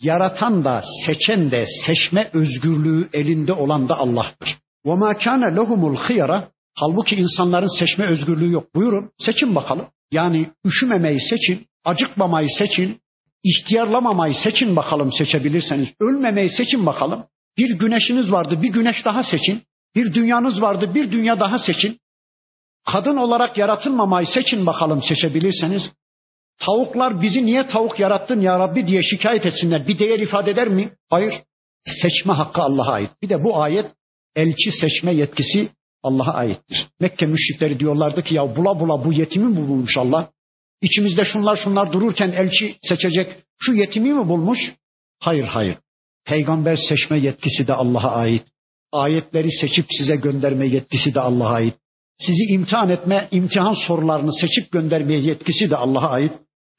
Yaratan 0.00 0.64
da 0.64 0.84
seçen 1.06 1.50
de 1.50 1.66
seçme 1.86 2.30
özgürlüğü 2.32 3.08
elinde 3.12 3.52
olan 3.52 3.88
da 3.88 3.98
Allah'tır. 3.98 4.56
Ma 4.84 5.18
kana 5.18 5.46
lehumul 5.46 5.96
khiyara 5.96 6.48
halbuki 6.74 7.16
insanların 7.16 7.78
seçme 7.78 8.04
özgürlüğü 8.04 8.50
yok. 8.50 8.74
Buyurun 8.74 9.10
seçin 9.18 9.54
bakalım. 9.54 9.86
Yani 10.12 10.50
üşümemeyi 10.66 11.20
seçin, 11.20 11.66
acıkmamayı 11.84 12.48
seçin, 12.58 13.00
ihtiyarlamamayı 13.44 14.34
seçin 14.34 14.76
bakalım 14.76 15.12
seçebilirseniz. 15.12 15.88
Ölmemeyi 16.00 16.50
seçin 16.50 16.86
bakalım. 16.86 17.24
Bir 17.58 17.70
güneşiniz 17.78 18.32
vardı, 18.32 18.62
bir 18.62 18.68
güneş 18.68 19.04
daha 19.04 19.22
seçin. 19.24 19.62
Bir 19.94 20.14
dünyanız 20.14 20.62
vardı, 20.62 20.94
bir 20.94 21.12
dünya 21.12 21.40
daha 21.40 21.58
seçin. 21.58 21.98
Kadın 22.86 23.16
olarak 23.16 23.58
yaratılmamayı 23.58 24.26
seçin 24.26 24.66
bakalım 24.66 25.02
seçebilirseniz. 25.02 25.92
Tavuklar 26.58 27.22
bizi 27.22 27.46
niye 27.46 27.66
tavuk 27.66 28.00
yarattın 28.00 28.40
ya 28.40 28.58
Rabbi 28.58 28.86
diye 28.86 29.02
şikayet 29.02 29.46
etsinler. 29.46 29.88
Bir 29.88 29.98
değer 29.98 30.18
ifade 30.18 30.50
eder 30.50 30.68
mi? 30.68 30.90
Hayır. 31.10 31.34
Seçme 32.02 32.32
hakkı 32.32 32.62
Allah'a 32.62 32.92
ait. 32.92 33.10
Bir 33.22 33.28
de 33.28 33.44
bu 33.44 33.62
ayet 33.62 33.86
elçi 34.36 34.72
seçme 34.72 35.12
yetkisi 35.12 35.68
Allah'a 36.02 36.34
aittir. 36.34 36.86
Mekke 37.00 37.26
müşrikleri 37.26 37.80
diyorlardı 37.80 38.22
ki 38.22 38.34
ya 38.34 38.56
bula 38.56 38.80
bula 38.80 39.04
bu 39.04 39.12
yetimi 39.12 39.48
mi 39.48 39.68
bulmuş 39.68 39.96
Allah? 39.96 40.30
İçimizde 40.82 41.24
şunlar 41.24 41.56
şunlar 41.56 41.92
dururken 41.92 42.30
elçi 42.30 42.76
seçecek 42.82 43.36
şu 43.58 43.72
yetimi 43.72 44.12
mi 44.12 44.28
bulmuş? 44.28 44.58
Hayır 45.20 45.44
hayır. 45.44 45.76
Peygamber 46.24 46.76
seçme 46.88 47.18
yetkisi 47.18 47.66
de 47.66 47.74
Allah'a 47.74 48.16
ait. 48.16 48.42
Ayetleri 48.92 49.52
seçip 49.52 49.86
size 49.90 50.16
gönderme 50.16 50.66
yetkisi 50.66 51.14
de 51.14 51.20
Allah'a 51.20 51.52
ait. 51.52 51.74
Sizi 52.18 52.44
imtihan 52.54 52.90
etme, 52.90 53.28
imtihan 53.30 53.74
sorularını 53.74 54.32
seçip 54.32 54.72
göndermeye 54.72 55.20
yetkisi 55.20 55.70
de 55.70 55.76
Allah'a 55.76 56.10
ait. 56.10 56.32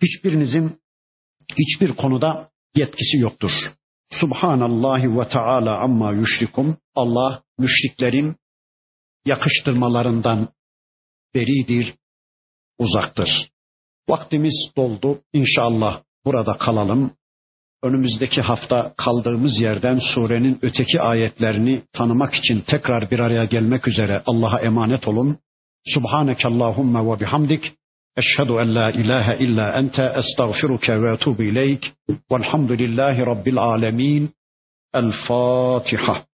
Hiçbirinizin 0.03 0.79
hiçbir 1.57 1.95
konuda 1.95 2.49
yetkisi 2.75 3.17
yoktur. 3.17 3.51
Subhanallahi 4.11 5.19
ve 5.19 5.29
Teala 5.29 5.79
amma 5.79 6.11
yüşrikum. 6.11 6.77
Allah 6.95 7.43
müşriklerin 7.59 8.35
yakıştırmalarından 9.25 10.47
beridir, 11.35 11.93
uzaktır. 12.79 13.49
Vaktimiz 14.09 14.71
doldu. 14.77 15.21
İnşallah 15.33 16.01
burada 16.25 16.53
kalalım. 16.53 17.13
Önümüzdeki 17.83 18.41
hafta 18.41 18.93
kaldığımız 18.97 19.61
yerden 19.61 19.99
surenin 19.99 20.59
öteki 20.61 21.01
ayetlerini 21.01 21.81
tanımak 21.93 22.33
için 22.33 22.61
tekrar 22.61 23.11
bir 23.11 23.19
araya 23.19 23.45
gelmek 23.45 23.87
üzere 23.87 24.23
Allah'a 24.25 24.59
emanet 24.59 25.07
olun. 25.07 25.37
Subhaneke 25.85 26.47
Allahumma 26.47 27.11
ve 27.11 27.19
bihamdik. 27.19 27.78
Eşhedü 28.19 28.53
en 28.63 28.75
la 28.75 28.91
ilahe 28.91 29.37
illa 29.45 29.71
ente 29.79 30.13
estağfiruke 30.19 31.01
ve 31.01 31.13
etubu 31.13 31.43
ileyk. 31.43 31.93
Velhamdülillahi 32.31 33.25
Rabbil 33.25 33.57
alemin. 33.57 34.29
El 34.93 35.11
Fatiha. 35.27 36.28